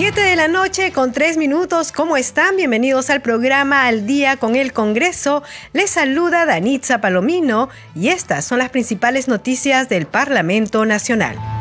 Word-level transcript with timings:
Siete 0.00 0.22
de 0.22 0.34
la 0.34 0.48
noche 0.48 0.92
con 0.92 1.12
tres 1.12 1.36
minutos. 1.36 1.92
¿Cómo 1.92 2.16
están? 2.16 2.56
Bienvenidos 2.56 3.10
al 3.10 3.20
programa 3.20 3.86
Al 3.86 4.06
Día 4.06 4.38
con 4.38 4.56
el 4.56 4.72
Congreso. 4.72 5.42
Les 5.74 5.90
saluda 5.90 6.46
Danitza 6.46 7.02
Palomino 7.02 7.68
y 7.94 8.08
estas 8.08 8.46
son 8.46 8.60
las 8.60 8.70
principales 8.70 9.28
noticias 9.28 9.90
del 9.90 10.06
Parlamento 10.06 10.86
Nacional. 10.86 11.59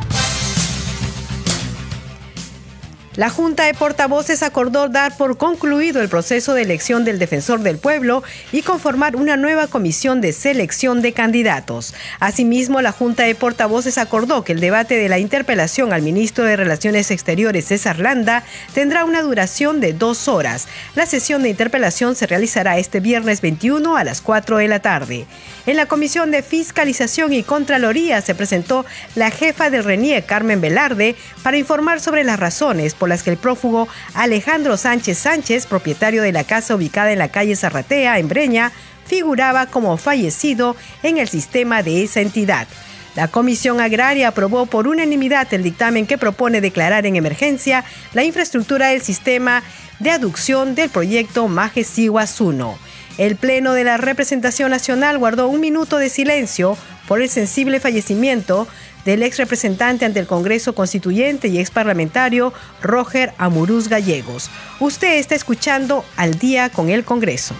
La 3.19 3.29
Junta 3.29 3.65
de 3.65 3.73
Portavoces 3.73 4.43
acordó 4.43 4.87
dar 4.87 5.17
por 5.17 5.35
concluido 5.35 6.01
el 6.01 6.07
proceso 6.07 6.53
de 6.53 6.61
elección 6.61 7.03
del 7.03 7.19
defensor 7.19 7.59
del 7.59 7.77
pueblo 7.77 8.23
y 8.53 8.61
conformar 8.61 9.17
una 9.17 9.35
nueva 9.35 9.67
comisión 9.67 10.21
de 10.21 10.31
selección 10.31 11.01
de 11.01 11.11
candidatos. 11.11 11.93
Asimismo, 12.21 12.79
la 12.81 12.93
Junta 12.93 13.23
de 13.23 13.35
Portavoces 13.35 13.97
acordó 13.97 14.45
que 14.45 14.53
el 14.53 14.61
debate 14.61 14.95
de 14.95 15.09
la 15.09 15.19
interpelación 15.19 15.91
al 15.91 16.01
ministro 16.01 16.45
de 16.45 16.55
Relaciones 16.55 17.11
Exteriores, 17.11 17.65
César 17.65 17.99
Landa, 17.99 18.45
tendrá 18.73 19.03
una 19.03 19.21
duración 19.21 19.81
de 19.81 19.91
dos 19.91 20.29
horas. 20.29 20.69
La 20.95 21.05
sesión 21.05 21.43
de 21.43 21.49
interpelación 21.49 22.15
se 22.15 22.25
realizará 22.25 22.77
este 22.77 23.01
viernes 23.01 23.41
21 23.41 23.97
a 23.97 24.05
las 24.05 24.21
4 24.21 24.59
de 24.59 24.69
la 24.69 24.79
tarde. 24.79 25.25
En 25.65 25.75
la 25.75 25.87
Comisión 25.87 26.31
de 26.31 26.41
Fiscalización 26.41 27.33
y 27.33 27.43
Contraloría 27.43 28.21
se 28.21 28.33
presentó 28.33 28.85
la 29.15 29.29
jefa 29.29 29.69
del 29.69 29.83
RENIE, 29.83 30.21
Carmen 30.21 30.61
Velarde, 30.61 31.17
para 31.43 31.57
informar 31.57 31.99
sobre 31.99 32.23
las 32.23 32.39
razones 32.39 32.93
por 32.93 33.08
las 33.09 33.23
que 33.23 33.31
el 33.31 33.37
prófugo 33.37 33.87
Alejandro 34.13 34.77
Sánchez 34.77 35.17
Sánchez, 35.17 35.65
propietario 35.65 36.21
de 36.21 36.31
la 36.31 36.43
casa 36.43 36.75
ubicada 36.75 37.11
en 37.11 37.19
la 37.19 37.29
calle 37.29 37.55
Zarratea, 37.55 38.19
en 38.19 38.29
Breña, 38.29 38.71
figuraba 39.05 39.65
como 39.65 39.97
fallecido 39.97 40.75
en 41.03 41.17
el 41.17 41.27
sistema 41.27 41.83
de 41.83 42.03
esa 42.03 42.21
entidad. 42.21 42.67
La 43.15 43.27
Comisión 43.27 43.81
Agraria 43.81 44.29
aprobó 44.29 44.67
por 44.67 44.87
unanimidad 44.87 45.51
el 45.53 45.63
dictamen 45.63 46.05
que 46.05 46.17
propone 46.17 46.61
declarar 46.61 47.05
en 47.05 47.15
emergencia 47.15 47.83
la 48.13 48.23
infraestructura 48.23 48.89
del 48.89 49.01
sistema 49.01 49.63
de 49.99 50.11
aducción 50.11 50.75
del 50.75 50.89
proyecto 50.89 51.47
Majesiguas 51.47 52.39
1. 52.39 52.77
El 53.17 53.35
Pleno 53.35 53.73
de 53.73 53.83
la 53.83 53.97
Representación 53.97 54.71
Nacional 54.71 55.17
guardó 55.17 55.49
un 55.49 55.59
minuto 55.59 55.97
de 55.97 56.09
silencio 56.09 56.77
por 57.07 57.21
el 57.21 57.27
sensible 57.27 57.79
fallecimiento 57.81 58.67
del 59.05 59.23
ex 59.23 59.37
representante 59.37 60.05
ante 60.05 60.19
el 60.19 60.27
Congreso 60.27 60.73
Constituyente 60.75 61.47
y 61.47 61.59
ex 61.59 61.71
parlamentario 61.71 62.53
Roger 62.81 63.33
Amurús 63.37 63.87
Gallegos. 63.87 64.49
Usted 64.79 65.17
está 65.17 65.35
escuchando 65.35 66.03
al 66.17 66.35
día 66.35 66.69
con 66.69 66.89
el 66.89 67.03
Congreso. 67.03 67.55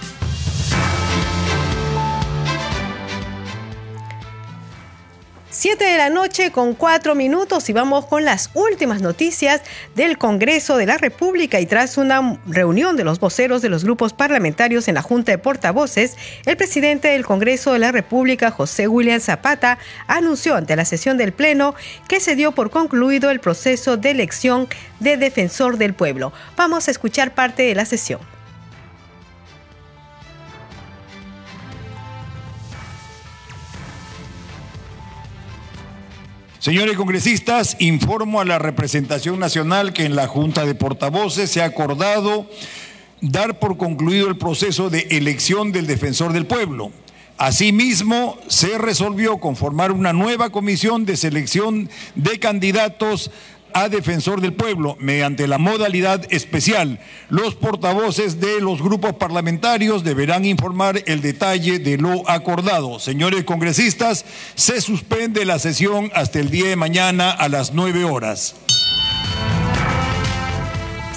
Siete 5.59 5.83
de 5.83 5.97
la 5.97 6.09
noche 6.09 6.51
con 6.51 6.73
cuatro 6.73 7.15
minutos 7.15 7.69
y 7.69 7.73
vamos 7.73 8.05
con 8.05 8.23
las 8.23 8.49
últimas 8.53 9.01
noticias 9.01 9.61
del 9.93 10.17
Congreso 10.17 10.77
de 10.77 10.85
la 10.85 10.97
República 10.97 11.59
y 11.59 11.65
tras 11.65 11.97
una 11.97 12.39
reunión 12.47 12.95
de 12.95 13.03
los 13.03 13.19
voceros 13.19 13.61
de 13.61 13.67
los 13.67 13.83
grupos 13.83 14.13
parlamentarios 14.13 14.87
en 14.87 14.95
la 14.95 15.01
Junta 15.01 15.33
de 15.33 15.37
Portavoces, 15.37 16.15
el 16.45 16.55
presidente 16.55 17.09
del 17.09 17.25
Congreso 17.25 17.73
de 17.73 17.79
la 17.79 17.91
República, 17.91 18.51
José 18.51 18.87
William 18.87 19.19
Zapata, 19.19 19.79
anunció 20.07 20.55
ante 20.55 20.77
la 20.77 20.85
sesión 20.85 21.17
del 21.17 21.33
Pleno 21.33 21.75
que 22.07 22.21
se 22.21 22.37
dio 22.37 22.53
por 22.53 22.69
concluido 22.69 23.29
el 23.29 23.41
proceso 23.41 23.97
de 23.97 24.11
elección 24.11 24.69
de 25.01 25.17
defensor 25.17 25.75
del 25.75 25.93
pueblo. 25.93 26.31
Vamos 26.55 26.87
a 26.87 26.91
escuchar 26.91 27.35
parte 27.35 27.63
de 27.63 27.75
la 27.75 27.83
sesión. 27.83 28.38
Señores 36.59 36.97
congresistas, 36.97 37.77
informo 37.79 38.41
a 38.41 38.45
la 38.45 38.59
representación 38.59 39.39
nacional 39.39 39.93
que 39.93 40.03
en 40.03 40.17
la 40.17 40.27
Junta 40.27 40.65
de 40.65 40.75
Portavoces 40.75 41.49
se 41.49 41.61
ha 41.61 41.65
acordado 41.65 42.49
dar 43.21 43.59
por 43.59 43.77
concluido 43.77 44.27
el 44.27 44.37
proceso 44.37 44.89
de 44.89 45.07
elección 45.11 45.71
del 45.71 45.87
defensor 45.87 46.33
del 46.33 46.45
pueblo. 46.45 46.91
Asimismo, 47.37 48.37
se 48.49 48.77
resolvió 48.77 49.37
conformar 49.37 49.93
una 49.93 50.11
nueva 50.11 50.49
comisión 50.49 51.05
de 51.05 51.15
selección 51.15 51.89
de 52.15 52.39
candidatos 52.39 53.31
a 53.73 53.89
defensor 53.89 54.41
del 54.41 54.53
pueblo 54.53 54.97
mediante 54.99 55.47
la 55.47 55.57
modalidad 55.57 56.25
especial. 56.29 56.99
Los 57.29 57.55
portavoces 57.55 58.39
de 58.39 58.61
los 58.61 58.81
grupos 58.81 59.13
parlamentarios 59.15 60.03
deberán 60.03 60.45
informar 60.45 61.03
el 61.05 61.21
detalle 61.21 61.79
de 61.79 61.97
lo 61.97 62.29
acordado. 62.29 62.99
Señores 62.99 63.43
congresistas, 63.43 64.25
se 64.55 64.81
suspende 64.81 65.45
la 65.45 65.59
sesión 65.59 66.11
hasta 66.13 66.39
el 66.39 66.49
día 66.49 66.69
de 66.69 66.75
mañana 66.75 67.31
a 67.31 67.49
las 67.49 67.73
nueve 67.73 68.03
horas. 68.03 68.55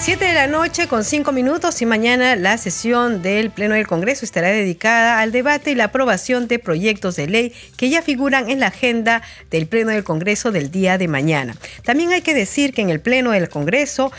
Siete 0.03 0.25
de 0.25 0.33
la 0.33 0.49
noche 0.49 0.89
con 0.89 1.05
cinco 1.05 1.31
minutos 1.31 1.81
y 1.81 1.87
mañana 1.87 2.35
la 2.35 2.59
sesión 2.59 3.23
del 3.23 3.53
Pleno 3.53 3.77
del 3.77 3.87
Congreso 3.87 4.25
estará 4.25 4.49
dedicada 4.49 5.21
al 5.21 5.31
debate 5.31 5.71
y 5.71 5.77
la 5.77 5.85
aprobación 5.85 6.49
de 6.49 6.59
proyectos 6.59 7.15
de 7.15 7.29
ley 7.29 7.53
que 7.77 7.89
ya 7.89 8.03
figuran 8.03 8.51
en 8.51 8.59
la 8.59 8.67
agenda 8.67 9.23
del 9.53 9.69
Pleno 9.69 9.93
del 9.93 10.03
Congreso 10.03 10.51
del 10.51 10.73
día 10.73 10.99
de 10.99 11.07
mañana. 11.07 11.55
También 11.85 12.11
hay 12.11 12.23
que 12.23 12.35
decir 12.35 12.75
que 12.75 12.83
en 12.83 12.91
el 12.91 12.99
Pleno 12.99 13.31
del 13.31 13.49
Congreso 13.49 14.11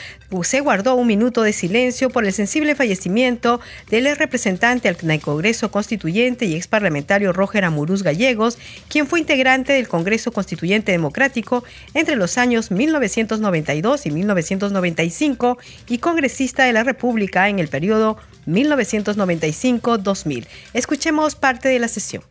se 0.41 0.61
guardó 0.61 0.95
un 0.95 1.05
minuto 1.05 1.43
de 1.43 1.53
silencio 1.53 2.09
por 2.09 2.25
el 2.25 2.33
sensible 2.33 2.73
fallecimiento 2.73 3.59
del 3.91 4.15
representante 4.15 4.87
al 4.87 4.97
Congreso 5.21 5.69
Constituyente 5.69 6.45
y 6.45 6.55
ex 6.55 6.67
parlamentario 6.67 7.33
Roger 7.33 7.65
Amurús 7.65 8.01
Gallegos, 8.01 8.57
quien 8.87 9.05
fue 9.05 9.19
integrante 9.19 9.73
del 9.73 9.87
Congreso 9.87 10.31
Constituyente 10.31 10.91
Democrático 10.91 11.63
entre 11.93 12.15
los 12.15 12.39
años 12.39 12.71
1992 12.71 14.05
y 14.07 14.11
1995 14.11 15.59
y 15.87 15.99
congresista 15.99 16.63
de 16.63 16.73
la 16.73 16.83
República 16.83 17.49
en 17.49 17.59
el 17.59 17.67
periodo 17.67 18.17
1995-2000. 18.47 20.47
Escuchemos 20.73 21.35
parte 21.35 21.69
de 21.69 21.79
la 21.79 21.87
sesión. 21.87 22.23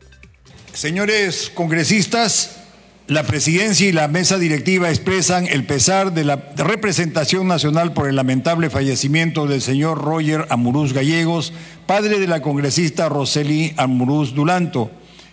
Señores 0.72 1.50
congresistas, 1.54 2.62
la 3.08 3.25
presidencia 3.25 3.88
y 3.88 3.92
la 3.92 4.08
mesa 4.08 4.38
directiva 4.38 4.88
expresan 4.88 5.47
el 5.47 5.66
pesar 5.66 6.14
de 6.14 6.25
la 6.25 6.36
representación 6.56 7.47
nacional 7.47 7.92
por 7.92 8.08
el 8.08 8.16
lamentable 8.16 8.70
fallecimiento 8.70 9.47
del 9.47 9.60
señor 9.60 10.00
Roger 10.00 10.47
Amurús 10.48 10.92
Gallegos, 10.92 11.53
padre 11.86 12.20
de 12.20 12.26
la 12.26 12.41
congresista 12.41 13.09
Roseli 13.09 13.74
Amurús 13.76 14.34
Dulanto, 14.34 14.91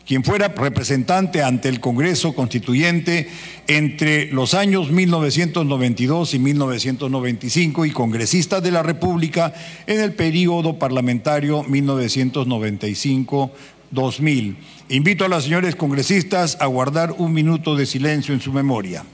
quien 0.10 0.24
fuera 0.24 0.48
representante 0.48 1.44
ante 1.44 1.70
el 1.70 1.80
Congreso 1.80 2.34
Constituyente 2.34 3.30
entre 3.68 4.26
los 4.32 4.56
años 4.56 4.90
1992 4.90 6.34
y 6.34 6.40
1995 6.40 7.86
y 7.86 7.92
congresista 7.92 8.60
de 8.60 8.72
la 8.72 8.82
República 8.82 9.54
en 9.86 10.00
el 10.00 10.14
período 10.14 10.80
parlamentario 10.80 11.62
1995 11.62 13.52
2000. 13.92 14.58
Invito 14.90 15.26
a 15.26 15.30
las 15.30 15.44
señores 15.44 15.76
congresistas 15.76 16.58
a 16.60 16.66
guardar 16.66 17.14
un 17.20 17.32
minuto 17.32 17.76
de 17.76 17.86
silencio 17.86 18.34
en 18.34 18.42
su 18.42 18.52
memoria. 18.52 19.06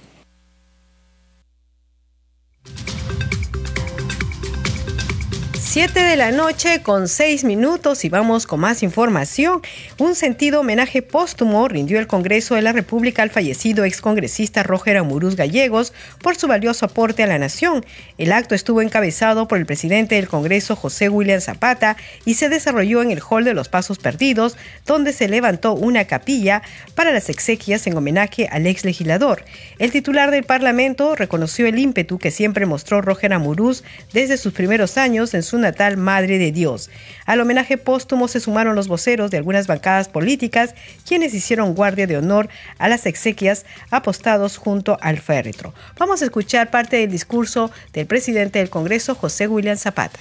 Siete 5.76 6.04
de 6.04 6.16
la 6.16 6.32
noche 6.32 6.82
con 6.82 7.10
seis 7.10 7.44
minutos 7.44 8.06
y 8.06 8.10
vamos 8.10 8.48
con 8.48 8.62
más 8.62 8.82
información. 8.82 9.62
Un 9.98 10.16
sentido 10.16 10.62
homenaje 10.62 11.02
póstumo 11.02 11.68
rindió 11.68 12.00
el 12.00 12.08
Congreso 12.08 12.56
de 12.56 12.62
la 12.62 12.72
República 12.72 13.24
al 13.24 13.30
fallecido 13.30 13.84
excongresista 13.84 14.64
Roger 14.64 14.96
Amurús 14.96 15.36
Gallegos 15.36 15.92
por 16.22 16.38
su 16.38 16.48
valioso 16.48 16.86
aporte 16.86 17.24
a 17.24 17.28
la 17.28 17.40
nación. 17.40 17.86
El 18.18 18.32
acto 18.32 18.56
estuvo 18.56 18.82
encabezado 18.82 19.50
por 19.50 19.58
el 19.58 19.66
presidente 19.66 20.16
del 20.16 20.30
Congreso 20.30 20.78
José 20.78 21.10
William 21.10 21.42
Zapata 21.42 21.98
y 22.24 22.36
se 22.36 22.48
desarrolló 22.48 23.02
en 23.02 23.12
el 23.12 23.20
Hall 23.30 23.44
de 23.44 23.54
los 23.54 23.68
Pasos 23.68 24.00
Perdidos, 24.00 24.56
donde 24.86 25.12
se 25.12 25.28
levantó 25.28 25.74
una 25.74 26.06
capilla 26.06 26.62
para 26.96 27.12
las 27.12 27.28
exequias 27.28 27.86
en 27.86 27.98
homenaje 27.98 28.48
al 28.50 28.66
ex 28.66 28.86
legislador. 28.86 29.44
El 29.78 29.92
titular 29.92 30.32
del 30.32 30.46
Parlamento 30.46 31.18
reconoció 31.18 31.68
el 31.68 31.80
ímpetu 31.80 32.18
que 32.18 32.32
siempre 32.32 32.66
mostró 32.66 33.02
Roger 33.02 33.34
Amurús 33.34 33.84
desde 34.14 34.38
sus 34.38 34.54
primeros 34.54 34.98
años 34.98 35.34
en 35.34 35.44
su 35.44 35.65
natal 35.66 35.98
Madre 35.98 36.38
de 36.38 36.52
Dios. 36.52 36.90
Al 37.26 37.42
homenaje 37.42 37.78
póstumo 37.78 38.28
se 38.28 38.40
sumaron 38.40 38.76
los 38.76 38.88
voceros 38.88 39.32
de 39.32 39.38
algunas 39.38 39.68
bancadas 39.68 40.08
políticas, 40.08 40.76
quienes 41.06 41.34
hicieron 41.34 41.74
guardia 41.74 42.08
de 42.08 42.18
honor 42.18 42.48
a 42.78 42.88
las 42.88 43.06
exequias 43.06 43.66
apostados 43.92 44.58
junto 44.58 44.98
al 45.02 45.18
féretro. 45.18 45.74
Vamos 46.00 46.22
a 46.22 46.26
escuchar 46.26 46.70
parte 46.70 46.98
del 46.98 47.12
discurso 47.12 47.72
del 47.94 48.06
presidente 48.06 48.60
del 48.60 48.70
Congreso, 48.70 49.16
José 49.16 49.48
William 49.48 49.78
Zapata. 49.78 50.20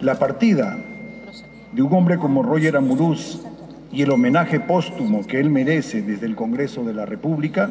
La 0.00 0.18
partida 0.18 0.78
de 1.72 1.82
un 1.82 1.92
hombre 1.92 2.18
como 2.18 2.42
Roger 2.42 2.76
Amuruz 2.76 3.40
y 3.90 4.02
el 4.02 4.10
homenaje 4.10 4.60
póstumo 4.60 5.26
que 5.26 5.40
él 5.40 5.50
merece 5.50 6.02
desde 6.02 6.26
el 6.26 6.36
Congreso 6.36 6.84
de 6.84 6.92
la 6.92 7.06
República 7.06 7.70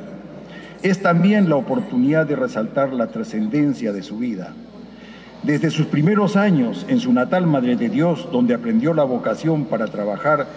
es 0.82 1.02
también 1.02 1.50
la 1.50 1.56
oportunidad 1.56 2.26
de 2.26 2.36
resaltar 2.36 2.94
la 2.94 3.08
trascendencia 3.08 3.92
de 3.92 4.04
su 4.04 4.18
vida. 4.18 4.54
Desde 5.46 5.70
sus 5.70 5.86
primeros 5.86 6.38
años 6.38 6.88
en 6.90 7.00
su 7.00 7.14
natal 7.14 7.46
Madre 7.46 7.76
de 7.76 7.88
Dios, 7.88 8.28
donde 8.32 8.56
aprendió 8.56 8.96
la 8.96 9.04
vocación 9.04 9.66
para 9.66 9.86
trabajar 9.86 10.48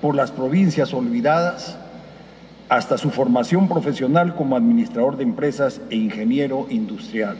por 0.00 0.14
las 0.14 0.30
provincias 0.30 0.94
olvidadas, 0.94 1.76
hasta 2.70 2.96
su 2.96 3.10
formación 3.10 3.68
profesional 3.68 4.34
como 4.34 4.56
administrador 4.56 5.18
de 5.18 5.24
empresas 5.24 5.82
e 5.90 5.96
ingeniero 5.96 6.66
industrial. 6.70 7.36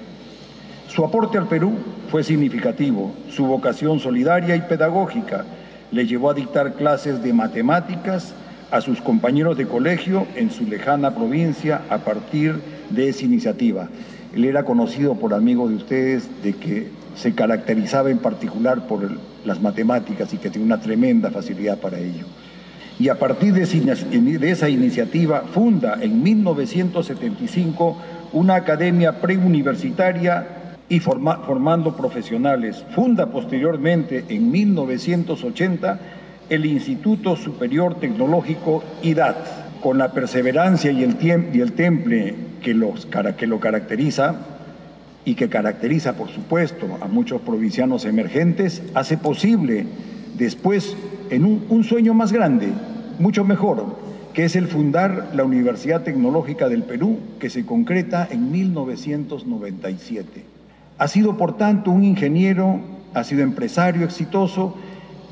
Su 0.89 1.03
aporte 1.03 1.39
al 1.39 1.49
Perú 1.49 1.79
fue 2.11 2.23
significativo, 2.23 3.15
su 3.31 3.47
vocación 3.47 4.01
solidaria 4.01 4.55
y 4.55 4.61
pedagógica 4.61 5.47
le 5.91 6.07
llevó 6.07 6.29
a 6.29 6.35
dictar 6.35 6.75
clases 6.75 7.23
de 7.23 7.33
matemáticas, 7.33 8.35
a 8.71 8.83
sus 8.83 9.01
compañeros 9.01 9.57
de 9.57 9.67
colegio 9.67 10.27
en 10.37 10.51
su 10.51 10.67
lejana 10.67 11.15
provincia 11.15 11.81
a 11.89 11.97
partir 11.97 12.61
de 12.91 13.09
esa 13.09 13.25
iniciativa. 13.25 13.89
Él 14.35 14.45
era 14.45 14.65
conocido 14.65 15.15
por 15.15 15.33
amigos 15.33 15.71
de 15.71 15.77
ustedes 15.77 16.29
de 16.43 16.53
que 16.53 16.98
se 17.19 17.35
caracterizaba 17.35 18.11
en 18.11 18.19
particular 18.19 18.87
por 18.87 19.11
las 19.45 19.61
matemáticas 19.61 20.33
y 20.33 20.39
que 20.39 20.51
tenía 20.51 20.67
una 20.67 20.81
tremenda 20.81 21.31
facilidad 21.31 21.79
para 21.79 21.99
ello. 21.99 22.27
Y 23.01 23.09
a 23.09 23.19
partir 23.19 23.55
de 23.55 24.51
esa 24.51 24.69
iniciativa 24.69 25.43
funda 25.53 25.99
en 26.01 26.23
1975 26.23 27.97
una 28.33 28.57
academia 28.57 29.21
preuniversitaria 29.21 30.47
y 30.89 31.01
formando 31.01 31.97
profesionales. 31.97 32.85
Funda 32.95 33.27
posteriormente 33.27 34.25
en 34.29 34.51
1980 34.51 36.01
el 36.49 36.67
Instituto 36.67 37.37
Superior 37.37 37.97
Tecnológico 37.97 38.83
IDAT, 39.03 39.81
con 39.81 39.99
la 39.99 40.13
perseverancia 40.13 40.91
y 40.91 41.03
el, 41.03 41.17
temple 41.73 42.35
que, 42.63 42.75
los, 42.75 43.07
que 43.37 43.47
lo 43.47 43.61
caracteriza 43.61 44.58
y 45.25 45.35
que 45.35 45.49
caracteriza, 45.49 46.15
por 46.15 46.29
supuesto, 46.29 46.99
a 47.01 47.07
muchos 47.07 47.41
provincianos 47.43 48.05
emergentes, 48.05 48.83
hace 48.95 49.17
posible 49.17 49.87
después, 50.39 50.97
en 51.31 51.45
un, 51.45 51.85
sueño 51.85 52.15
más 52.15 52.33
grande, 52.33 52.69
mucho 53.19 53.45
mejor, 53.45 53.97
que 54.33 54.45
es 54.45 54.57
el 54.57 54.69
fundar 54.69 55.31
la 55.35 55.45
Universidad 55.45 56.03
Tecnológica 56.03 56.69
del 56.69 56.85
Perú, 56.85 57.19
que 57.39 57.51
se 57.51 57.67
concreta 57.67 58.27
en 58.31 58.51
1997. 58.51 60.45
Ha 60.97 61.09
sido, 61.09 61.37
por 61.37 61.57
tanto, 61.57 61.91
un 61.91 62.05
ingeniero, 62.05 62.81
ha 63.15 63.25
sido 63.25 63.43
empresario 63.43 64.05
exitoso 64.05 64.77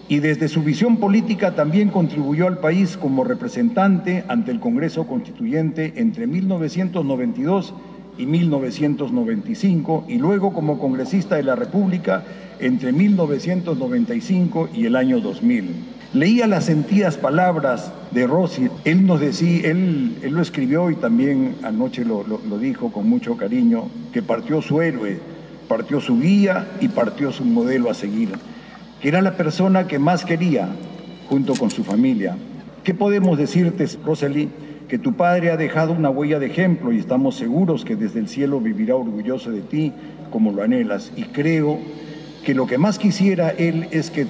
y 0.09 0.19
desde 0.19 0.49
su 0.49 0.63
visión 0.63 0.99
política 0.99 1.55
también 1.55 1.89
contribuyó 1.91 2.47
al 2.47 2.59
país 2.59 2.97
como 2.97 3.25
representante 3.25 4.25
ante 4.29 4.51
el 4.53 4.61
Congreso 4.61 5.07
Constituyente 5.07 5.95
entre 5.97 6.27
1992 6.27 7.75
y 8.19 8.27
1995 8.27 10.05
y 10.09 10.19
luego 10.19 10.53
como 10.53 10.79
congresista 10.79 11.37
de 11.37 11.43
la 11.43 11.57
República 11.57 12.25
entre 12.59 12.93
1995 12.93 14.71
y 14.75 14.87
el 14.87 14.97
año 14.97 15.21
2000. 15.21 15.71
Leía 16.15 16.47
las 16.47 16.65
sentidas 16.65 17.17
palabras 17.17 17.93
de 18.13 18.27
Rossi, 18.27 18.69
él 18.85 19.07
nos 19.07 19.21
decía, 19.21 19.71
él, 19.71 20.17
él 20.23 20.33
lo 20.33 20.41
escribió 20.41 20.91
y 20.91 20.97
también 20.97 21.57
anoche 21.63 22.05
lo, 22.05 22.25
lo 22.25 22.59
dijo 22.59 22.91
con 22.91 23.09
mucho 23.09 23.37
cariño, 23.37 23.89
que 24.13 24.23
partió 24.23 24.63
su 24.63 24.81
héroe, 24.81 25.19
partió 25.69 26.01
su 26.01 26.19
guía 26.19 26.67
y 26.81 26.89
partió 26.89 27.33
su 27.33 27.45
modelo 27.45 27.91
a 27.91 27.95
seguir 27.95 28.31
que 29.01 29.09
era 29.09 29.21
la 29.23 29.37
persona 29.37 29.87
que 29.87 29.99
más 29.99 30.25
quería 30.25 30.69
junto 31.29 31.55
con 31.55 31.71
su 31.71 31.85
familia. 31.85 32.37
¿Qué 32.85 32.95
podemos 32.95 33.37
decirte, 33.37 33.87
Rosely? 34.05 34.49
Que 34.89 34.99
tu 34.99 35.15
padre 35.15 35.51
ha 35.51 35.57
dejado 35.57 35.93
una 35.93 36.11
huella 36.11 36.39
de 36.39 36.47
ejemplo 36.47 36.93
y 36.93 36.99
estamos 36.99 37.37
seguros 37.37 37.85
que 37.85 37.97
desde 37.97 38.21
el 38.21 38.29
cielo 38.29 38.61
vivirá 38.61 38.95
orgulloso 38.95 39.51
de 39.51 39.63
ti 39.63 39.93
como 40.31 40.53
lo 40.53 40.63
anhelas. 40.63 41.13
Y 41.17 41.25
creo 41.25 41.79
que 42.45 42.55
lo 42.55 42.67
que 42.67 42.79
más 42.79 42.99
quisiera 42.99 43.51
él 43.51 43.89
es 43.91 44.11
que 44.11 44.27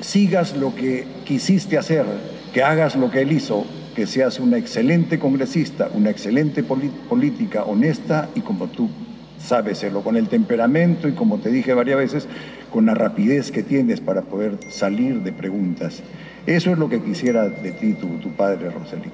sigas 0.00 0.56
lo 0.56 0.74
que 0.74 1.04
quisiste 1.24 1.76
hacer, 1.78 2.04
que 2.52 2.62
hagas 2.62 2.94
lo 2.94 3.10
que 3.10 3.22
él 3.22 3.32
hizo, 3.32 3.64
que 3.96 4.06
seas 4.06 4.38
una 4.38 4.58
excelente 4.58 5.18
congresista, 5.18 5.88
una 5.94 6.10
excelente 6.10 6.62
política 6.62 7.64
honesta 7.64 8.28
y 8.34 8.42
como 8.42 8.68
tú 8.68 8.88
sabes 9.38 9.78
serlo, 9.78 10.02
con 10.02 10.16
el 10.16 10.28
temperamento 10.28 11.08
y 11.08 11.12
como 11.12 11.38
te 11.38 11.50
dije 11.50 11.74
varias 11.74 11.98
veces, 11.98 12.28
con 12.70 12.86
la 12.86 12.94
rapidez 12.94 13.50
que 13.50 13.62
tienes 13.62 14.00
para 14.00 14.22
poder 14.22 14.58
salir 14.68 15.22
de 15.22 15.32
preguntas. 15.32 16.02
Eso 16.46 16.70
es 16.70 16.78
lo 16.78 16.88
que 16.88 17.00
quisiera 17.00 17.48
de 17.48 17.72
ti 17.72 17.94
tu, 17.94 18.06
tu 18.18 18.30
padre, 18.30 18.70
Rosalí. 18.70 19.10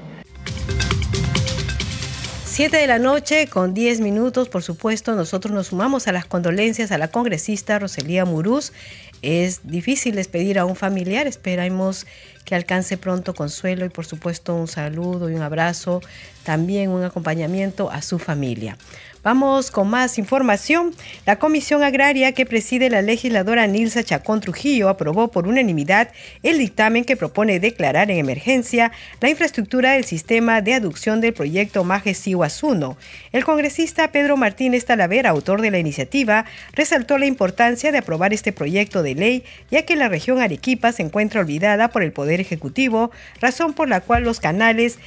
Siete 2.53 2.77
de 2.77 2.87
la 2.87 2.99
noche 2.99 3.47
con 3.47 3.73
diez 3.73 4.01
minutos, 4.01 4.51
por 4.51 4.63
supuesto, 4.63 5.15
nosotros 5.15 5.55
nos 5.55 5.69
sumamos 5.69 6.07
a 6.07 6.13
las 6.13 6.27
condolencias 6.27 6.93
a 6.93 6.99
la 6.99 7.09
congresista 7.09 7.79
Roselía 7.79 8.27
Murús. 8.27 8.75
Es 9.23 9.67
difícil 9.67 10.17
despedir 10.17 10.59
a 10.59 10.67
un 10.67 10.77
familiar, 10.77 11.27
esperamos 11.27 12.07
que 12.45 12.55
alcance 12.55 12.99
pronto 12.99 13.33
consuelo 13.33 13.87
y 13.87 13.89
por 13.89 14.05
supuesto 14.05 14.55
un 14.55 14.69
saludo 14.69 15.31
y 15.31 15.35
un 15.35 15.41
abrazo, 15.41 16.03
también 16.43 16.91
un 16.91 17.05
acompañamiento 17.05 17.91
a 17.91 18.03
su 18.03 18.19
familia. 18.19 18.77
Vamos 19.25 19.71
con 19.71 19.89
más 19.89 20.19
información. 20.19 20.93
La 21.27 21.39
Comisión 21.39 21.85
Agraria 21.85 22.33
que 22.33 22.45
preside 22.45 22.91
la 22.91 23.03
legisladora 23.03 23.69
Nilsa 23.69 24.03
Chacón 24.03 24.41
Trujillo 24.41 24.89
aprobó 24.89 25.31
por 25.31 25.47
unanimidad 25.47 26.11
el 26.43 26.59
dictamen 26.59 27.05
que 27.05 27.17
propone 27.17 27.61
declarar 27.61 28.11
en 28.11 28.19
emergencia 28.19 28.91
la 29.21 29.31
infraestructura 29.31 29.93
del 29.93 30.03
sistema 30.03 30.61
de 30.61 30.75
aducción 30.75 31.21
del 31.21 31.35
proyecto 31.35 31.85
Majes 31.85 32.27
1. 32.27 32.97
El 33.31 33.45
congresista 33.45 34.11
Pedro 34.11 34.37
Martínez 34.37 34.87
Talavera, 34.87 35.31
autor 35.31 35.61
de 35.61 35.71
la 35.71 35.79
iniciativa, 35.79 36.45
resaltó 36.73 37.17
la 37.17 37.27
importancia 37.27 37.93
de 37.93 37.99
aprobar 37.99 38.33
este 38.33 38.53
proyecto 38.53 39.05
de 39.05 39.15
ley, 39.15 39.45
ya 39.71 39.83
que 39.83 39.95
la 39.95 40.09
región 40.09 40.41
Arequipa 40.41 40.91
se 40.91 41.05
encuentra 41.05 41.43
olvidada 41.43 41.91
por 41.91 42.03
el 42.03 42.11
Poder 42.11 42.41
Ejecutivo, 42.41 43.13
razón 43.41 43.73
por 43.73 43.89
la 43.89 44.01
cual 44.01 44.25
los 44.25 44.41
canales 44.41 44.99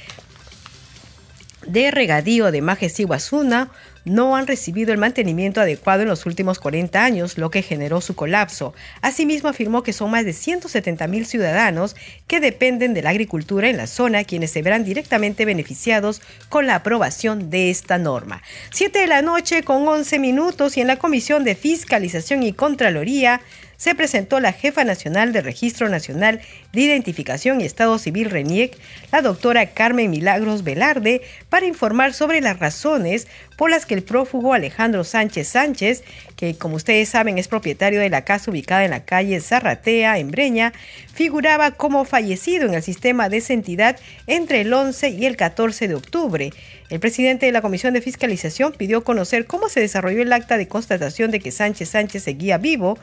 de 1.66 1.90
regadío 1.90 2.50
de 2.50 2.62
Majes 2.62 2.98
Iguazuna 2.98 3.70
no 4.06 4.36
han 4.36 4.46
recibido 4.46 4.92
el 4.92 4.98
mantenimiento 4.98 5.60
adecuado 5.60 6.02
en 6.02 6.08
los 6.08 6.24
últimos 6.26 6.60
40 6.60 7.04
años, 7.04 7.36
lo 7.38 7.50
que 7.50 7.60
generó 7.60 8.00
su 8.00 8.14
colapso. 8.14 8.72
Asimismo, 9.02 9.48
afirmó 9.48 9.82
que 9.82 9.92
son 9.92 10.12
más 10.12 10.24
de 10.24 10.32
170 10.32 11.06
mil 11.08 11.26
ciudadanos 11.26 11.96
que 12.26 12.40
dependen 12.40 12.94
de 12.94 13.02
la 13.02 13.10
agricultura 13.10 13.68
en 13.68 13.76
la 13.76 13.88
zona 13.88 14.24
quienes 14.24 14.52
se 14.52 14.62
verán 14.62 14.84
directamente 14.84 15.44
beneficiados 15.44 16.22
con 16.48 16.66
la 16.66 16.76
aprobación 16.76 17.50
de 17.50 17.68
esta 17.68 17.98
norma. 17.98 18.42
Siete 18.70 19.00
de 19.00 19.08
la 19.08 19.22
noche 19.22 19.64
con 19.64 19.86
11 19.86 20.20
minutos 20.20 20.76
y 20.76 20.80
en 20.80 20.86
la 20.86 20.96
Comisión 20.96 21.42
de 21.42 21.56
Fiscalización 21.56 22.44
y 22.44 22.52
Contraloría 22.52 23.40
se 23.76 23.94
presentó 23.94 24.40
la 24.40 24.52
jefa 24.52 24.84
nacional 24.84 25.32
del 25.32 25.44
Registro 25.44 25.88
Nacional 25.88 26.40
de 26.72 26.80
Identificación 26.80 27.60
y 27.60 27.64
Estado 27.64 27.98
Civil 27.98 28.30
RENIEC, 28.30 28.76
la 29.12 29.22
doctora 29.22 29.70
Carmen 29.70 30.10
Milagros 30.10 30.64
Velarde, 30.64 31.22
para 31.48 31.66
informar 31.66 32.14
sobre 32.14 32.40
las 32.40 32.58
razones 32.58 33.26
por 33.56 33.70
las 33.70 33.86
que 33.86 33.94
el 33.94 34.02
prófugo 34.02 34.52
Alejandro 34.52 35.04
Sánchez 35.04 35.48
Sánchez, 35.48 36.04
que 36.36 36.56
como 36.56 36.76
ustedes 36.76 37.08
saben 37.08 37.38
es 37.38 37.48
propietario 37.48 38.00
de 38.00 38.10
la 38.10 38.24
casa 38.24 38.50
ubicada 38.50 38.84
en 38.84 38.90
la 38.90 39.04
calle 39.04 39.40
Zarratea, 39.40 40.18
en 40.18 40.30
Breña, 40.30 40.72
figuraba 41.14 41.70
como 41.70 42.04
fallecido 42.04 42.66
en 42.66 42.74
el 42.74 42.82
sistema 42.82 43.28
de 43.28 43.38
esa 43.38 43.54
entidad 43.54 43.98
entre 44.26 44.60
el 44.60 44.72
11 44.72 45.10
y 45.10 45.26
el 45.26 45.36
14 45.36 45.88
de 45.88 45.94
octubre. 45.94 46.52
El 46.90 47.00
presidente 47.00 47.46
de 47.46 47.52
la 47.52 47.62
Comisión 47.62 47.94
de 47.94 48.00
Fiscalización 48.00 48.72
pidió 48.72 49.02
conocer 49.02 49.46
cómo 49.46 49.68
se 49.68 49.80
desarrolló 49.80 50.22
el 50.22 50.32
acta 50.32 50.56
de 50.56 50.68
constatación 50.68 51.30
de 51.30 51.40
que 51.40 51.50
Sánchez 51.50 51.88
Sánchez 51.90 52.22
seguía 52.22 52.58
vivo 52.58 52.98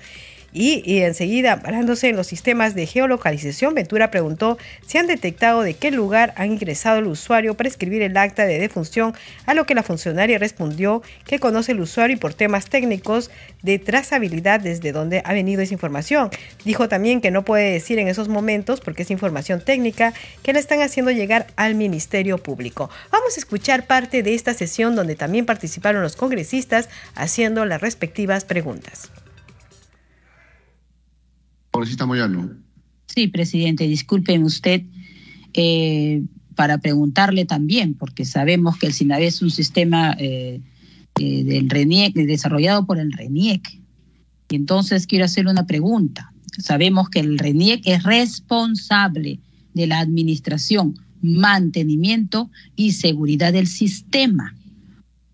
y, 0.54 1.00
enseguida, 1.00 1.62
parándose 1.62 2.10
en 2.10 2.16
los 2.16 2.28
sistemas 2.28 2.76
de 2.76 2.86
geolocalización, 2.86 3.74
Ventura 3.74 4.12
preguntó 4.12 4.60
si 4.86 5.00
han 5.00 5.08
detectado 5.08 5.64
de 5.64 5.74
qué 5.74 5.90
lugar 5.90 6.34
han 6.38 6.52
ingresado 6.52 7.00
el 7.00 7.08
usuario 7.08 7.56
para 7.56 7.70
escribir 7.70 8.04
el 8.04 8.16
acta 8.16 8.46
de 8.46 8.60
defunción, 8.60 9.16
a 9.48 9.56
lo 9.56 9.66
que 9.66 9.74
la 9.74 9.82
funcionaria 9.82 10.38
respondió 10.38 11.02
que 11.26 11.40
conoce 11.40 11.72
el 11.72 11.82
usuario 11.82 12.16
y 12.16 12.20
por 12.20 12.36
temas 12.36 12.68
técnicos 12.68 13.32
de 13.64 13.80
trazabilidad 13.80 14.60
desde 14.60 14.92
dónde 14.92 15.24
ha 15.26 15.34
venido 15.34 15.62
esa 15.64 15.74
información. 15.74 16.30
Dijo 16.66 16.88
también 16.88 17.20
que 17.20 17.32
no 17.32 17.44
puede 17.44 17.72
decir 17.72 17.98
en 17.98 18.08
esos 18.08 18.28
momentos, 18.28 18.80
porque 18.80 19.04
es 19.04 19.12
información 19.12 19.60
técnica, 19.60 20.14
que 20.44 20.54
le 20.54 20.60
están 20.60 20.82
haciendo 20.82 21.12
llegar 21.12 21.48
al 21.56 21.74
Ministerio 21.74 22.38
Público. 22.38 22.92
Vamos 23.12 23.38
a 23.38 23.40
escuchar 23.40 23.88
parte 23.88 24.22
de 24.22 24.36
esta 24.36 24.54
sesión 24.54 24.96
donde 24.96 25.16
también 25.16 25.46
participaron 25.46 26.04
los 26.04 26.16
congresistas 26.16 26.90
haciendo 27.16 27.66
las 27.66 27.82
respectivas 27.82 28.46
preguntas. 28.46 29.10
Moyano. 32.06 32.52
Sí, 33.08 33.28
presidente, 33.28 33.88
disculpen 33.88 34.44
usted. 34.44 34.84
Eh, 35.54 36.24
para 36.56 36.78
preguntarle 36.78 37.46
también, 37.46 37.94
porque 37.96 38.26
sabemos 38.26 38.78
que 38.78 38.88
el 38.88 38.94
SINAVE 38.94 39.28
es 39.28 39.42
un 39.42 39.52
sistema 39.52 40.16
eh, 40.20 40.62
eh, 41.20 41.44
del 41.44 41.70
RENIEC, 41.70 42.14
desarrollado 42.14 42.86
por 42.86 43.00
el 43.00 43.12
RENIEC. 43.12 43.80
Y 44.50 44.56
entonces 44.56 45.08
quiero 45.08 45.26
hacerle 45.26 45.52
una 45.52 45.66
pregunta. 45.66 46.32
Sabemos 46.60 47.10
que 47.10 47.20
el 47.20 47.40
RENIEC 47.40 47.82
es 47.86 48.04
responsable 48.04 49.40
de 49.74 49.88
la 49.88 50.00
administración, 50.00 51.00
mantenimiento 51.22 52.50
y 52.76 52.92
seguridad 52.92 53.54
del 53.54 53.68
sistema. 53.68 54.56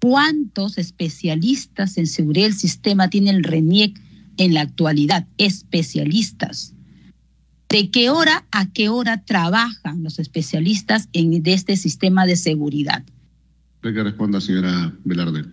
¿Cuántos 0.02 0.78
especialistas 0.78 1.98
en 1.98 2.08
seguridad 2.08 2.46
del 2.46 2.56
sistema 2.56 3.10
tiene 3.10 3.32
el 3.32 3.44
RENIEC 3.44 4.00
en 4.40 4.56
la 4.56 4.62
actualidad? 4.62 5.28
Especialistas. 5.38 6.74
¿De 7.70 7.92
qué 7.92 8.10
hora 8.10 8.46
a 8.52 8.72
qué 8.72 8.90
hora 8.90 9.24
trabajan 9.24 10.02
los 10.02 10.18
especialistas 10.18 11.08
en, 11.14 11.44
de 11.44 11.54
este 11.54 11.78
sistema 11.78 12.26
de 12.26 12.36
seguridad? 12.36 13.04
Que 13.84 13.92
responda, 13.92 14.42
señora 14.42 14.92
Velarde. 15.06 15.46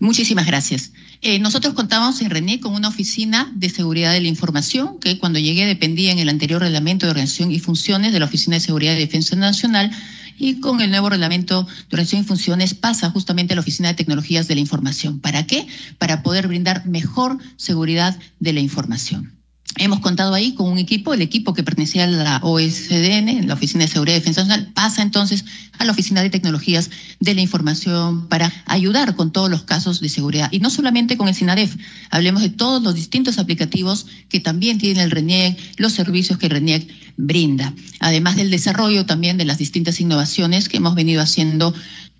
Muchísimas 0.00 0.46
gracias. 0.46 0.92
Eh, 1.20 1.38
nosotros 1.38 1.74
contamos 1.74 2.20
en 2.20 2.30
René 2.30 2.60
con 2.60 2.74
una 2.74 2.88
oficina 2.88 3.52
de 3.54 3.68
seguridad 3.68 4.12
de 4.12 4.20
la 4.20 4.28
información 4.28 4.98
que 4.98 5.18
cuando 5.18 5.38
llegué 5.38 5.66
dependía 5.66 6.12
en 6.12 6.18
el 6.18 6.28
anterior 6.28 6.60
reglamento 6.60 7.06
de 7.06 7.10
organización 7.10 7.52
y 7.52 7.60
funciones 7.60 8.12
de 8.12 8.20
la 8.20 8.26
Oficina 8.26 8.56
de 8.56 8.60
Seguridad 8.60 8.94
y 8.94 9.00
Defensa 9.00 9.36
Nacional 9.36 9.90
y 10.38 10.60
con 10.60 10.80
el 10.80 10.90
nuevo 10.90 11.10
reglamento 11.10 11.64
de 11.64 11.70
organización 11.92 12.22
y 12.22 12.24
funciones 12.24 12.74
pasa 12.74 13.10
justamente 13.10 13.54
a 13.54 13.56
la 13.56 13.62
Oficina 13.62 13.88
de 13.88 13.94
Tecnologías 13.94 14.48
de 14.48 14.54
la 14.54 14.60
Información. 14.60 15.20
¿Para 15.20 15.46
qué? 15.46 15.66
Para 15.98 16.22
poder 16.22 16.48
brindar 16.48 16.86
mejor 16.86 17.38
seguridad 17.56 18.18
de 18.40 18.52
la 18.52 18.60
información. 18.60 19.34
Hemos 19.76 19.98
contado 19.98 20.34
ahí 20.34 20.54
con 20.54 20.70
un 20.70 20.78
equipo, 20.78 21.14
el 21.14 21.22
equipo 21.22 21.52
que 21.52 21.64
pertenecía 21.64 22.04
a 22.04 22.06
la 22.06 22.38
OSDN, 22.42 23.48
la 23.48 23.54
Oficina 23.54 23.82
de 23.82 23.90
Seguridad 23.90 24.16
y 24.16 24.20
Defensa 24.20 24.44
Nacional, 24.44 24.72
pasa 24.72 25.02
entonces 25.02 25.44
a 25.78 25.84
la 25.84 25.90
Oficina 25.90 26.22
de 26.22 26.30
Tecnologías 26.30 26.90
de 27.18 27.34
la 27.34 27.40
Información 27.40 28.28
para 28.28 28.52
ayudar 28.66 29.16
con 29.16 29.32
todos 29.32 29.50
los 29.50 29.62
casos 29.62 30.00
de 30.00 30.08
seguridad. 30.08 30.48
Y 30.52 30.60
no 30.60 30.70
solamente 30.70 31.16
con 31.16 31.26
el 31.26 31.34
SINADEF, 31.34 31.74
hablemos 32.10 32.42
de 32.42 32.50
todos 32.50 32.84
los 32.84 32.94
distintos 32.94 33.38
aplicativos 33.38 34.06
que 34.28 34.38
también 34.38 34.78
tiene 34.78 35.02
el 35.02 35.10
RENIEC, 35.10 35.58
los 35.78 35.92
servicios 35.92 36.38
que 36.38 36.46
el 36.46 36.52
RENIEC 36.52 37.03
brinda, 37.16 37.72
además 38.00 38.36
del 38.36 38.50
desarrollo 38.50 39.06
también 39.06 39.36
de 39.36 39.44
las 39.44 39.58
distintas 39.58 40.00
innovaciones 40.00 40.68
que 40.68 40.78
hemos 40.78 40.94
venido 40.94 41.22
haciendo 41.22 41.74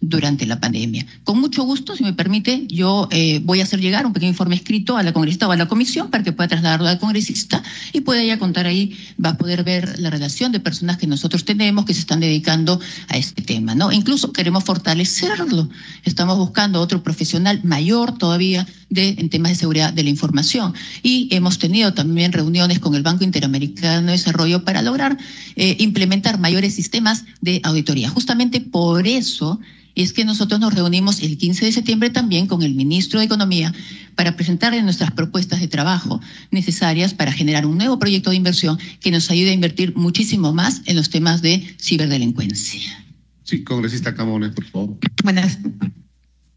durante 0.09 0.47
la 0.47 0.61
pandemia. 0.61 1.07
Con 1.25 1.41
mucho 1.41 1.65
gusto, 1.65 1.97
si 1.97 2.05
me 2.05 2.13
permite, 2.13 2.67
yo 2.69 3.09
eh, 3.11 3.41
voy 3.43 3.61
a 3.61 3.63
hacer 3.63 3.81
llegar 3.81 4.07
un 4.07 4.13
pequeño 4.13 4.31
informe 4.31 4.55
escrito 4.55 4.97
a 4.97 5.03
la 5.03 5.13
congresista 5.13 5.49
o 5.49 5.53
a 5.53 5.57
la 5.57 5.67
comisión 5.67 6.11
para 6.11 6.23
que 6.23 6.33
pueda 6.33 6.49
trasladarlo 6.49 6.89
al 6.89 6.99
congresista 6.99 7.63
y 7.93 8.03
pueda 8.03 8.23
ya 8.23 8.39
contar 8.39 8.67
ahí, 8.67 8.97
va 9.23 9.31
a 9.31 9.39
poder 9.39 9.65
ver 9.65 9.99
la 9.99 10.11
relación 10.11 10.53
de 10.53 10.61
personas 10.61 10.99
que 10.99 11.07
nosotros 11.07 11.45
tenemos 11.45 11.85
que 11.85 11.95
se 11.95 12.01
están 12.01 12.21
dedicando 12.21 12.81
a 13.09 13.17
este 13.17 13.43
tema, 13.43 13.75
¿no? 13.75 13.93
Incluso 13.93 14.33
queremos 14.33 14.65
fortalecerlo. 14.65 15.69
Estamos 16.05 16.39
buscando 16.39 16.81
otro 16.81 17.03
profesional 17.03 17.61
mayor 17.65 18.19
todavía 18.19 18.67
de, 18.95 19.17
en 19.19 19.29
temas 19.29 19.53
de 19.53 19.57
seguridad 19.57 19.93
de 19.93 20.05
la 20.05 20.11
información. 20.11 20.73
Y 21.03 21.29
hemos 21.33 21.59
tenido 21.59 21.93
también 21.93 22.33
reuniones 22.33 22.79
con 22.79 22.95
el 22.95 23.03
Banco 23.03 23.25
Interamericano 23.25 24.07
de 24.07 24.13
Desarrollo 24.13 24.65
para 24.65 24.83
lograr 24.83 25.19
eh, 25.57 25.77
implementar 25.81 26.39
mayores 26.39 26.75
sistemas 26.75 27.25
de 27.41 27.61
auditoría. 27.65 28.09
Justamente 28.09 28.61
por 28.61 29.07
eso 29.07 29.61
es 29.95 30.13
que 30.13 30.25
nosotros 30.25 30.61
nos 30.61 30.75
reunimos 30.75 31.23
el 31.23 31.39
15 31.39 31.67
de 31.67 31.73
septiembre 31.73 32.11
también 32.11 32.47
con 32.47 32.63
el 32.63 32.75
ministro 32.75 33.21
de 33.21 33.27
Economía 33.27 33.73
para 34.17 34.37
presentarle 34.37 34.83
nuestras 34.83 35.13
propuestas 35.13 35.61
de 35.61 35.69
trabajo 35.69 36.21
necesarias 36.51 37.15
para 37.15 37.33
generar 37.33 37.67
un 37.67 37.79
nuevo 37.79 37.99
proyecto 37.99 38.31
de 38.31 38.37
inversión 38.37 38.79
que 39.01 39.11
nos 39.11 39.31
ayude 39.31 39.51
a 39.51 39.55
invertir 39.55 39.95
muchísimo 39.97 40.53
más 40.53 40.83
en 40.87 40.97
los 40.97 41.11
temas 41.11 41.43
de 41.43 41.77
ciberdelincuencia. 41.81 43.05
Sí, 43.45 43.63
congresista 43.63 44.15
Camones, 44.15 44.53
por 44.53 44.65
favor. 44.65 44.99
Buenas, 45.23 45.59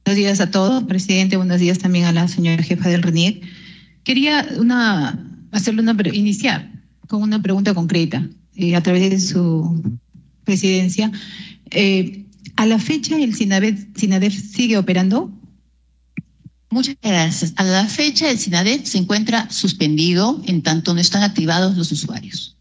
buenos 0.07 0.19
días 0.19 0.39
a 0.39 0.51
todos, 0.51 0.85
presidente. 0.85 1.35
Buenos 1.35 1.59
días 1.59 1.79
también 1.79 2.05
a 2.05 2.13
la 2.13 2.29
señora 2.29 2.63
jefa 2.63 2.87
del 2.87 3.03
RENIEC. 3.03 3.43
Quería 4.05 4.47
una, 4.57 5.21
hacerle 5.51 5.81
una, 5.81 5.97
iniciar 6.13 6.71
con 7.09 7.21
una 7.21 7.41
pregunta 7.41 7.73
concreta 7.73 8.25
eh, 8.55 8.77
a 8.77 8.81
través 8.81 9.09
de 9.09 9.19
su 9.19 9.99
presidencia. 10.45 11.11
Eh, 11.71 12.25
¿A 12.55 12.65
la 12.65 12.79
fecha 12.79 13.17
el 13.17 13.35
SINADEF, 13.35 14.33
sigue 14.33 14.77
operando? 14.77 15.29
Muchas 16.69 16.95
gracias. 17.01 17.51
A 17.57 17.65
la 17.65 17.85
fecha 17.85 18.31
el 18.31 18.39
SINADEF 18.39 18.85
se 18.85 18.99
encuentra 18.99 19.49
suspendido 19.49 20.41
en 20.45 20.61
tanto 20.61 20.93
no 20.93 21.01
están 21.01 21.23
activados 21.23 21.75
los 21.75 21.91
usuarios. 21.91 22.56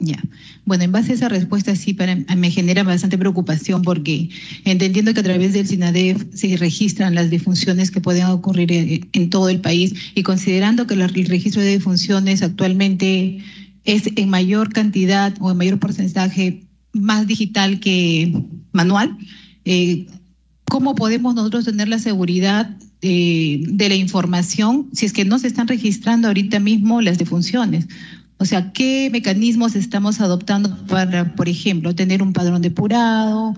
Ya. 0.00 0.22
Bueno, 0.64 0.84
en 0.84 0.92
base 0.92 1.10
a 1.10 1.14
esa 1.16 1.28
respuesta 1.28 1.74
sí 1.74 1.92
para, 1.92 2.14
me 2.14 2.50
genera 2.52 2.84
bastante 2.84 3.18
preocupación 3.18 3.82
porque 3.82 4.28
entendiendo 4.64 5.12
que 5.12 5.20
a 5.20 5.24
través 5.24 5.54
del 5.54 5.66
SINADEF 5.66 6.24
se 6.32 6.56
registran 6.56 7.16
las 7.16 7.30
defunciones 7.30 7.90
que 7.90 8.00
pueden 8.00 8.26
ocurrir 8.26 8.70
en, 9.12 9.30
todo 9.30 9.48
el 9.48 9.60
país 9.60 9.94
y 10.14 10.22
considerando 10.22 10.86
que 10.86 10.94
el 10.94 11.08
registro 11.08 11.62
de 11.62 11.70
defunciones 11.70 12.42
actualmente 12.42 13.38
es 13.84 14.04
en 14.14 14.28
mayor 14.28 14.72
cantidad 14.72 15.34
o 15.40 15.50
en 15.50 15.56
mayor 15.56 15.80
porcentaje 15.80 16.62
más 16.92 17.26
digital 17.26 17.80
que 17.80 18.32
manual. 18.70 19.16
Eh, 19.64 20.06
¿Cómo 20.66 20.94
podemos 20.94 21.34
nosotros 21.34 21.64
tener 21.64 21.88
la 21.88 21.98
seguridad 21.98 22.76
de, 23.00 23.64
de, 23.66 23.88
la 23.88 23.94
información 23.94 24.90
si 24.92 25.06
es 25.06 25.12
que 25.12 25.24
no 25.24 25.38
se 25.38 25.46
están 25.48 25.66
registrando 25.66 26.28
ahorita 26.28 26.60
mismo 26.60 27.00
las 27.00 27.18
defunciones? 27.18 27.88
O 28.40 28.44
sea, 28.44 28.72
¿qué 28.72 29.08
mecanismos 29.10 29.74
estamos 29.74 30.20
adoptando 30.20 30.76
para, 30.86 31.34
por 31.34 31.48
ejemplo, 31.48 31.94
tener 31.94 32.22
un 32.22 32.32
padrón 32.32 32.62
depurado, 32.62 33.56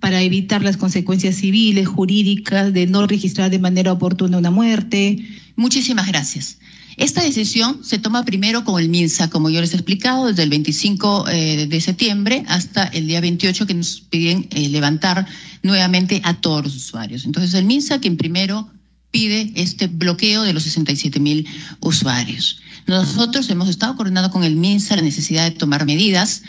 para 0.00 0.22
evitar 0.22 0.62
las 0.62 0.78
consecuencias 0.78 1.36
civiles, 1.36 1.86
jurídicas 1.86 2.72
de 2.72 2.86
no 2.86 3.06
registrar 3.06 3.50
de 3.50 3.58
manera 3.58 3.92
oportuna 3.92 4.38
una 4.38 4.50
muerte? 4.50 5.22
Muchísimas 5.54 6.08
gracias. 6.08 6.58
Esta 6.96 7.22
decisión 7.22 7.84
se 7.84 7.98
toma 7.98 8.24
primero 8.24 8.64
con 8.64 8.80
el 8.80 8.88
MINSA, 8.88 9.28
como 9.28 9.50
yo 9.50 9.60
les 9.60 9.72
he 9.72 9.76
explicado, 9.76 10.26
desde 10.26 10.42
el 10.42 10.50
25 10.50 11.28
eh, 11.28 11.66
de 11.66 11.80
septiembre 11.80 12.44
hasta 12.48 12.84
el 12.84 13.06
día 13.06 13.20
28 13.20 13.66
que 13.66 13.74
nos 13.74 14.00
piden 14.00 14.48
eh, 14.50 14.68
levantar 14.68 15.26
nuevamente 15.62 16.20
a 16.24 16.40
todos 16.40 16.64
los 16.64 16.76
usuarios. 16.76 17.24
Entonces 17.24 17.54
el 17.54 17.64
MINSA 17.64 18.00
quien 18.00 18.16
primero 18.16 18.70
pide 19.12 19.52
este 19.54 19.86
bloqueo 19.86 20.42
de 20.42 20.52
los 20.52 20.64
67 20.64 21.20
mil 21.20 21.46
usuarios. 21.80 22.60
Nosotros 22.86 23.48
hemos 23.50 23.68
estado 23.68 23.94
coordinando 23.94 24.30
con 24.30 24.42
el 24.42 24.56
MINSA 24.56 24.96
la 24.96 25.02
necesidad 25.02 25.44
de 25.44 25.52
tomar 25.52 25.86
medidas. 25.86 26.42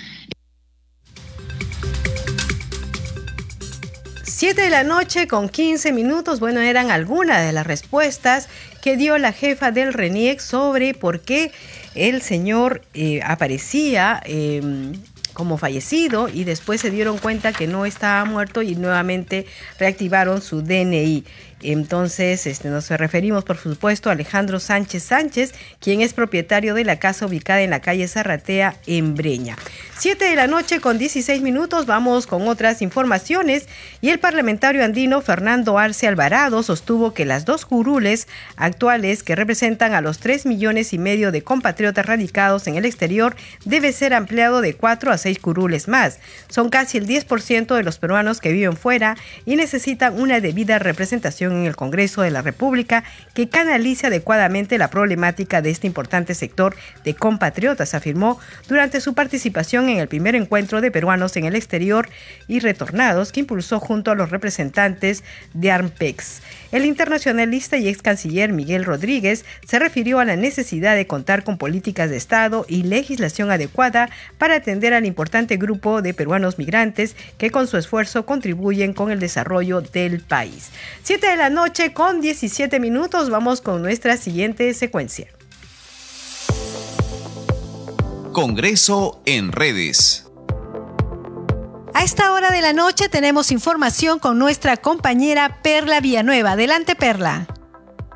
Siete 4.24 4.64
de 4.64 4.70
la 4.72 4.84
noche 4.84 5.28
con 5.28 5.48
15 5.48 5.92
minutos, 5.94 6.40
bueno, 6.40 6.60
eran 6.60 6.90
algunas 6.90 7.46
de 7.46 7.54
las 7.54 7.68
respuestas 7.68 8.50
que 8.82 8.98
dio 8.98 9.18
la 9.18 9.32
jefa 9.32 9.72
del 9.72 9.94
RENIEC 9.94 10.40
sobre 10.40 10.94
por 10.94 11.22
qué 11.22 11.52
el 11.96 12.22
señor 12.22 12.82
eh, 12.94 13.22
aparecía 13.24 14.22
em, 14.26 14.94
como 15.34 15.58
fallecido 15.58 16.28
y 16.28 16.44
después 16.44 16.82
se 16.82 16.92
dieron 16.92 17.18
cuenta 17.18 17.54
que 17.54 17.68
no 17.68 17.86
estaba 17.86 18.26
muerto 18.26 18.62
y 18.62 18.76
nuevamente 18.76 19.46
reactivaron 19.80 20.42
su 20.42 20.62
DNI. 20.62 21.24
Entonces, 21.64 22.46
este, 22.46 22.70
nos 22.70 22.90
referimos, 22.90 23.44
por 23.46 23.58
supuesto, 23.58 24.10
a 24.10 24.14
Alejandro 24.14 24.60
Sánchez 24.60 25.04
Sánchez, 25.04 25.54
quien 25.80 26.02
es 26.02 26.14
propietario 26.14 26.74
de 26.74 26.84
la 26.84 27.00
casa 27.00 27.26
ubicada 27.26 27.62
en 27.62 27.70
la 27.70 27.80
calle 27.80 28.08
Zarratea, 28.08 28.76
en 28.86 29.16
Breña. 29.16 29.56
Siete 29.98 30.26
de 30.26 30.36
la 30.36 30.48
noche 30.48 30.82
con 30.82 30.98
16 30.98 31.42
minutos, 31.42 31.86
vamos 31.86 32.28
con 32.28 32.48
otras 32.50 32.82
informaciones. 32.82 33.68
Y 34.02 34.10
el 34.10 34.20
parlamentario 34.20 34.84
andino 34.84 35.22
Fernando 35.22 35.80
Arce 35.80 36.08
Alvarado 36.08 36.62
sostuvo 36.64 37.14
que 37.14 37.26
las 37.26 37.46
dos 37.46 37.66
curules 37.66 38.28
actuales, 38.58 39.24
que 39.24 39.36
representan 39.36 39.94
a 39.94 40.02
los 40.02 40.20
3 40.20 40.46
millones 40.46 40.92
y 40.92 40.98
medio 40.98 41.32
de 41.32 41.44
compatriotas 41.44 42.06
radicados 42.06 42.68
en 42.68 42.76
el 42.76 42.86
exterior, 42.86 43.36
debe 43.64 43.94
ser 43.94 44.14
ampliado 44.14 44.60
de 44.60 44.74
4 44.74 45.12
a 45.12 45.18
6 45.18 45.40
curules 45.40 45.88
más. 45.88 46.20
Son 46.50 46.70
casi 46.70 46.98
el 46.98 47.08
10% 47.08 47.74
de 47.74 47.84
los 47.84 47.98
peruanos 47.98 48.42
que 48.42 48.52
viven 48.52 48.76
fuera 48.76 49.16
y 49.46 49.56
necesitan 49.56 50.20
una 50.20 50.42
debida 50.42 50.80
representación 50.80 51.53
en 51.56 51.66
el 51.66 51.76
Congreso 51.76 52.22
de 52.22 52.32
la 52.32 52.42
República 52.42 53.04
que 53.34 53.50
canalice 53.50 54.08
adecuadamente 54.08 54.78
la 54.78 54.90
problemática 54.90 55.62
de 55.62 55.70
este 55.70 55.88
importante 55.88 56.34
sector 56.34 56.76
de 57.04 57.14
compatriotas, 57.14 57.94
afirmó 57.94 58.40
durante 58.68 59.02
su 59.02 59.14
participación 59.14 59.90
en 59.90 60.00
el 60.00 60.08
primer 60.08 60.36
encuentro 60.36 60.82
de 60.82 60.92
peruanos 60.92 61.36
en 61.38 61.46
el 61.46 61.56
exterior 61.56 62.10
y 62.48 62.60
retornados 62.60 63.32
que 63.32 63.42
impulsó 63.42 63.80
junto 63.80 64.12
a 64.12 64.16
los 64.16 64.30
representantes 64.30 65.24
de 65.54 65.72
ARMPEX. 65.72 66.42
El 66.72 66.86
internacionalista 66.86 67.78
y 67.78 67.88
ex 67.88 68.02
canciller 68.02 68.52
Miguel 68.52 68.84
Rodríguez 68.84 69.46
se 69.66 69.78
refirió 69.78 70.20
a 70.20 70.26
la 70.26 70.36
necesidad 70.36 70.96
de 70.96 71.06
contar 71.06 71.44
con 71.44 71.60
políticas 71.60 72.10
de 72.10 72.18
Estado 72.18 72.66
y 72.68 72.84
legislación 72.84 73.52
adecuada 73.52 74.10
para 74.38 74.56
atender 74.56 74.94
al 74.94 75.06
importante 75.06 75.58
grupo 75.58 76.02
de 76.02 76.14
peruanos 76.14 76.58
migrantes 76.58 77.16
que 77.38 77.52
con 77.52 77.68
su 77.68 77.78
esfuerzo 77.78 78.26
contribuyen 78.26 78.94
con 78.94 79.12
el 79.12 79.20
desarrollo 79.20 79.82
del 79.82 80.22
país. 80.22 80.72
Siete 81.04 81.28
de 81.28 81.38
la 81.38 81.43
noche 81.50 81.94
con 81.94 82.22
17 82.22 82.80
minutos, 82.80 83.30
vamos 83.30 83.62
con 83.62 83.82
nuestra 83.82 84.18
siguiente 84.18 84.74
secuencia. 84.74 85.28
Congreso 88.32 89.22
en 89.26 89.52
redes. 89.52 90.28
A 91.94 92.04
esta 92.04 92.34
hora 92.34 92.50
de 92.50 92.62
la 92.62 92.74
noche 92.74 93.08
tenemos 93.08 93.52
información 93.52 94.18
con 94.20 94.40
nuestra 94.40 94.78
compañera 94.78 95.62
Perla 95.62 96.02
Villanueva. 96.02 96.54
Adelante, 96.54 96.96
Perla. 96.96 97.48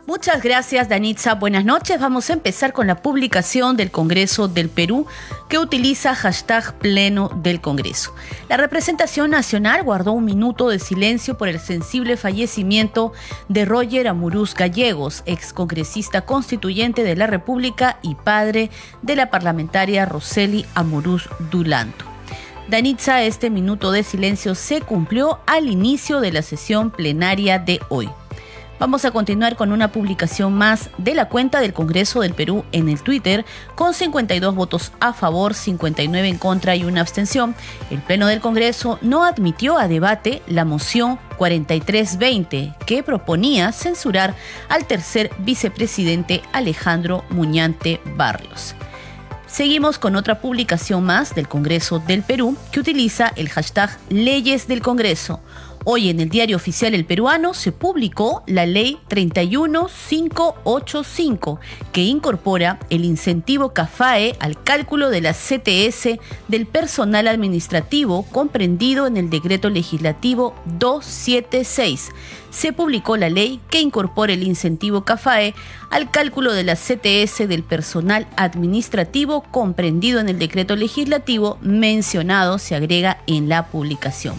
Muchas 0.07 0.41
gracias, 0.41 0.87
Danitza. 0.87 1.35
Buenas 1.35 1.65
noches. 1.65 1.99
Vamos 1.99 2.29
a 2.29 2.33
empezar 2.33 2.71
con 2.71 2.87
la 2.87 3.01
publicación 3.01 3.75
del 3.75 3.91
Congreso 3.91 4.47
del 4.47 4.69
Perú 4.69 5.05
que 5.49 5.59
utiliza 5.59 6.15
hashtag 6.15 6.75
pleno 6.75 7.29
del 7.43 7.59
Congreso. 7.59 8.15
La 8.47 8.55
representación 8.55 9.31
nacional 9.31 9.83
guardó 9.83 10.13
un 10.13 10.23
minuto 10.23 10.69
de 10.69 10.79
silencio 10.79 11.37
por 11.37 11.49
el 11.49 11.59
sensible 11.59 12.15
fallecimiento 12.15 13.11
de 13.49 13.65
Roger 13.65 14.07
Amurús 14.07 14.55
Gallegos, 14.55 15.23
excongresista 15.25 16.21
constituyente 16.21 17.03
de 17.03 17.17
la 17.17 17.27
República 17.27 17.99
y 18.01 18.15
padre 18.15 18.71
de 19.01 19.17
la 19.17 19.29
parlamentaria 19.29 20.05
Roseli 20.05 20.65
Amurús 20.73 21.27
Dulanto. 21.51 22.05
Danitza, 22.69 23.23
este 23.23 23.49
minuto 23.49 23.91
de 23.91 24.03
silencio 24.03 24.55
se 24.55 24.79
cumplió 24.79 25.41
al 25.47 25.67
inicio 25.67 26.21
de 26.21 26.31
la 26.31 26.43
sesión 26.43 26.91
plenaria 26.91 27.59
de 27.59 27.81
hoy. 27.89 28.09
Vamos 28.79 29.05
a 29.05 29.11
continuar 29.11 29.55
con 29.55 29.71
una 29.71 29.91
publicación 29.91 30.53
más 30.53 30.91
de 30.99 31.15
la 31.15 31.29
cuenta 31.29 31.61
del 31.61 31.73
Congreso 31.73 32.21
del 32.21 32.35
Perú 32.35 32.63
en 32.71 32.89
el 32.89 33.01
Twitter, 33.01 33.43
con 33.73 33.95
52 33.95 34.53
votos 34.53 34.91
a 34.99 35.13
favor, 35.13 35.55
59 35.55 36.27
en 36.27 36.37
contra 36.37 36.75
y 36.75 36.85
una 36.85 37.01
abstención. 37.01 37.55
El 37.89 38.01
Pleno 38.03 38.27
del 38.27 38.39
Congreso 38.39 38.99
no 39.01 39.23
admitió 39.23 39.79
a 39.79 39.87
debate 39.87 40.43
la 40.45 40.63
moción 40.63 41.17
4320 41.37 42.75
que 42.85 43.01
proponía 43.01 43.71
censurar 43.71 44.35
al 44.69 44.85
tercer 44.85 45.31
vicepresidente 45.39 46.43
Alejandro 46.53 47.23
Muñante 47.29 47.99
Barrios. 48.15 48.75
Seguimos 49.47 49.97
con 49.97 50.15
otra 50.15 50.39
publicación 50.39 51.03
más 51.03 51.33
del 51.33 51.47
Congreso 51.47 51.99
del 51.99 52.21
Perú 52.21 52.55
que 52.71 52.81
utiliza 52.81 53.31
el 53.37 53.49
hashtag 53.49 53.97
Leyes 54.09 54.67
del 54.67 54.81
Congreso. 54.81 55.39
Hoy 55.89 56.09
en 56.09 56.19
el 56.19 56.27
diario 56.27 56.57
oficial 56.57 56.93
El 56.93 57.05
Peruano 57.05 57.53
se 57.53 57.71
publicó 57.71 58.43
la 58.45 58.65
ley 58.65 58.97
31585 59.07 61.61
que 61.93 62.03
incorpora 62.03 62.77
el 62.89 63.05
incentivo 63.05 63.71
CAFAE 63.71 64.35
al 64.41 64.61
cálculo 64.61 65.09
de 65.09 65.21
la 65.21 65.31
CTS 65.31 66.19
del 66.49 66.65
personal 66.65 67.29
administrativo 67.29 68.23
comprendido 68.23 69.07
en 69.07 69.15
el 69.15 69.29
decreto 69.29 69.69
legislativo 69.69 70.53
276. 70.77 72.09
Se 72.49 72.73
publicó 72.73 73.15
la 73.15 73.29
ley 73.29 73.61
que 73.69 73.79
incorpora 73.79 74.33
el 74.33 74.43
incentivo 74.43 75.05
CAFAE 75.05 75.55
al 75.89 76.11
cálculo 76.11 76.51
de 76.51 76.65
la 76.65 76.75
CTS 76.75 77.47
del 77.47 77.63
personal 77.63 78.27
administrativo 78.35 79.43
comprendido 79.51 80.19
en 80.19 80.27
el 80.27 80.37
decreto 80.37 80.75
legislativo 80.75 81.57
mencionado 81.61 82.59
se 82.59 82.75
agrega 82.75 83.23
en 83.25 83.47
la 83.47 83.67
publicación. 83.67 84.35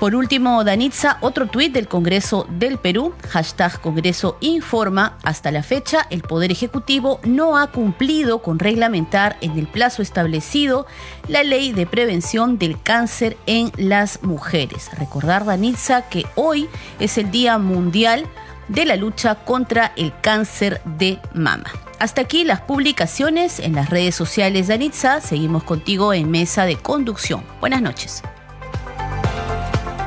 Por 0.00 0.14
último, 0.14 0.64
Danitza, 0.64 1.18
otro 1.20 1.46
tuit 1.46 1.74
del 1.74 1.86
Congreso 1.86 2.46
del 2.48 2.78
Perú, 2.78 3.12
hashtag 3.28 3.82
Congreso 3.82 4.38
Informa, 4.40 5.18
hasta 5.22 5.52
la 5.52 5.62
fecha 5.62 6.06
el 6.08 6.22
Poder 6.22 6.50
Ejecutivo 6.50 7.20
no 7.22 7.58
ha 7.58 7.66
cumplido 7.66 8.40
con 8.40 8.58
reglamentar 8.58 9.36
en 9.42 9.58
el 9.58 9.66
plazo 9.66 10.00
establecido 10.00 10.86
la 11.28 11.42
ley 11.42 11.72
de 11.72 11.84
prevención 11.84 12.56
del 12.56 12.80
cáncer 12.80 13.36
en 13.44 13.72
las 13.76 14.22
mujeres. 14.22 14.88
Recordar, 14.98 15.44
Danitza, 15.44 16.08
que 16.08 16.24
hoy 16.34 16.70
es 16.98 17.18
el 17.18 17.30
Día 17.30 17.58
Mundial 17.58 18.24
de 18.68 18.86
la 18.86 18.96
lucha 18.96 19.34
contra 19.34 19.92
el 19.96 20.14
cáncer 20.22 20.80
de 20.96 21.18
mama. 21.34 21.70
Hasta 21.98 22.22
aquí 22.22 22.44
las 22.44 22.62
publicaciones 22.62 23.58
en 23.60 23.74
las 23.74 23.90
redes 23.90 24.14
sociales 24.14 24.66
de. 24.66 25.20
Seguimos 25.20 25.62
contigo 25.62 26.14
en 26.14 26.30
Mesa 26.30 26.64
de 26.64 26.76
Conducción. 26.76 27.44
Buenas 27.60 27.82
noches. 27.82 28.22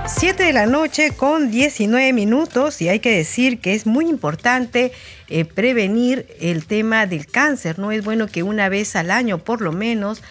7 0.05 0.43
de 0.43 0.51
la 0.53 0.65
noche 0.65 1.11
con 1.11 1.49
19 1.49 2.11
minutos 2.11 2.81
y 2.81 2.89
hay 2.89 2.99
que 2.99 3.15
decir 3.15 3.59
que 3.59 3.73
es 3.73 3.85
muy 3.85 4.09
importante 4.09 4.91
eh, 5.29 5.45
prevenir 5.45 6.27
el 6.41 6.65
tema 6.65 7.05
del 7.05 7.25
cáncer. 7.25 7.79
No 7.79 7.91
es 7.91 8.03
bueno 8.03 8.27
que 8.27 8.43
una 8.43 8.67
vez 8.67 8.97
al 8.97 9.11
año 9.11 9.37
por 9.37 9.61
lo 9.61 9.71
menos 9.71 10.21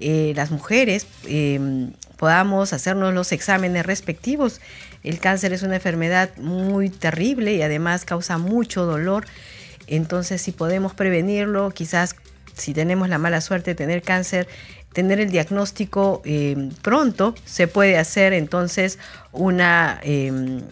eh, 0.00 0.34
las 0.36 0.50
mujeres 0.50 1.06
em, 1.26 1.92
podamos 2.18 2.74
hacernos 2.74 3.14
los 3.14 3.32
exámenes 3.32 3.86
respectivos. 3.86 4.60
El 5.02 5.18
cáncer 5.18 5.54
es 5.54 5.62
una 5.62 5.76
enfermedad 5.76 6.36
muy 6.36 6.90
terrible 6.90 7.54
y 7.54 7.62
además 7.62 8.04
causa 8.04 8.36
mucho 8.36 8.84
dolor. 8.84 9.24
Entonces 9.86 10.42
si 10.42 10.52
podemos 10.52 10.92
prevenirlo, 10.92 11.70
quizás 11.70 12.16
si 12.54 12.74
tenemos 12.74 13.08
la 13.08 13.16
mala 13.16 13.40
suerte 13.40 13.70
de 13.70 13.74
tener 13.76 14.02
cáncer, 14.02 14.46
tener 14.92 15.20
el 15.20 15.30
diagnóstico 15.30 16.22
eh, 16.24 16.70
pronto, 16.82 17.34
se 17.44 17.66
puede 17.68 17.98
hacer 17.98 18.32
entonces 18.32 18.98
una, 19.32 20.00
em, 20.02 20.62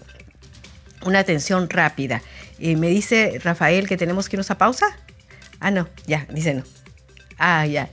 una 1.04 1.18
atención 1.18 1.68
rápida. 1.70 2.22
Eh, 2.59 2.76
me 2.76 2.88
dice 2.88 3.40
Rafael 3.42 3.88
que 3.88 3.96
tenemos 3.96 4.28
que 4.28 4.37
irnos 4.37 4.50
a 4.50 4.59
pausa. 4.59 4.87
Ah, 5.61 5.70
no, 5.70 5.88
ya, 6.06 6.26
dice 6.30 6.54
no. 6.54 6.64
Ah, 7.38 7.66
ya. 7.66 7.88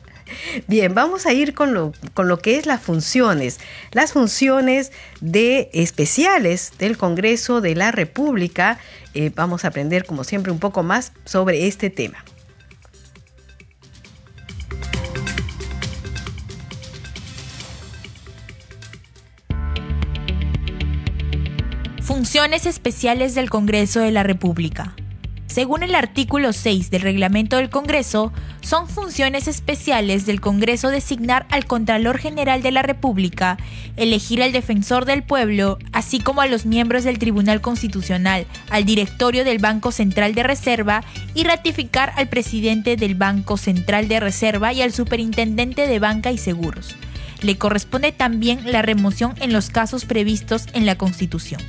Bien, 0.68 0.94
vamos 0.94 1.26
a 1.26 1.32
ir 1.32 1.54
con 1.54 1.74
lo, 1.74 1.94
con 2.14 2.28
lo 2.28 2.40
que 2.40 2.58
es 2.58 2.66
las 2.66 2.82
funciones. 2.82 3.60
Las 3.92 4.12
funciones 4.12 4.92
de 5.22 5.70
especiales 5.74 6.74
del 6.78 6.98
Congreso 6.98 7.62
de 7.62 7.76
la 7.76 7.92
República. 7.92 8.78
Eh, 9.14 9.32
vamos 9.34 9.64
a 9.64 9.70
aprender, 9.70 10.06
como 10.06 10.26
siempre, 10.26 10.52
un 10.52 10.60
poco 10.60 10.84
más 10.84 11.14
sobre 11.24 11.68
este 11.68 11.90
tema. 11.90 12.24
Funciones 22.08 22.66
especiales 22.66 23.36
del 23.36 23.50
Congreso 23.50 24.00
de 24.00 24.12
la 24.12 24.24
República. 24.24 24.96
Según 25.46 25.84
el 25.84 25.94
artículo 25.94 26.54
6 26.54 26.90
del 26.90 27.02
reglamento 27.02 27.58
del 27.58 27.70
Congreso, 27.70 28.32
son 28.62 28.88
funciones 28.88 29.50
especiales 29.50 30.26
del 30.26 30.40
Congreso 30.40 30.88
designar 30.88 31.46
al 31.50 31.66
Contralor 31.66 32.18
General 32.18 32.62
de 32.62 32.72
la 32.72 32.82
República, 32.82 33.58
elegir 33.98 34.42
al 34.42 34.54
Defensor 34.54 35.04
del 35.04 35.22
Pueblo, 35.22 35.80
así 35.92 36.22
como 36.22 36.40
a 36.40 36.48
los 36.48 36.66
miembros 36.66 37.04
del 37.04 37.20
Tribunal 37.20 37.60
Constitucional, 37.60 38.48
al 38.70 38.86
directorio 38.86 39.44
del 39.44 39.60
Banco 39.60 39.92
Central 39.92 40.34
de 40.34 40.44
Reserva 40.44 41.04
y 41.36 41.44
ratificar 41.44 42.14
al 42.16 42.30
presidente 42.30 42.96
del 42.96 43.16
Banco 43.16 43.58
Central 43.58 44.08
de 44.08 44.22
Reserva 44.22 44.72
y 44.72 44.82
al 44.82 44.94
superintendente 44.94 45.88
de 45.88 46.00
Banca 46.00 46.32
y 46.32 46.38
Seguros. 46.38 46.96
Le 47.42 47.58
corresponde 47.58 48.14
también 48.14 48.72
la 48.72 48.82
remoción 48.82 49.36
en 49.42 49.52
los 49.52 49.70
casos 49.70 50.06
previstos 50.06 50.68
en 50.72 50.86
la 50.86 50.98
Constitución 50.98 51.60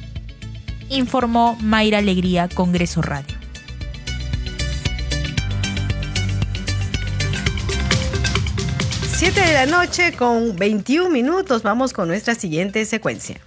informó 0.88 1.57
Mayra 1.61 1.98
Alegría, 1.98 2.48
Congreso 2.48 3.03
Radio. 3.03 3.37
Siete 9.16 9.40
de 9.40 9.53
la 9.53 9.66
noche 9.66 10.12
con 10.12 10.55
21 10.57 11.11
minutos. 11.11 11.62
Vamos 11.62 11.92
con 11.92 12.07
nuestra 12.07 12.35
siguiente 12.35 12.85
secuencia. 12.85 13.40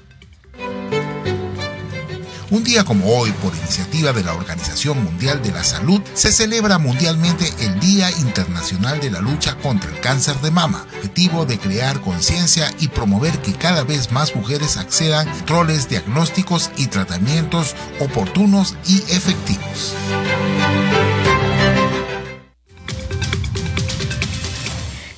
Un 2.51 2.65
día 2.65 2.83
como 2.83 3.07
hoy, 3.17 3.31
por 3.41 3.55
iniciativa 3.55 4.11
de 4.11 4.25
la 4.25 4.33
Organización 4.33 5.01
Mundial 5.01 5.41
de 5.41 5.53
la 5.53 5.63
Salud, 5.63 6.01
se 6.13 6.33
celebra 6.33 6.79
mundialmente 6.79 7.49
el 7.61 7.79
Día 7.79 8.11
Internacional 8.19 8.99
de 8.99 9.09
la 9.09 9.21
Lucha 9.21 9.55
contra 9.55 9.89
el 9.89 10.01
Cáncer 10.01 10.35
de 10.41 10.51
Mama, 10.51 10.85
objetivo 10.97 11.45
de 11.45 11.57
crear 11.57 12.01
conciencia 12.01 12.69
y 12.81 12.89
promover 12.89 13.39
que 13.39 13.53
cada 13.53 13.85
vez 13.85 14.11
más 14.11 14.35
mujeres 14.35 14.75
accedan 14.75 15.29
a 15.29 15.45
roles 15.47 15.87
diagnósticos 15.87 16.71
y 16.75 16.87
tratamientos 16.87 17.73
oportunos 18.01 18.75
y 18.85 18.97
efectivos. 19.07 19.95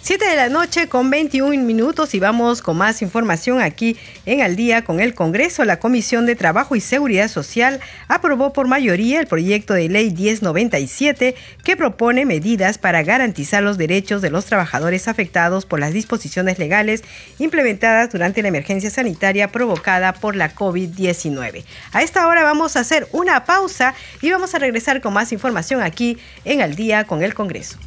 7 0.04 0.26
de 0.26 0.36
la 0.36 0.50
noche 0.50 0.90
con 0.90 1.10
21 1.10 1.64
minutos 1.64 2.14
y 2.14 2.20
vamos 2.20 2.62
con 2.62 2.76
más 2.76 3.02
información 3.02 3.62
aquí 3.62 3.96
en 4.26 4.42
Al 4.42 4.58
día 4.58 4.84
con 4.84 5.00
el 5.00 5.14
Congreso. 5.14 5.64
La 5.64 5.80
Comisión 5.80 6.26
de 6.26 6.36
Trabajo 6.36 6.76
y 6.76 6.82
Seguridad 6.82 7.30
Social 7.30 7.80
aprobó 8.10 8.52
por 8.52 8.68
mayoría 8.68 9.22
el 9.22 9.28
proyecto 9.28 9.74
de 9.74 9.88
ley 9.88 10.12
1097 10.12 11.36
que 11.64 11.78
propone 11.78 12.26
medidas 12.26 12.78
para 12.78 13.02
garantizar 13.02 13.64
los 13.64 13.78
derechos 13.78 14.22
de 14.22 14.30
los 14.30 14.46
trabajadores 14.46 15.08
afectados 15.08 15.66
por 15.66 15.80
las 15.80 15.94
disposiciones 15.94 16.60
legales 16.60 17.02
implementadas 17.40 18.12
durante 18.12 18.42
la 18.42 18.50
emergencia 18.50 18.90
sanitaria 18.90 19.54
provocada 19.54 20.12
por 20.12 20.36
la 20.36 20.54
COVID-19. 20.54 21.64
A 21.94 22.04
esta 22.04 22.28
hora 22.28 22.44
vamos 22.44 22.76
a 22.76 22.82
hacer 22.82 23.08
una 23.14 23.46
pausa 23.46 23.96
y 24.22 24.32
vamos 24.32 24.54
a 24.54 24.60
regresar 24.60 25.00
con 25.00 25.14
más 25.14 25.32
información 25.32 25.82
aquí 25.82 26.18
en 26.44 26.62
Al 26.62 26.76
día 26.76 27.06
con 27.06 27.24
el 27.24 27.34
Congreso. 27.34 27.78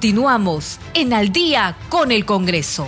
Continuamos 0.00 0.78
en 0.94 1.12
Al 1.12 1.32
día 1.32 1.76
con 1.88 2.12
el 2.12 2.24
Congreso. 2.24 2.86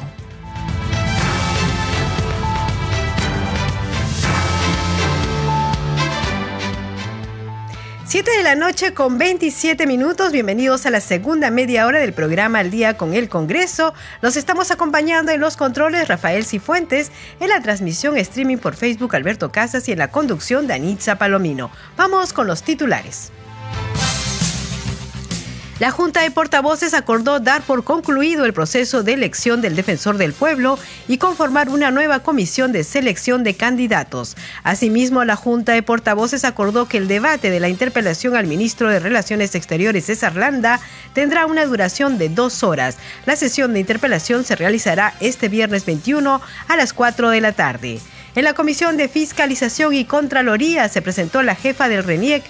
Siete 8.05 8.31
de 8.31 8.45
la 8.45 8.55
noche 8.55 8.95
con 8.95 9.19
27 9.19 9.89
minutos. 9.89 10.31
Bienvenidos 10.31 10.87
a 10.87 10.91
la 10.91 11.01
segunda 11.01 11.51
media 11.51 11.89
hora 11.89 11.99
del 11.99 12.13
programa 12.13 12.61
Al 12.61 12.71
Día 12.71 12.97
con 12.97 13.13
el 13.13 13.29
Congreso. 13.29 13.93
Los 14.23 14.37
estamos 14.37 14.71
acompañando 14.71 15.33
en 15.33 15.41
los 15.41 15.57
controles 15.57 16.07
Rafael 16.07 16.45
Cifuentes, 16.45 17.11
en 17.41 17.49
la 17.49 17.61
transmisión 17.61 18.17
streaming 18.19 18.59
por 18.59 18.77
Facebook 18.77 19.17
Alberto 19.17 19.51
Casas 19.51 19.89
y 19.89 19.93
en 19.93 19.99
la 19.99 20.13
conducción 20.13 20.69
Danitza 20.69 21.19
Palomino. 21.19 21.73
Vamos 21.97 22.33
con 22.33 22.47
los 22.47 22.63
titulares. 22.63 23.33
La 25.81 25.91
Junta 25.91 26.21
de 26.21 26.31
Portavoces 26.31 26.93
acordó 26.93 27.41
dar 27.41 27.63
por 27.63 27.85
concluido 27.85 28.45
el 28.45 28.53
proceso 28.53 29.03
de 29.03 29.15
elección 29.15 29.63
del 29.63 29.77
defensor 29.77 30.19
del 30.19 30.35
pueblo 30.35 30.79
y 31.09 31.17
conformar 31.17 31.71
una 31.71 31.91
nueva 31.91 32.19
comisión 32.19 32.71
de 32.71 32.85
selección 32.85 33.45
de 33.45 33.55
candidatos. 33.55 34.37
Asimismo, 34.63 35.25
la 35.25 35.37
Junta 35.37 35.73
de 35.73 35.83
Portavoces 35.83 36.45
acordó 36.45 36.87
que 36.87 36.99
el 36.99 37.09
debate 37.09 37.49
de 37.49 37.61
la 37.61 37.71
interpelación 37.71 38.37
al 38.37 38.47
ministro 38.47 38.91
de 38.91 39.01
Relaciones 39.01 39.55
Exteriores, 39.55 40.05
César 40.05 40.37
Landa, 40.37 40.81
tendrá 41.15 41.47
una 41.47 41.65
duración 41.65 42.19
de 42.19 42.29
dos 42.29 42.63
horas. 42.63 42.99
La 43.25 43.35
sesión 43.35 43.73
de 43.73 43.81
interpelación 43.81 44.45
se 44.45 44.57
realizará 44.57 45.15
este 45.21 45.49
viernes 45.49 45.87
21 45.87 46.43
a 46.69 46.77
las 46.77 46.93
4 46.93 47.31
de 47.31 47.41
la 47.41 47.53
tarde. 47.53 48.01
En 48.37 48.45
la 48.45 48.53
Comisión 48.53 48.97
de 48.97 49.09
Fiscalización 49.09 49.93
y 49.93 50.05
Contraloría 50.05 50.89
se 50.89 51.03
presentó 51.03 51.43
la 51.43 51.57
jefa 51.57 51.89
del 51.89 52.05
RENIEC, 52.05 52.45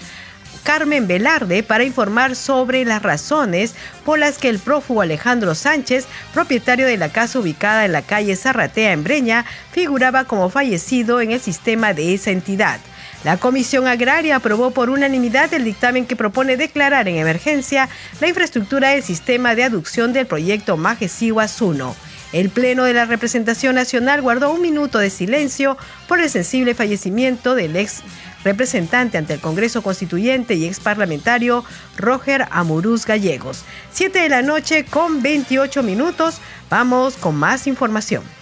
Carmen 0.63 1.07
Velarde 1.07 1.63
para 1.63 1.83
informar 1.83 2.35
sobre 2.35 2.85
las 2.85 3.01
razones 3.01 3.73
por 4.05 4.19
las 4.19 4.37
que 4.37 4.49
el 4.49 4.59
prófugo 4.59 5.01
Alejandro 5.01 5.55
Sánchez, 5.55 6.05
propietario 6.33 6.85
de 6.85 6.97
la 6.97 7.09
casa 7.09 7.39
ubicada 7.39 7.85
en 7.85 7.91
la 7.91 8.01
calle 8.01 8.35
Zarratea 8.35 8.91
en 8.91 9.03
Breña, 9.03 9.45
figuraba 9.71 10.25
como 10.25 10.49
fallecido 10.49 11.21
en 11.21 11.31
el 11.31 11.41
sistema 11.41 11.93
de 11.93 12.13
esa 12.13 12.31
entidad. 12.31 12.79
La 13.23 13.37
Comisión 13.37 13.85
Agraria 13.85 14.37
aprobó 14.37 14.71
por 14.71 14.89
unanimidad 14.89 15.53
el 15.53 15.63
dictamen 15.63 16.07
que 16.07 16.15
propone 16.15 16.57
declarar 16.57 17.07
en 17.07 17.17
emergencia 17.17 17.87
la 18.19 18.27
infraestructura 18.27 18.89
del 18.89 19.03
sistema 19.03 19.53
de 19.53 19.63
aducción 19.63 20.11
del 20.11 20.25
proyecto 20.25 20.75
Majesihuas 20.75 21.61
1. 21.61 21.95
El 22.33 22.49
Pleno 22.49 22.85
de 22.85 22.93
la 22.93 23.05
Representación 23.05 23.75
Nacional 23.75 24.21
guardó 24.21 24.51
un 24.51 24.61
minuto 24.61 24.99
de 24.99 25.09
silencio 25.09 25.77
por 26.07 26.19
el 26.19 26.29
sensible 26.29 26.73
fallecimiento 26.73 27.55
del 27.55 27.75
ex 27.75 28.01
representante 28.43 29.17
ante 29.17 29.33
el 29.33 29.39
Congreso 29.39 29.81
Constituyente 29.81 30.55
y 30.55 30.65
ex 30.65 30.79
parlamentario 30.79 31.63
Roger 31.97 32.47
Amurús 32.51 33.05
Gallegos. 33.05 33.63
Siete 33.91 34.19
de 34.19 34.29
la 34.29 34.41
noche 34.41 34.85
con 34.85 35.21
28 35.21 35.83
minutos. 35.83 36.39
Vamos 36.69 37.15
con 37.15 37.35
más 37.35 37.67
información. 37.67 38.40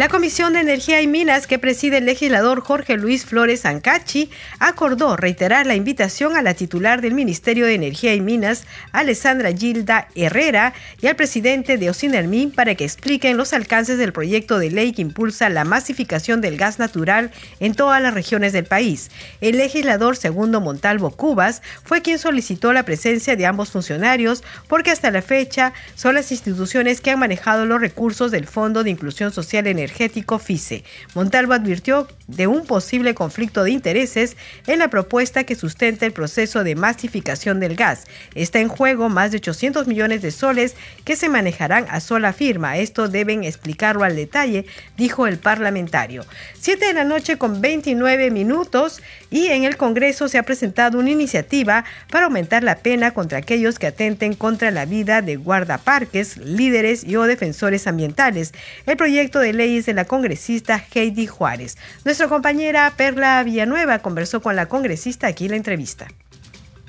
La 0.00 0.08
Comisión 0.08 0.54
de 0.54 0.60
Energía 0.60 1.02
y 1.02 1.06
Minas 1.06 1.46
que 1.46 1.58
preside 1.58 1.98
el 1.98 2.06
legislador 2.06 2.62
Jorge 2.62 2.96
Luis 2.96 3.26
Flores 3.26 3.66
Ancachi 3.66 4.30
acordó 4.58 5.14
reiterar 5.14 5.66
la 5.66 5.74
invitación 5.74 6.38
a 6.38 6.42
la 6.42 6.54
titular 6.54 7.02
del 7.02 7.12
Ministerio 7.12 7.66
de 7.66 7.74
Energía 7.74 8.14
y 8.14 8.22
Minas, 8.22 8.64
Alessandra 8.92 9.52
Gilda 9.52 10.08
Herrera, 10.14 10.72
y 11.02 11.08
al 11.08 11.16
presidente 11.16 11.76
de 11.76 11.90
Ocinermin 11.90 12.50
para 12.50 12.76
que 12.76 12.84
expliquen 12.84 13.36
los 13.36 13.52
alcances 13.52 13.98
del 13.98 14.14
proyecto 14.14 14.58
de 14.58 14.70
ley 14.70 14.94
que 14.94 15.02
impulsa 15.02 15.50
la 15.50 15.64
masificación 15.64 16.40
del 16.40 16.56
gas 16.56 16.78
natural 16.78 17.30
en 17.58 17.74
todas 17.74 18.00
las 18.00 18.14
regiones 18.14 18.54
del 18.54 18.64
país. 18.64 19.10
El 19.42 19.58
legislador 19.58 20.16
Segundo 20.16 20.62
Montalvo 20.62 21.10
Cubas 21.10 21.60
fue 21.84 22.00
quien 22.00 22.18
solicitó 22.18 22.72
la 22.72 22.86
presencia 22.86 23.36
de 23.36 23.44
ambos 23.44 23.70
funcionarios 23.72 24.44
porque 24.66 24.92
hasta 24.92 25.10
la 25.10 25.20
fecha 25.20 25.74
son 25.94 26.14
las 26.14 26.32
instituciones 26.32 27.02
que 27.02 27.10
han 27.10 27.18
manejado 27.18 27.66
los 27.66 27.82
recursos 27.82 28.30
del 28.30 28.46
Fondo 28.46 28.82
de 28.82 28.88
Inclusión 28.88 29.30
Social 29.30 29.66
Energética 29.66 29.89
energético 29.90 30.38
FICE. 30.38 30.84
Montalvo 31.14 31.52
advirtió 31.52 32.06
de 32.28 32.46
un 32.46 32.64
posible 32.64 33.14
conflicto 33.14 33.64
de 33.64 33.72
intereses 33.72 34.36
en 34.66 34.78
la 34.78 34.88
propuesta 34.88 35.44
que 35.44 35.56
sustenta 35.56 36.06
el 36.06 36.12
proceso 36.12 36.62
de 36.62 36.76
masificación 36.76 37.58
del 37.58 37.74
gas. 37.74 38.04
Está 38.34 38.60
en 38.60 38.68
juego 38.68 39.08
más 39.08 39.32
de 39.32 39.38
800 39.38 39.88
millones 39.88 40.22
de 40.22 40.30
soles 40.30 40.76
que 41.04 41.16
se 41.16 41.28
manejarán 41.28 41.86
a 41.90 42.00
sola 42.00 42.32
firma. 42.32 42.78
Esto 42.78 43.08
deben 43.08 43.42
explicarlo 43.42 44.04
al 44.04 44.14
detalle, 44.14 44.64
dijo 44.96 45.26
el 45.26 45.38
parlamentario. 45.38 46.24
Siete 46.58 46.86
de 46.86 46.94
la 46.94 47.04
noche 47.04 47.36
con 47.36 47.60
29 47.60 48.30
minutos 48.30 49.02
y 49.30 49.46
en 49.46 49.64
el 49.64 49.76
Congreso 49.76 50.28
se 50.28 50.38
ha 50.38 50.42
presentado 50.42 50.98
una 50.98 51.10
iniciativa 51.10 51.84
para 52.10 52.26
aumentar 52.26 52.62
la 52.62 52.76
pena 52.76 53.12
contra 53.12 53.38
aquellos 53.38 53.78
que 53.78 53.86
atenten 53.86 54.34
contra 54.34 54.70
la 54.70 54.84
vida 54.84 55.22
de 55.22 55.36
guardaparques, 55.36 56.36
líderes 56.38 57.04
y 57.04 57.16
o 57.16 57.22
defensores 57.22 57.86
ambientales. 57.86 58.52
El 58.86 58.96
proyecto 58.96 59.38
de 59.38 59.52
ley 59.52 59.80
de 59.80 59.94
la 59.94 60.04
congresista 60.04 60.84
Heidi 60.92 61.26
Juárez. 61.26 61.78
Nuestra 62.04 62.28
compañera 62.28 62.92
Perla 62.96 63.42
Villanueva 63.44 64.00
conversó 64.00 64.42
con 64.42 64.56
la 64.56 64.66
congresista 64.66 65.28
aquí 65.28 65.44
en 65.44 65.52
la 65.52 65.56
entrevista. 65.56 66.08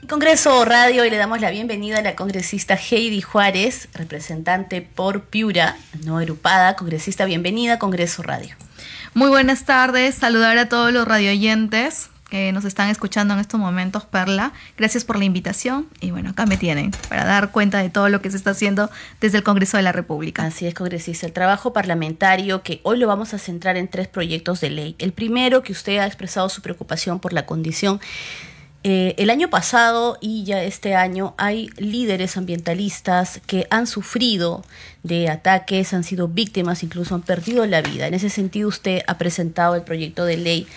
Congreso 0.09 0.65
Radio 0.65 1.05
y 1.05 1.09
le 1.09 1.17
damos 1.17 1.39
la 1.39 1.51
bienvenida 1.51 1.99
a 1.99 2.01
la 2.01 2.15
congresista 2.15 2.75
Heidi 2.75 3.21
Juárez, 3.21 3.87
representante 3.93 4.81
por 4.81 5.21
Piura, 5.25 5.77
no 6.03 6.17
agrupada, 6.17 6.75
congresista 6.75 7.23
bienvenida 7.25 7.73
a 7.73 7.79
Congreso 7.79 8.23
Radio. 8.23 8.55
Muy 9.13 9.29
buenas 9.29 9.63
tardes, 9.63 10.15
saludar 10.15 10.57
a 10.57 10.67
todos 10.67 10.91
los 10.91 11.07
radioyentes 11.07 12.09
que 12.31 12.51
nos 12.53 12.63
están 12.63 12.89
escuchando 12.89 13.33
en 13.33 13.41
estos 13.41 13.59
momentos, 13.59 14.05
Perla. 14.05 14.53
Gracias 14.77 15.03
por 15.03 15.19
la 15.19 15.25
invitación 15.25 15.87
y 15.99 16.11
bueno, 16.11 16.29
acá 16.29 16.45
me 16.45 16.55
tienen 16.57 16.91
para 17.09 17.25
dar 17.25 17.51
cuenta 17.51 17.83
de 17.83 17.89
todo 17.89 18.07
lo 18.07 18.21
que 18.21 18.31
se 18.31 18.37
está 18.37 18.51
haciendo 18.51 18.89
desde 19.19 19.37
el 19.37 19.43
Congreso 19.43 19.75
de 19.75 19.83
la 19.83 19.91
República. 19.91 20.45
Así 20.45 20.65
es, 20.65 20.73
congresista. 20.73 21.27
El 21.27 21.33
trabajo 21.33 21.73
parlamentario 21.73 22.63
que 22.63 22.79
hoy 22.83 22.97
lo 22.97 23.05
vamos 23.05 23.33
a 23.33 23.37
centrar 23.37 23.75
en 23.75 23.89
tres 23.89 24.07
proyectos 24.07 24.61
de 24.61 24.69
ley. 24.69 24.95
El 24.97 25.11
primero, 25.11 25.61
que 25.61 25.73
usted 25.73 25.97
ha 25.97 26.07
expresado 26.07 26.47
su 26.47 26.61
preocupación 26.61 27.19
por 27.19 27.33
la 27.33 27.45
condición 27.45 27.99
eh, 28.83 29.13
el 29.19 29.29
año 29.29 29.47
pasado 29.51 30.17
y 30.21 30.43
ya 30.43 30.63
este 30.63 30.95
año 30.95 31.35
hay 31.37 31.69
líderes 31.77 32.35
ambientalistas 32.35 33.39
que 33.45 33.67
han 33.69 33.85
sufrido 33.85 34.63
de 35.03 35.29
ataques, 35.29 35.93
han 35.93 36.03
sido 36.03 36.27
víctimas, 36.27 36.81
incluso 36.81 37.13
han 37.13 37.21
perdido 37.21 37.67
la 37.67 37.83
vida. 37.83 38.07
En 38.07 38.15
ese 38.15 38.29
sentido, 38.29 38.69
usted 38.69 39.03
ha 39.05 39.19
presentado 39.19 39.75
el 39.75 39.83
proyecto 39.83 40.25
de 40.25 40.37
ley 40.37 40.67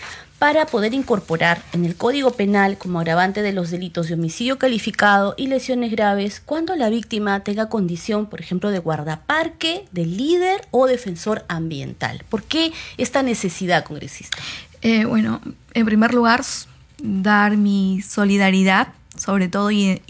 para 0.44 0.66
poder 0.66 0.92
incorporar 0.92 1.62
en 1.72 1.86
el 1.86 1.96
Código 1.96 2.32
Penal 2.32 2.76
como 2.76 3.00
agravante 3.00 3.40
de 3.40 3.54
los 3.54 3.70
delitos 3.70 4.08
de 4.08 4.14
homicidio 4.14 4.58
calificado 4.58 5.32
y 5.38 5.46
lesiones 5.46 5.90
graves 5.90 6.42
cuando 6.44 6.76
la 6.76 6.90
víctima 6.90 7.40
tenga 7.40 7.70
condición, 7.70 8.26
por 8.26 8.42
ejemplo, 8.42 8.70
de 8.70 8.78
guardaparque, 8.78 9.86
de 9.90 10.04
líder 10.04 10.68
o 10.70 10.86
defensor 10.86 11.46
ambiental. 11.48 12.24
¿Por 12.28 12.42
qué 12.42 12.74
esta 12.98 13.22
necesidad, 13.22 13.84
congresista? 13.86 14.36
Eh, 14.82 15.06
bueno, 15.06 15.40
en 15.72 15.86
primer 15.86 16.12
lugar, 16.12 16.42
dar 16.98 17.56
mi 17.56 18.02
solidaridad, 18.02 18.88
sobre 19.16 19.48
todo, 19.48 19.70
y, 19.70 20.02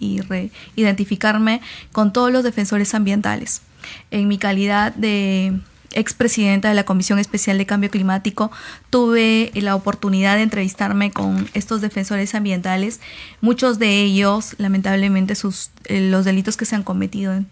identificarme 0.75 1.61
con 1.93 2.13
todos 2.13 2.33
los 2.33 2.43
defensores 2.43 2.93
ambientales. 2.93 3.63
En 4.11 4.27
mi 4.27 4.39
calidad 4.39 4.93
de 4.97 5.61
expresidenta 5.95 6.69
de 6.69 6.75
la 6.75 6.85
Comisión 6.85 7.19
Especial 7.19 7.57
de 7.59 7.67
Cambio 7.67 7.91
Climático, 7.91 8.51
tuve 8.91 9.51
la 9.55 9.75
oportunidad 9.75 10.37
de 10.37 10.43
entrevistarme 10.43 11.11
con 11.11 11.49
estos 11.55 11.81
defensores 11.81 12.35
ambientales. 12.35 13.01
Muchos 13.41 13.79
de 13.79 14.03
ellos, 14.03 14.55
lamentablemente, 14.59 15.35
sus, 15.35 15.71
eh, 15.85 16.11
los 16.11 16.25
delitos 16.25 16.57
que 16.57 16.65
se 16.67 16.77
han 16.77 16.83
cometido 16.83 17.33
en, 17.33 17.47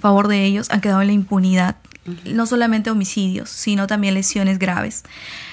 favor 0.00 0.28
de 0.28 0.44
ellos 0.44 0.70
han 0.70 0.80
quedado 0.80 1.02
en 1.02 1.08
la 1.08 1.12
impunidad. 1.12 1.76
No 2.24 2.46
solamente 2.46 2.90
homicidios, 2.90 3.48
sino 3.48 3.86
también 3.86 4.14
lesiones 4.14 4.58
graves. 4.58 5.04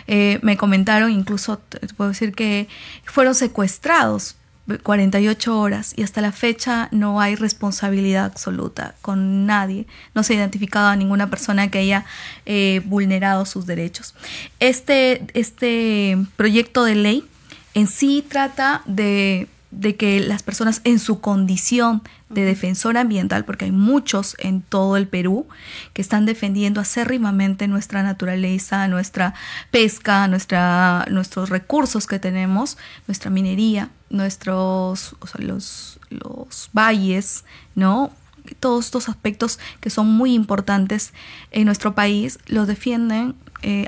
Eh, 0.08 0.40
me 0.42 0.58
comentaron, 0.58 1.12
incluso 1.12 1.62
puedo 1.96 2.10
decir 2.10 2.34
que 2.34 2.68
fueron 3.06 3.36
secuestrados 3.36 4.36
48 4.80 5.60
horas 5.60 5.94
y 5.96 6.04
hasta 6.04 6.22
la 6.22 6.32
fecha 6.32 6.88
no 6.92 7.20
hay 7.22 7.36
responsabilidad 7.36 8.26
absoluta 8.26 8.96
con 9.02 9.46
nadie. 9.46 9.88
No 10.16 10.24
se 10.24 10.34
ha 10.34 10.38
identificado 10.38 10.88
a 10.88 10.96
ninguna 10.96 11.30
persona 11.30 11.70
que 11.70 11.80
haya 11.80 12.06
eh, 12.46 12.82
vulnerado 12.86 13.46
sus 13.46 13.66
derechos. 13.66 14.16
Este, 14.60 15.26
este 15.34 16.18
proyecto 16.36 16.84
de 16.84 16.96
ley 16.96 17.26
en 17.74 17.88
sí 17.88 18.26
trata 18.28 18.82
de 18.86 19.48
de 19.72 19.96
que 19.96 20.20
las 20.20 20.44
personas 20.44 20.82
en 20.84 21.00
su 21.00 21.22
condición 21.22 22.04
de 22.30 22.46
defensor 22.46 22.98
ambiental, 22.98 23.46
porque 23.46 23.66
hay 23.66 23.72
muchos 23.72 24.36
en 24.38 24.62
todo 24.62 24.98
el 24.98 25.08
Perú 25.08 25.48
que 25.94 26.02
están 26.02 26.26
defendiendo 26.26 26.82
acérrimamente 26.82 27.68
nuestra 27.68 28.04
naturaleza, 28.04 28.88
nuestra 28.88 29.34
pesca, 29.72 30.28
nuestra, 30.28 31.06
nuestros 31.10 31.50
recursos 31.50 32.06
que 32.06 32.20
tenemos, 32.20 32.78
nuestra 33.08 33.32
minería, 33.32 33.90
nuestros, 34.12 35.16
los, 35.40 36.00
los 36.10 36.70
valles, 36.74 37.46
¿no? 37.76 38.12
Todos 38.60 38.86
estos 38.86 39.10
aspectos 39.10 39.60
que 39.80 39.90
son 39.90 40.08
muy 40.08 40.34
importantes 40.34 41.14
en 41.52 41.66
nuestro 41.66 41.94
país 41.96 42.40
los 42.48 42.68
defienden 42.68 43.36
eh, 43.62 43.88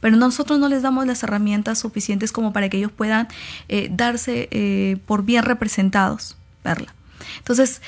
pero 0.00 0.16
nosotros 0.16 0.58
no 0.58 0.68
les 0.68 0.82
damos 0.82 1.06
las 1.06 1.22
herramientas 1.22 1.78
suficientes 1.78 2.32
como 2.32 2.52
para 2.52 2.68
que 2.68 2.78
ellos 2.78 2.90
puedan 2.90 3.28
eh, 3.68 3.88
darse 3.90 4.48
eh, 4.50 4.96
por 5.06 5.24
bien 5.24 5.44
representados, 5.44 6.36
verla. 6.64 6.92
Entonces, 7.38 7.80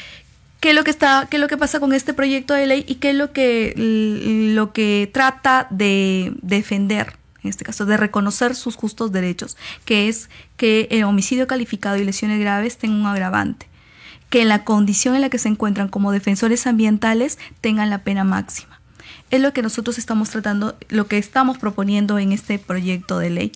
¿qué 0.60 0.70
es 0.70 0.74
lo 0.76 0.84
que 0.84 0.92
está, 0.92 1.26
qué 1.28 1.38
es 1.38 1.40
lo 1.40 1.48
que 1.48 1.56
pasa 1.56 1.80
con 1.80 1.92
este 1.92 2.14
proyecto 2.14 2.54
de 2.54 2.68
ley 2.68 2.84
y 2.86 2.96
qué 2.96 3.10
es 3.10 3.16
lo 3.16 3.32
que, 3.32 3.74
lo 4.54 4.72
que 4.72 5.10
trata 5.12 5.66
de 5.70 6.32
defender 6.40 7.16
en 7.44 7.50
este 7.50 7.64
caso, 7.64 7.86
de 7.86 7.96
reconocer 7.96 8.54
sus 8.54 8.74
justos 8.74 9.12
derechos, 9.12 9.56
que 9.84 10.08
es 10.08 10.28
que 10.56 10.88
el 10.90 11.04
homicidio 11.04 11.46
calificado 11.46 11.96
y 11.96 12.04
lesiones 12.04 12.40
graves 12.40 12.78
tengan 12.78 13.00
un 13.00 13.06
agravante, 13.06 13.66
que 14.30 14.42
en 14.42 14.48
la 14.48 14.64
condición 14.64 15.14
en 15.14 15.20
la 15.20 15.30
que 15.30 15.38
se 15.38 15.48
encuentran 15.48 15.88
como 15.88 16.10
defensores 16.10 16.66
ambientales 16.66 17.38
tengan 17.60 17.90
la 17.90 18.02
pena 18.02 18.24
máxima. 18.24 18.80
Es 19.30 19.40
lo 19.40 19.52
que 19.52 19.62
nosotros 19.62 19.98
estamos 19.98 20.30
tratando, 20.30 20.76
lo 20.88 21.06
que 21.06 21.18
estamos 21.18 21.58
proponiendo 21.58 22.18
en 22.18 22.32
este 22.32 22.58
proyecto 22.58 23.18
de 23.18 23.30
ley. 23.30 23.52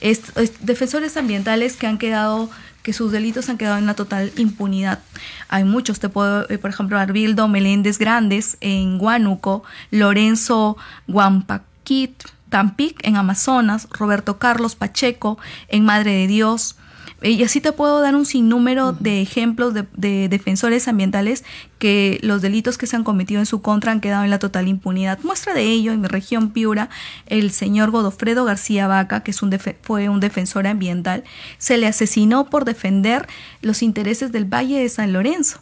Es, 0.00 0.22
defensores 0.60 1.16
ambientales 1.16 1.76
que 1.76 1.86
han 1.86 1.98
quedado 1.98 2.50
que 2.82 2.92
sus 2.92 3.12
delitos 3.12 3.48
han 3.48 3.58
quedado 3.58 3.78
en 3.78 3.86
la 3.86 3.94
total 3.94 4.32
impunidad. 4.36 5.00
Hay 5.48 5.64
muchos, 5.64 6.00
te 6.00 6.08
puedo, 6.08 6.48
eh, 6.48 6.58
por 6.58 6.70
ejemplo, 6.70 6.98
Arbildo 6.98 7.46
Meléndez 7.48 7.98
Grandes 7.98 8.56
en 8.60 9.00
Huánuco, 9.00 9.62
Lorenzo 9.90 10.76
Guampaquit, 11.06 12.22
Tampic 12.50 13.00
en 13.06 13.16
Amazonas, 13.16 13.88
Roberto 13.90 14.38
Carlos 14.38 14.74
Pacheco 14.74 15.38
en 15.68 15.84
Madre 15.84 16.12
de 16.12 16.26
Dios, 16.26 16.76
y 17.22 17.42
así 17.44 17.60
te 17.60 17.72
puedo 17.72 18.00
dar 18.00 18.14
un 18.14 18.24
sinnúmero 18.24 18.92
de 18.92 19.20
ejemplos 19.20 19.74
de, 19.74 20.28
defensores 20.28 20.88
ambientales 20.88 21.44
que 21.78 22.18
los 22.22 22.40
delitos 22.40 22.78
que 22.78 22.86
se 22.86 22.96
han 22.96 23.04
cometido 23.04 23.40
en 23.40 23.46
su 23.46 23.60
contra 23.60 23.92
han 23.92 24.00
quedado 24.00 24.24
en 24.24 24.30
la 24.30 24.38
total 24.38 24.68
impunidad. 24.68 25.18
Muestra 25.22 25.52
de 25.52 25.64
ello 25.64 25.92
en 25.92 26.00
mi 26.00 26.08
región 26.08 26.50
Piura, 26.50 26.88
el 27.26 27.50
señor 27.50 27.90
Godofredo 27.90 28.46
García 28.46 28.86
Vaca, 28.86 29.22
que 29.22 29.32
es 29.32 29.42
un 29.42 29.50
fue 29.82 30.08
un 30.08 30.20
defensor 30.20 30.66
ambiental, 30.66 31.24
se 31.58 31.76
le 31.76 31.86
asesinó 31.86 32.46
por 32.48 32.64
defender 32.64 33.26
los 33.60 33.82
intereses 33.82 34.32
del 34.32 34.46
Valle 34.46 34.80
de 34.80 34.88
San 34.88 35.12
Lorenzo. 35.12 35.60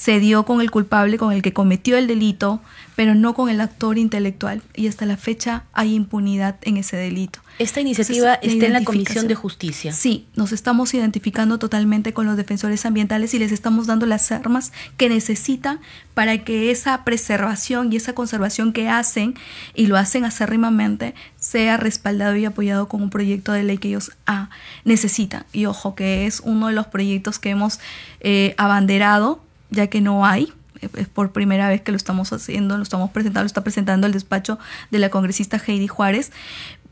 Se 0.00 0.18
dio 0.18 0.46
con 0.46 0.62
el 0.62 0.70
culpable, 0.70 1.18
con 1.18 1.30
el 1.30 1.42
que 1.42 1.52
cometió 1.52 1.98
el 1.98 2.06
delito, 2.06 2.62
pero 2.96 3.14
no 3.14 3.34
con 3.34 3.50
el 3.50 3.60
actor 3.60 3.98
intelectual. 3.98 4.62
Y 4.74 4.88
hasta 4.88 5.04
la 5.04 5.18
fecha 5.18 5.64
hay 5.74 5.94
impunidad 5.94 6.56
en 6.62 6.78
ese 6.78 6.96
delito. 6.96 7.40
Esta 7.58 7.82
iniciativa 7.82 8.32
está 8.36 8.64
en 8.64 8.72
la 8.72 8.82
Comisión 8.82 9.28
de 9.28 9.34
Justicia. 9.34 9.92
Sí, 9.92 10.26
nos 10.36 10.52
estamos 10.52 10.94
identificando 10.94 11.58
totalmente 11.58 12.14
con 12.14 12.24
los 12.24 12.38
defensores 12.38 12.86
ambientales 12.86 13.34
y 13.34 13.38
les 13.38 13.52
estamos 13.52 13.86
dando 13.86 14.06
las 14.06 14.32
armas 14.32 14.72
que 14.96 15.10
necesitan 15.10 15.80
para 16.14 16.44
que 16.44 16.70
esa 16.70 17.04
preservación 17.04 17.92
y 17.92 17.96
esa 17.96 18.14
conservación 18.14 18.72
que 18.72 18.88
hacen 18.88 19.34
y 19.74 19.86
lo 19.86 19.98
hacen 19.98 20.24
acérrimamente 20.24 21.14
sea 21.38 21.76
respaldado 21.76 22.36
y 22.36 22.46
apoyado 22.46 22.88
con 22.88 23.02
un 23.02 23.10
proyecto 23.10 23.52
de 23.52 23.64
ley 23.64 23.76
que 23.76 23.88
ellos 23.88 24.12
ah, 24.26 24.48
necesitan. 24.86 25.44
Y 25.52 25.66
ojo, 25.66 25.94
que 25.94 26.24
es 26.24 26.40
uno 26.40 26.68
de 26.68 26.72
los 26.72 26.86
proyectos 26.86 27.38
que 27.38 27.50
hemos 27.50 27.80
eh, 28.20 28.54
abanderado, 28.56 29.42
ya 29.70 29.88
que 29.88 30.00
no 30.00 30.26
hay, 30.26 30.52
es 30.96 31.08
por 31.08 31.32
primera 31.32 31.68
vez 31.68 31.82
que 31.82 31.92
lo 31.92 31.96
estamos 31.96 32.32
haciendo, 32.32 32.76
lo 32.76 32.82
estamos 32.82 33.10
presentando, 33.10 33.42
lo 33.44 33.46
está 33.46 33.62
presentando 33.62 34.06
el 34.06 34.12
despacho 34.12 34.58
de 34.90 34.98
la 34.98 35.10
congresista 35.10 35.60
Heidi 35.64 35.88
Juárez, 35.88 36.32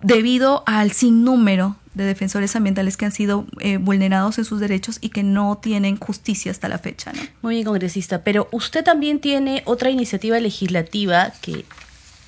debido 0.02 0.62
al 0.66 0.92
sinnúmero 0.92 1.76
de 1.94 2.04
defensores 2.04 2.54
ambientales 2.54 2.96
que 2.96 3.06
han 3.06 3.12
sido 3.12 3.46
eh, 3.58 3.78
vulnerados 3.78 4.38
en 4.38 4.44
sus 4.44 4.60
derechos 4.60 4.98
y 5.00 5.08
que 5.08 5.24
no 5.24 5.58
tienen 5.60 5.96
justicia 5.96 6.52
hasta 6.52 6.68
la 6.68 6.78
fecha. 6.78 7.12
Muy 7.42 7.56
bien, 7.56 7.64
congresista, 7.66 8.22
pero 8.22 8.48
usted 8.52 8.84
también 8.84 9.20
tiene 9.20 9.62
otra 9.64 9.90
iniciativa 9.90 10.38
legislativa 10.38 11.32
que 11.40 11.64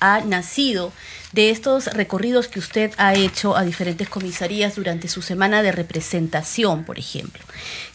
ha 0.01 0.21
nacido 0.21 0.91
de 1.31 1.51
estos 1.51 1.85
recorridos 1.85 2.47
que 2.49 2.59
usted 2.59 2.91
ha 2.97 3.13
hecho 3.13 3.55
a 3.55 3.63
diferentes 3.63 4.09
comisarías 4.09 4.75
durante 4.75 5.07
su 5.07 5.21
semana 5.21 5.61
de 5.61 5.71
representación, 5.71 6.83
por 6.83 6.99
ejemplo, 6.99 7.41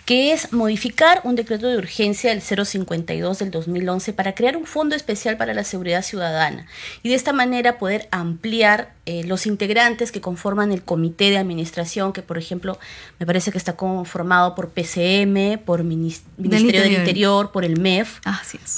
que 0.07 0.33
es 0.33 0.53
modificar 0.53 1.21
un 1.25 1.35
decreto 1.35 1.67
de 1.67 1.77
urgencia 1.77 2.31
del 2.31 2.41
052 2.41 3.41
del 3.41 3.51
2011 3.51 4.13
para 4.13 4.37
crear 4.37 4.57
un 4.57 4.65
fondo 4.65 4.95
especial 4.95 5.37
para 5.37 5.53
la 5.53 5.65
seguridad 5.65 6.03
ciudadana 6.03 6.67
y 7.03 7.09
de 7.09 7.17
esta 7.17 7.33
manera 7.33 7.77
poder 7.77 8.09
ampliar 8.13 8.95
eh, 9.09 9.25
los 9.25 9.47
integrantes 9.47 10.11
que 10.11 10.21
conforman 10.21 10.73
el 10.73 10.83
comité 10.83 11.31
de 11.31 11.39
administración, 11.39 12.13
que 12.13 12.23
por 12.23 12.39
ejemplo 12.39 12.79
me 13.19 13.27
parece 13.27 13.53
que 13.53 13.59
está 13.59 13.77
conformado 13.77 14.55
por 14.55 14.71
PCM, 14.71 15.59
por 15.65 15.85
Ministerio 15.85 16.83
del 16.83 16.93
Interior. 16.93 17.53
por 17.53 17.65
el 17.65 17.79
MEF, 17.81 18.19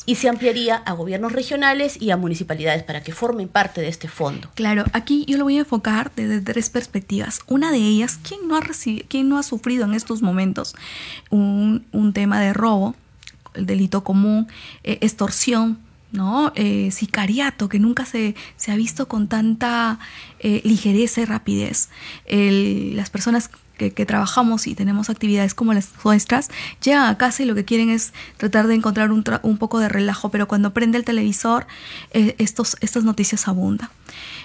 y 0.04 0.14
se 0.16 0.28
ampliaría 0.28 0.76
a 0.76 0.92
gobiernos 0.92 1.32
regionales 1.32 2.00
y 2.00 2.10
a 2.10 2.18
municipalidades 2.18 2.82
para 2.82 3.02
que 3.02 3.12
formen 3.12 3.48
parte 3.48 3.80
de 3.80 3.88
este 3.88 4.08
fondo. 4.08 4.50
Claro, 4.54 4.84
aquí 4.92 5.24
yo 5.26 5.38
lo 5.38 5.44
voy 5.44 5.56
a 5.56 5.60
enfocar 5.60 6.12
desde 6.14 6.40
tres 6.40 6.68
perspectivas. 6.68 7.40
Una 7.46 7.70
de 7.70 7.78
ellas, 7.78 8.18
¿quién 8.22 8.48
no 8.48 8.56
ha, 8.56 8.62
quién 9.08 9.28
no 9.30 9.38
ha 9.38 9.42
sufrido 9.42 9.84
en 9.84 9.94
estos 9.94 10.20
momentos 10.20 10.74
un, 11.30 12.12
tema 12.14 12.40
de 12.40 12.52
robo, 12.52 12.94
el 13.54 13.66
delito 13.66 14.04
común, 14.04 14.48
eh, 14.84 14.98
extorsión, 15.00 15.78
¿no? 16.10 16.52
Eh, 16.54 16.90
sicariato, 16.90 17.68
que 17.68 17.78
nunca 17.78 18.06
se, 18.06 18.34
se, 18.56 18.72
ha 18.72 18.76
visto 18.76 19.08
con 19.08 19.28
tanta 19.28 19.98
eh, 20.40 20.62
ligereza 20.64 21.20
y 21.20 21.24
rapidez. 21.26 21.90
las 22.26 23.10
personas 23.10 23.50
que, 23.76 24.06
trabajamos 24.06 24.66
y 24.66 24.74
tenemos 24.74 25.08
actividades 25.08 25.54
como 25.54 25.72
las 25.72 25.92
nuestras, 26.04 26.48
llegan 26.82 27.04
a 27.04 27.16
casa 27.16 27.44
y 27.44 27.46
lo 27.46 27.54
que 27.54 27.64
quieren 27.64 27.90
es 27.90 28.12
tratar 28.36 28.66
de 28.66 28.74
encontrar 28.74 29.12
un, 29.12 29.22
un 29.42 29.58
poco 29.58 29.78
de 29.78 29.88
relajo, 29.88 30.30
pero 30.30 30.48
cuando 30.48 30.72
prende 30.72 30.98
el 30.98 31.04
televisor, 31.04 31.66
estos, 32.12 32.76
estas 32.80 33.04
noticias 33.04 33.46
abundan. 33.46 33.88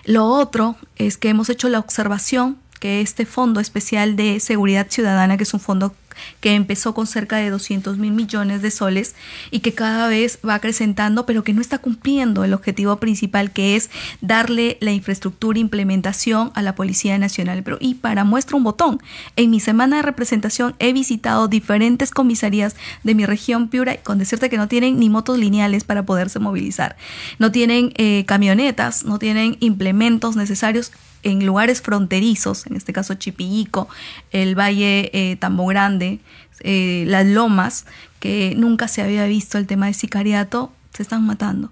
Lo 0.06 0.26
otro 0.26 0.76
es 0.98 1.18
que 1.18 1.30
hemos 1.30 1.50
hecho 1.50 1.68
la 1.68 1.80
observación 1.80 2.58
que 2.84 3.00
este 3.00 3.26
Fondo 3.26 3.62
Especial 3.62 4.18
de 4.18 4.42
Seguridad 4.42 4.88
Ciudadana, 4.90 5.38
que 5.38 5.44
es 5.44 5.54
un 5.54 5.62
fondo 5.62 5.96
que 6.40 6.56
empezó 6.56 6.94
con 6.94 7.08
cerca 7.08 7.38
de 7.38 7.50
200 7.50 7.98
mil 7.98 8.14
millones 8.14 8.62
de 8.62 8.72
soles 8.72 9.16
y 9.52 9.60
que 9.60 9.74
cada 9.74 10.08
vez 10.08 10.40
va 10.48 10.56
acrecentando, 10.56 11.26
pero 11.26 11.44
que 11.44 11.54
no 11.54 11.62
está 11.62 11.78
cumpliendo 11.78 12.44
el 12.44 12.54
objetivo 12.54 12.98
principal 12.98 13.52
que 13.52 13.76
es 13.76 13.90
darle 14.22 14.78
la 14.82 14.92
infraestructura 14.92 15.58
e 15.58 15.62
implementación 15.62 16.52
a 16.56 16.62
la 16.62 16.76
Policía 16.76 17.18
Nacional. 17.18 17.64
Pero, 17.64 17.78
y 17.80 17.96
para 17.96 18.24
muestra 18.24 18.58
un 18.58 18.64
botón, 18.64 19.02
en 19.36 19.50
mi 19.50 19.60
semana 19.60 19.98
de 19.98 20.02
representación 20.04 20.76
he 20.80 20.94
visitado 20.94 21.48
diferentes 21.48 22.12
comisarías 22.12 22.76
de 23.04 23.16
mi 23.16 23.26
región 23.26 23.70
Piura, 23.70 23.98
con 23.98 24.18
decirte 24.18 24.50
que 24.50 24.58
no 24.58 24.68
tienen 24.68 25.00
ni 25.00 25.10
motos 25.10 25.38
lineales 25.38 25.84
para 25.84 26.04
poderse 26.04 26.40
movilizar, 26.40 26.96
no 27.40 27.52
tienen 27.52 27.94
eh, 27.96 28.26
camionetas, 28.26 29.04
no 29.04 29.20
tienen 29.20 29.58
implementos 29.60 30.36
necesarios 30.36 30.92
en 31.24 31.46
lugares 31.46 31.82
fronterizos, 31.82 32.68
en 32.68 32.76
este 32.76 32.94
caso 32.94 33.16
Chipillico, 33.16 33.88
el 34.32 34.58
Valle 34.58 35.10
eh, 35.14 35.36
Tambo 35.38 35.66
Grande, 35.66 36.20
eh, 36.60 37.06
las 37.08 37.26
Lomas, 37.26 37.86
que 38.20 38.54
nunca 38.56 38.88
se 38.88 39.02
había 39.02 39.26
visto 39.26 39.58
el 39.58 39.68
tema 39.68 39.88
de 39.88 39.94
sicariato, 39.94 40.72
se 40.94 41.04
están 41.04 41.26
matando. 41.26 41.72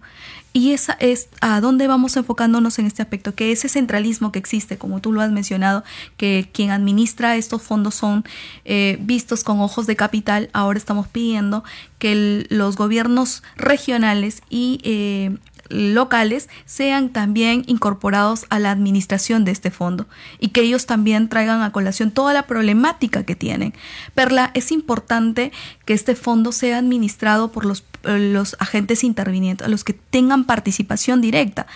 Y 0.53 0.73
esa 0.73 0.97
es 0.99 1.29
a 1.39 1.61
dónde 1.61 1.87
vamos 1.87 2.17
enfocándonos 2.17 2.77
en 2.77 2.85
este 2.85 3.01
aspecto, 3.01 3.33
que 3.33 3.53
ese 3.53 3.69
centralismo 3.69 4.33
que 4.33 4.39
existe, 4.39 4.77
como 4.77 4.99
tú 4.99 5.13
lo 5.13 5.21
has 5.21 5.31
mencionado, 5.31 5.85
que 6.17 6.49
quien 6.51 6.71
administra 6.71 7.37
estos 7.37 7.61
fondos 7.61 7.95
son 7.95 8.25
eh, 8.65 8.97
vistos 8.99 9.45
con 9.45 9.61
ojos 9.61 9.87
de 9.87 9.95
capital, 9.95 10.49
ahora 10.51 10.77
estamos 10.77 11.07
pidiendo 11.07 11.63
que 11.99 12.45
los 12.49 12.75
gobiernos 12.75 13.43
regionales 13.55 14.41
y 14.49 14.81
eh, 14.83 15.37
locales 15.71 16.49
sean 16.65 17.09
también 17.09 17.63
incorporados 17.67 18.45
a 18.49 18.59
la 18.59 18.71
administración 18.71 19.45
de 19.45 19.51
este 19.51 19.71
fondo 19.71 20.07
y 20.39 20.49
que 20.49 20.61
ellos 20.61 20.85
también 20.85 21.29
traigan 21.29 21.61
a 21.61 21.71
colación 21.71 22.11
toda 22.11 22.33
la 22.33 22.43
problemática 22.43 23.23
que 23.23 23.35
tienen. 23.35 23.73
Perla, 24.13 24.51
es 24.53 24.71
importante 24.71 25.51
que 25.85 25.93
este 25.93 26.15
fondo 26.15 26.51
sea 26.51 26.77
administrado 26.77 27.51
por 27.51 27.65
los, 27.65 27.83
los 28.03 28.55
agentes 28.59 29.03
intervinientes, 29.03 29.67
los 29.67 29.83
que 29.83 29.93
tengan 29.93 30.45
participación 30.45 31.21
directa. 31.21 31.67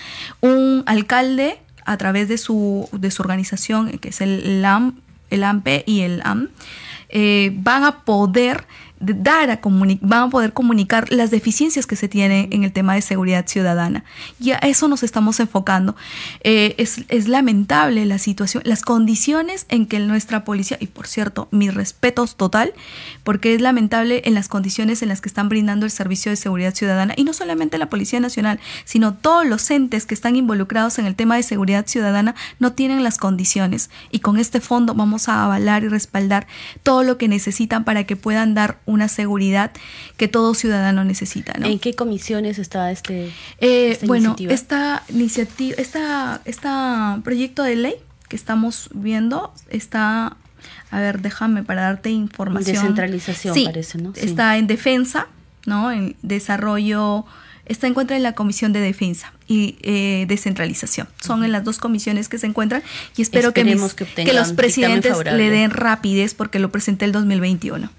Un 0.42 0.84
alcalde 0.86 1.60
a 1.86 1.98
través 1.98 2.28
de 2.28 2.38
su, 2.38 2.90
de 2.92 3.12
su 3.12 3.22
organización, 3.22 3.98
que 4.00 4.10
es 4.10 4.22
el 4.22 4.64
el 5.30 5.44
AMPE 5.44 5.84
y 5.86 6.02
el 6.02 6.22
AM, 6.24 6.50
eh, 7.10 7.52
van 7.56 7.84
a 7.84 8.04
poder 8.04 8.66
dar 9.00 9.50
a 9.50 9.60
van 10.02 10.24
a 10.24 10.30
poder 10.30 10.54
comunicar 10.54 11.12
las 11.12 11.30
deficiencias 11.30 11.86
que 11.86 11.96
se 11.96 12.08
tienen 12.08 12.48
en 12.52 12.64
el 12.64 12.72
tema 12.72 12.96
de 12.96 13.02
seguridad 13.02 13.46
ciudadana. 13.48 14.04
Y 14.40 14.52
a 14.52 14.58
eso 14.58 14.88
nos 14.88 15.04
estamos 15.04 15.40
enfocando. 15.40 15.96
Eh, 16.44 16.76
es, 16.78 17.28
lamentable 17.28 18.06
la 18.06 18.20
situación, 18.20 18.64
las 18.66 18.82
condiciones 18.82 19.66
en 19.70 19.86
que 19.86 20.00
nuestra 20.00 20.44
policía, 20.46 20.78
y 20.80 20.88
por 20.88 21.08
cierto, 21.08 21.48
mis 21.52 21.74
respetos 21.74 22.36
total, 22.36 22.74
porque 23.24 23.54
es 23.54 23.62
lamentable 23.62 24.22
en 24.26 24.34
las 24.34 24.48
condiciones 24.48 25.02
en 25.02 25.10
las 25.10 25.22
que 25.22 25.30
están 25.30 25.50
brindando 25.50 25.86
el 25.86 25.92
servicio 25.92 26.32
de 26.32 26.36
seguridad 26.36 26.74
ciudadana, 26.74 27.14
y 27.18 27.24
no 27.24 27.34
solamente 27.34 27.78
la 27.78 27.90
Policía 27.90 28.20
Nacional, 28.20 28.60
sino 28.86 29.14
todos 29.14 29.46
los 29.46 29.70
entes 29.72 30.06
que 30.06 30.14
están 30.14 30.36
involucrados 30.36 31.00
en 31.00 31.06
el 31.06 31.16
tema 31.16 31.36
de 31.36 31.44
seguridad 31.44 31.88
ciudadana 31.88 32.36
no 32.60 32.74
tienen 32.74 33.04
las 33.04 33.18
condiciones. 33.18 33.90
Y 34.12 34.20
con 34.20 34.38
este 34.38 34.62
fondo 34.62 34.94
vamos 34.94 35.28
a 35.28 35.44
avalar 35.44 35.84
y 35.84 35.88
respaldar 35.88 36.48
todo 36.84 37.04
lo 37.04 37.18
que 37.18 37.28
necesitan 37.28 37.84
para 37.84 38.06
que 38.06 38.16
puedan 38.16 38.54
dar 38.54 38.80
una 38.86 39.08
seguridad 39.08 39.72
que 40.18 40.28
todo 40.28 40.54
ciudadano 40.54 41.04
necesita. 41.04 41.54
¿En 41.62 41.80
qué 41.80 41.94
comisiones 41.96 42.60
está 42.60 42.92
este? 42.92 43.32
Eh, 43.60 44.00
bueno, 44.04 44.36
esta 44.40 45.04
iniciativa, 45.10 45.76
esta, 45.78 46.42
esta 46.46 47.22
proyecto 47.24 47.64
de 47.64 47.76
ley 47.76 47.96
que 48.28 48.36
estamos 48.36 48.90
viendo 48.94 49.54
está, 49.70 50.38
a 50.92 51.00
ver, 51.00 51.22
déjame 51.22 51.64
para 51.64 51.84
darte 51.84 52.12
información. 52.12 52.76
Descentralización 52.76 53.64
parece, 53.66 53.98
¿no? 53.98 54.14
Está 54.16 54.58
en 54.58 54.68
defensa, 54.68 55.28
¿no? 55.66 55.92
En 55.92 56.16
desarrollo 56.22 57.26
Está 57.66 57.88
en 57.88 58.24
la 58.24 58.34
Comisión 58.34 58.74
de 58.74 58.80
Defensa 58.80 59.34
y 59.48 59.78
eh, 59.82 60.26
Descentralización. 60.28 61.08
Son 61.22 61.44
en 61.44 61.52
las 61.52 61.64
dos 61.64 61.78
comisiones 61.78 62.30
que 62.30 62.38
se 62.38 62.48
encuentran 62.48 62.84
y 63.16 63.22
espero 63.22 63.54
que, 63.54 63.64
que, 63.64 64.34
los 64.34 64.54
presidentes 64.54 65.18
le 65.24 65.50
den 65.50 65.72
rapidez 65.72 66.34
porque 66.34 66.60
lo 66.60 66.72
presenté 66.72 67.06
el 67.06 67.12
2021. 67.12 67.90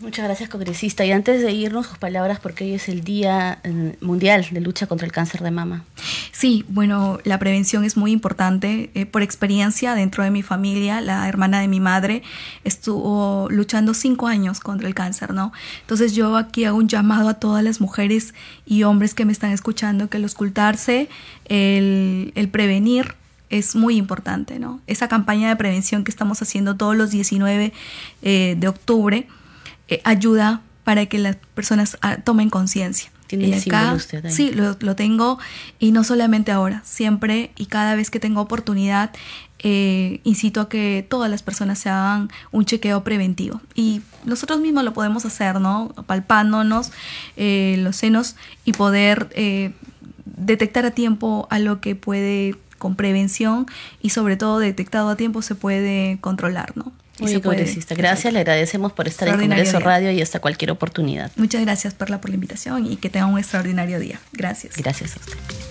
Muchas 0.00 0.24
gracias, 0.24 0.50
congresista. 0.50 1.04
Y 1.04 1.12
antes 1.12 1.42
de 1.42 1.52
irnos, 1.52 1.86
sus 1.86 1.98
palabras, 1.98 2.40
porque 2.40 2.64
hoy 2.64 2.74
es 2.74 2.88
el 2.88 3.02
Día 3.02 3.60
eh, 3.62 3.96
Mundial 4.00 4.46
de 4.50 4.60
Lucha 4.60 4.86
contra 4.86 5.06
el 5.06 5.12
Cáncer 5.12 5.42
de 5.42 5.50
Mama. 5.50 5.84
Sí, 6.32 6.64
bueno, 6.68 7.18
la 7.24 7.38
prevención 7.38 7.84
es 7.84 7.96
muy 7.96 8.12
importante. 8.12 8.90
Eh, 8.94 9.06
por 9.06 9.22
experiencia, 9.22 9.94
dentro 9.94 10.24
de 10.24 10.30
mi 10.30 10.42
familia, 10.42 11.00
la 11.00 11.28
hermana 11.28 11.60
de 11.60 11.68
mi 11.68 11.80
madre 11.80 12.22
estuvo 12.64 13.48
luchando 13.50 13.94
cinco 13.94 14.26
años 14.26 14.60
contra 14.60 14.88
el 14.88 14.94
cáncer, 14.94 15.32
¿no? 15.34 15.52
Entonces 15.82 16.14
yo 16.14 16.36
aquí 16.36 16.64
hago 16.64 16.78
un 16.78 16.88
llamado 16.88 17.28
a 17.28 17.34
todas 17.34 17.62
las 17.62 17.80
mujeres 17.80 18.34
y 18.66 18.82
hombres 18.84 19.14
que 19.14 19.24
me 19.24 19.32
están 19.32 19.52
escuchando 19.52 20.08
que 20.08 20.18
el 20.18 20.24
ocultarse, 20.24 20.89
el, 21.46 22.32
el 22.34 22.48
prevenir, 22.48 23.14
es 23.50 23.74
muy 23.74 23.96
importante, 23.96 24.58
¿no? 24.58 24.80
Esa 24.86 25.08
campaña 25.08 25.48
de 25.48 25.56
prevención 25.56 26.04
que 26.04 26.10
estamos 26.10 26.40
haciendo 26.40 26.76
todos 26.76 26.96
los 26.96 27.10
19 27.10 27.72
eh, 28.22 28.56
de 28.56 28.68
octubre 28.68 29.26
eh, 29.88 30.00
ayuda 30.04 30.62
para 30.84 31.06
que 31.06 31.18
las 31.18 31.36
personas 31.54 31.98
ah, 32.00 32.18
tomen 32.18 32.48
conciencia. 32.48 33.10
Tiene 33.26 33.56
acá, 33.56 33.92
usted 33.92 34.28
Sí, 34.28 34.50
lo, 34.52 34.76
lo, 34.80 34.96
tengo 34.96 35.38
y 35.78 35.92
no 35.92 36.02
solamente 36.02 36.50
ahora, 36.50 36.82
siempre 36.84 37.52
y 37.56 37.66
cada 37.66 37.94
vez 37.94 38.10
que 38.10 38.18
tengo 38.18 38.40
oportunidad, 38.40 39.12
eh, 39.60 40.20
incito 40.24 40.60
a 40.60 40.68
que 40.68 41.06
todas 41.08 41.30
las 41.30 41.44
personas 41.44 41.78
se 41.78 41.90
hagan 41.90 42.28
un 42.50 42.64
chequeo 42.64 43.04
preventivo. 43.04 43.60
Y 43.76 44.02
nosotros 44.24 44.58
mismos 44.60 44.82
lo 44.82 44.92
podemos 44.94 45.24
hacer, 45.26 45.60
¿no? 45.60 45.92
Palpándonos 46.06 46.90
los 47.36 47.96
senos 47.96 48.34
y 48.64 48.72
poder 48.72 49.28
detectar 50.40 50.86
a 50.86 50.90
tiempo 50.90 51.46
a 51.50 51.58
lo 51.58 51.80
que 51.80 51.94
puede 51.94 52.56
con 52.78 52.96
prevención 52.96 53.66
y 54.00 54.10
sobre 54.10 54.36
todo 54.36 54.58
detectado 54.58 55.10
a 55.10 55.16
tiempo 55.16 55.42
se 55.42 55.54
puede 55.54 56.18
controlar, 56.20 56.76
¿no? 56.76 56.92
Y 57.20 57.28
se 57.28 57.40
puede. 57.40 57.66
Gracias, 57.90 58.32
le 58.32 58.40
agradecemos 58.40 58.92
por 58.92 59.06
estar 59.06 59.28
en 59.28 59.38
Congreso 59.38 59.78
Radio 59.78 60.10
y 60.10 60.22
hasta 60.22 60.40
cualquier 60.40 60.70
oportunidad. 60.70 61.30
Muchas 61.36 61.60
gracias, 61.60 61.92
Perla, 61.92 62.20
por 62.20 62.30
la 62.30 62.34
invitación 62.34 62.90
y 62.90 62.96
que 62.96 63.10
tenga 63.10 63.26
un 63.26 63.38
extraordinario 63.38 64.00
día. 64.00 64.18
Gracias. 64.32 64.76
Gracias 64.76 65.16
a 65.16 65.20
usted. 65.20 65.69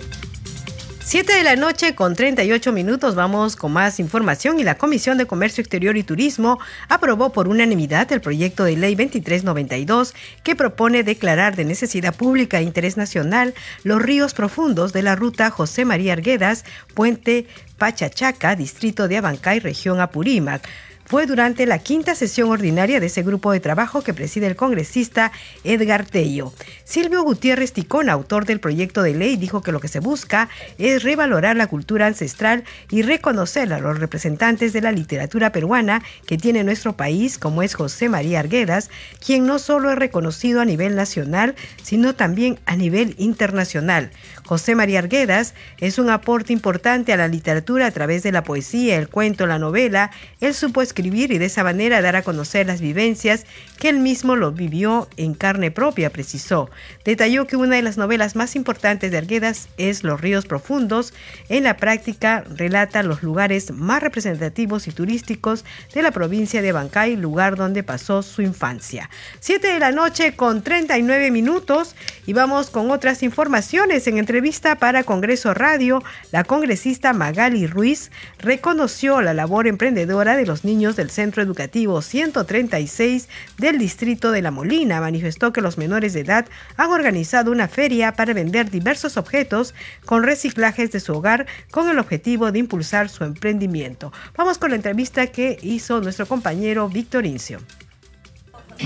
7 1.10 1.34
de 1.34 1.44
la 1.44 1.56
noche 1.56 1.96
con 1.96 2.14
38 2.14 2.72
minutos 2.72 3.16
vamos 3.16 3.56
con 3.56 3.74
más 3.74 4.00
información. 4.00 4.60
Y 4.60 4.64
la 4.64 4.78
Comisión 4.78 5.18
de 5.18 5.26
Comercio 5.26 5.64
Exterior 5.64 5.98
y 5.98 6.04
Turismo 6.04 6.60
aprobó 6.88 7.32
por 7.32 7.48
unanimidad 7.48 8.12
el 8.12 8.22
proyecto 8.22 8.64
de 8.64 8.78
ley 8.78 8.94
2392 8.94 10.14
que 10.44 10.56
propone 10.56 11.02
declarar 11.02 11.56
de 11.56 11.66
necesidad 11.66 12.16
pública 12.16 12.60
e 12.60 12.62
interés 12.62 12.96
nacional 12.96 13.56
los 13.84 14.00
ríos 14.00 14.36
profundos 14.36 14.94
de 14.94 15.02
la 15.02 15.16
ruta 15.16 15.50
José 15.50 15.84
María 15.84 16.14
Arguedas, 16.14 16.64
Puente 16.94 17.48
Pachachaca, 17.80 18.56
distrito 18.56 19.08
de 19.08 19.18
Abancay, 19.18 19.62
región 19.62 20.02
Apurímac 20.02 20.62
fue 21.10 21.26
durante 21.26 21.66
la 21.66 21.80
quinta 21.80 22.14
sesión 22.14 22.52
ordinaria 22.52 23.00
de 23.00 23.08
ese 23.08 23.24
grupo 23.24 23.52
de 23.52 23.60
trabajo 23.60 24.04
que 24.04 24.14
preside 24.14 24.46
el 24.46 24.56
congresista 24.56 25.32
Edgar 25.64 26.06
Tello. 26.06 26.54
Silvio 26.84 27.24
Gutiérrez 27.24 27.74
Ticón, 27.74 28.10
autor 28.10 28.46
del 28.46 28.60
proyecto 28.60 29.02
de 29.02 29.16
ley, 29.16 29.36
dijo 29.36 29.64
que 29.64 29.72
lo 29.72 29.80
que 29.80 29.88
se 29.88 30.00
busca 30.00 30.50
es 30.78 31.02
revalorar 31.02 31.56
la 31.56 31.66
cultura 31.66 32.06
ancestral 32.06 32.64
y 32.92 33.02
reconocer 33.02 33.74
a 33.74 33.80
los 33.80 34.00
representantes 34.00 34.72
de 34.72 34.82
la 34.82 34.92
literatura 34.92 35.52
peruana 35.52 36.04
que 36.28 36.38
tiene 36.38 36.64
nuestro 36.64 36.96
país, 36.96 37.40
como 37.40 37.64
es 37.64 37.74
José 37.74 38.08
María 38.08 38.42
Arguedas, 38.42 38.92
quien 39.26 39.48
no 39.48 39.58
solo 39.58 39.90
es 39.90 39.98
reconocido 39.98 40.62
a 40.62 40.66
nivel 40.66 40.96
nacional, 40.96 41.56
sino 41.82 42.14
también 42.14 42.60
a 42.68 42.76
nivel 42.76 43.16
internacional. 43.18 44.12
José 44.46 44.76
María 44.76 45.00
Arguedas 45.00 45.56
es 45.80 45.98
un 45.98 46.12
aporte 46.12 46.54
importante 46.54 47.14
a 47.14 47.18
la 47.18 47.28
literatura 47.28 47.88
a 47.88 47.92
través 47.92 48.22
de 48.22 48.32
la 48.32 48.44
poesía, 48.44 48.98
el 48.98 49.10
cuento, 49.10 49.48
la 49.48 49.58
novela. 49.58 50.12
Él 50.40 50.54
supo 50.54 50.84
y 51.06 51.38
de 51.38 51.46
esa 51.46 51.64
manera 51.64 52.02
dar 52.02 52.16
a 52.16 52.24
conocer 52.24 52.66
las 52.66 52.82
vivencias 52.82 53.46
que 53.78 53.90
él 53.90 54.00
mismo 54.00 54.36
lo 54.36 54.52
vivió 54.52 55.08
en 55.18 55.34
carne 55.34 55.70
propia, 55.70 56.10
precisó. 56.10 56.70
Detalló 57.06 57.46
que 57.46 57.56
una 57.56 57.76
de 57.76 57.84
las 57.84 57.98
novelas 57.98 58.36
más 58.36 58.56
importantes 58.56 59.12
de 59.12 59.18
Arguedas 59.18 59.70
es 59.78 60.04
Los 60.04 60.20
ríos 60.20 60.46
profundos. 60.48 61.14
En 61.48 61.64
la 61.64 61.78
práctica 61.78 62.44
relata 62.50 63.04
los 63.04 63.22
lugares 63.22 63.72
más 63.72 64.02
representativos 64.02 64.88
y 64.88 64.92
turísticos 64.92 65.66
de 65.94 66.02
la 66.02 66.12
provincia 66.12 66.62
de 66.62 66.72
Bancay, 66.72 67.16
lugar 67.16 67.56
donde 67.56 67.84
pasó 67.84 68.24
su 68.24 68.42
infancia. 68.42 69.10
Siete 69.40 69.68
de 69.68 69.80
la 69.80 69.92
noche 69.92 70.36
con 70.36 70.64
39 70.64 71.30
minutos 71.30 71.96
y 72.26 72.34
vamos 72.34 72.70
con 72.70 72.90
otras 72.90 73.22
informaciones 73.22 74.08
en 74.08 74.18
entre 74.18 74.40
entrevista 74.40 74.76
para 74.76 75.04
Congreso 75.04 75.54
Radio, 75.54 76.02
la 76.32 76.46
congresista 76.46 77.12
Magali 77.12 77.68
Ruiz 77.68 78.10
reconoció 78.38 79.22
la 79.22 79.34
labor 79.34 79.68
emprendedora 79.68 80.38
de 80.38 80.46
los 80.46 80.64
niños 80.64 80.89
del 80.96 81.10
Centro 81.10 81.42
Educativo 81.42 82.02
136 82.02 83.28
del 83.58 83.78
Distrito 83.78 84.32
de 84.32 84.42
La 84.42 84.52
Molina. 84.52 85.02
Manifestó 85.02 85.52
que 85.52 85.62
los 85.62 85.78
menores 85.78 86.14
de 86.14 86.22
edad 86.22 86.46
han 86.78 86.90
organizado 86.92 87.52
una 87.52 87.68
feria 87.68 88.14
para 88.14 88.34
vender 88.34 88.70
diversos 88.70 89.18
objetos 89.18 89.74
con 90.06 90.24
reciclajes 90.24 90.92
de 90.92 91.00
su 91.00 91.14
hogar 91.14 91.48
con 91.72 91.90
el 91.90 92.00
objetivo 92.00 92.52
de 92.52 92.60
impulsar 92.60 93.10
su 93.10 93.24
emprendimiento. 93.24 94.12
Vamos 94.38 94.58
con 94.58 94.70
la 94.72 94.76
entrevista 94.76 95.28
que 95.28 95.58
hizo 95.62 96.02
nuestro 96.02 96.26
compañero 96.26 96.90
Víctor 96.90 97.26
Incio. 97.26 97.60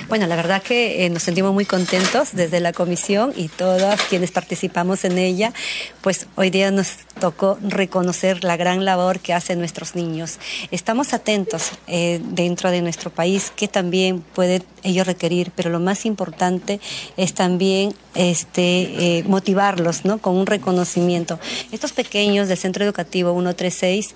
Bueno, 0.08 0.27
la 0.27 0.36
verdad 0.36 0.62
que 0.62 1.06
eh, 1.06 1.10
nos 1.10 1.23
sentimos 1.23 1.53
muy 1.53 1.65
contentos 1.65 2.34
desde 2.34 2.60
la 2.60 2.73
comisión 2.73 3.34
y 3.36 3.47
todas 3.47 4.01
quienes 4.03 4.32
participamos 4.32 5.06
en 5.06 5.17
ella, 5.17 5.53
pues 6.01 6.27
hoy 6.36 6.49
día 6.49 6.71
nos 6.71 7.06
tocó 7.19 7.58
reconocer 7.62 8.43
la 8.43 8.58
gran 8.58 8.86
labor 8.86 9.19
que 9.19 9.34
hacen 9.34 9.60
nuestros 9.60 9.95
niños. 9.95 10.39
Estamos 10.71 11.13
atentos 11.13 11.71
eh, 11.88 12.19
dentro 12.23 12.71
de 12.71 12.82
nuestro 12.82 13.12
país 13.12 13.51
que 13.56 13.67
también 13.67 14.21
puede 14.21 14.63
ellos 14.84 15.06
requerir, 15.06 15.51
pero 15.56 15.69
lo 15.69 15.79
más 15.79 16.06
importante 16.06 16.79
es 17.15 17.34
también 17.34 17.93
este, 18.15 19.19
eh, 19.19 19.23
motivarlos 19.25 20.06
¿no? 20.06 20.17
con 20.17 20.36
un 20.36 20.45
reconocimiento. 20.45 21.39
Estos 21.71 21.93
pequeños 21.93 22.47
del 22.47 22.58
Centro 22.58 22.84
Educativo 22.84 23.32
136 23.34 24.15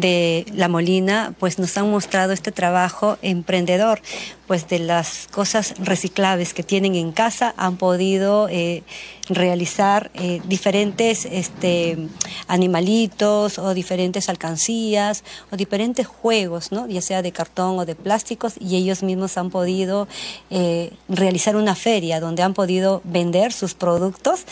de 0.00 0.46
La 0.54 0.68
Molina, 0.68 1.34
pues 1.38 1.58
nos 1.58 1.76
han 1.76 1.90
mostrado 1.90 2.32
este 2.32 2.52
trabajo 2.52 3.18
emprendedor, 3.22 4.00
pues 4.46 4.68
de 4.68 4.78
las 4.78 5.26
cosas 5.30 5.74
reciclables 5.78 6.54
que 6.54 6.62
tienen 6.62 6.94
en 6.94 7.12
casa 7.12 7.54
han 7.56 7.76
podido 7.76 8.48
eh, 8.48 8.82
realizar 9.28 10.10
eh, 10.14 10.40
diferentes 10.46 11.26
este, 11.26 11.98
animalitos 12.46 13.58
o 13.58 13.74
diferentes 13.74 14.28
alcancías 14.28 15.24
o 15.50 15.56
diferentes 15.56 16.06
juegos, 16.06 16.72
¿no? 16.72 16.86
ya 16.86 17.02
sea 17.02 17.22
de 17.22 17.32
cartón 17.32 17.78
o 17.78 17.84
de 17.84 17.94
plásticos, 17.94 18.54
y 18.58 18.76
ellos 18.76 19.02
mismos 19.02 19.36
han 19.36 19.50
podido 19.50 20.08
eh, 20.50 20.92
realizar 21.08 21.56
una 21.56 21.74
feria 21.74 22.20
donde 22.20 22.42
han 22.42 22.54
podido 22.54 23.02
vender 23.04 23.52
sus 23.52 23.74
productos 23.74 24.44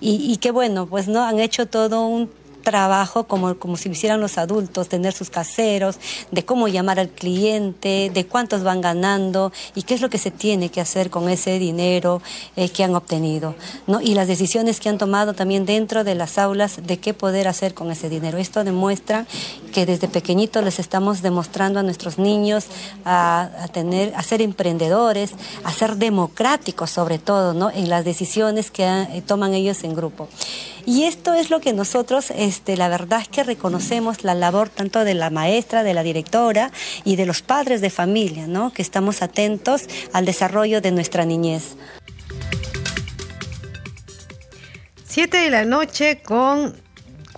y, 0.00 0.32
y 0.32 0.36
qué 0.38 0.50
bueno, 0.50 0.86
pues 0.86 1.08
no 1.08 1.22
han 1.22 1.38
hecho 1.38 1.66
todo 1.66 2.06
un 2.06 2.41
trabajo 2.62 3.24
como, 3.24 3.56
como 3.58 3.76
si 3.76 3.88
lo 3.88 3.94
hicieran 3.94 4.20
los 4.20 4.38
adultos, 4.38 4.88
tener 4.88 5.12
sus 5.12 5.30
caseros, 5.30 5.98
de 6.30 6.44
cómo 6.44 6.68
llamar 6.68 6.98
al 6.98 7.08
cliente, 7.10 8.10
de 8.12 8.26
cuántos 8.26 8.62
van 8.62 8.80
ganando 8.80 9.52
y 9.74 9.82
qué 9.82 9.94
es 9.94 10.00
lo 10.00 10.08
que 10.08 10.18
se 10.18 10.30
tiene 10.30 10.70
que 10.70 10.80
hacer 10.80 11.10
con 11.10 11.28
ese 11.28 11.58
dinero 11.58 12.22
eh, 12.56 12.68
que 12.70 12.84
han 12.84 12.94
obtenido. 12.94 13.54
¿no? 13.86 14.00
Y 14.00 14.14
las 14.14 14.28
decisiones 14.28 14.80
que 14.80 14.88
han 14.88 14.98
tomado 14.98 15.34
también 15.34 15.66
dentro 15.66 16.04
de 16.04 16.14
las 16.14 16.38
aulas 16.38 16.80
de 16.86 16.98
qué 16.98 17.14
poder 17.14 17.48
hacer 17.48 17.74
con 17.74 17.90
ese 17.90 18.08
dinero. 18.08 18.38
Esto 18.38 18.64
demuestra 18.64 19.26
que 19.72 19.86
desde 19.86 20.08
pequeñitos 20.08 20.62
les 20.62 20.78
estamos 20.78 21.22
demostrando 21.22 21.80
a 21.80 21.82
nuestros 21.82 22.18
niños 22.18 22.66
a, 23.04 23.50
tener, 23.72 24.14
a 24.14 24.22
ser 24.22 24.42
emprendedores, 24.42 25.32
a 25.64 25.72
ser 25.72 25.96
democráticos 25.96 26.90
sobre 26.90 27.18
todo, 27.18 27.54
¿no? 27.54 27.70
En 27.70 27.88
las 27.88 28.04
decisiones 28.04 28.70
que 28.70 28.84
eh, 28.84 29.22
toman 29.26 29.54
ellos 29.54 29.82
en 29.84 29.94
grupo. 29.94 30.28
Y 30.84 31.04
esto 31.04 31.32
es 31.34 31.50
lo 31.50 31.60
que 31.60 31.72
nosotros, 31.72 32.30
este, 32.52 32.76
la 32.76 32.90
verdad 32.90 33.22
es 33.22 33.28
que 33.28 33.44
reconocemos 33.44 34.24
la 34.24 34.34
labor 34.34 34.68
tanto 34.68 35.04
de 35.04 35.14
la 35.14 35.30
maestra, 35.30 35.82
de 35.82 35.94
la 35.94 36.02
directora 36.02 36.70
y 37.02 37.16
de 37.16 37.24
los 37.24 37.40
padres 37.40 37.80
de 37.80 37.88
familia, 37.88 38.46
¿no? 38.46 38.74
Que 38.74 38.82
estamos 38.82 39.22
atentos 39.22 39.84
al 40.12 40.26
desarrollo 40.26 40.82
de 40.82 40.90
nuestra 40.90 41.24
niñez. 41.24 41.76
Siete 45.06 45.38
de 45.38 45.48
la 45.48 45.64
noche 45.64 46.20
con 46.22 46.81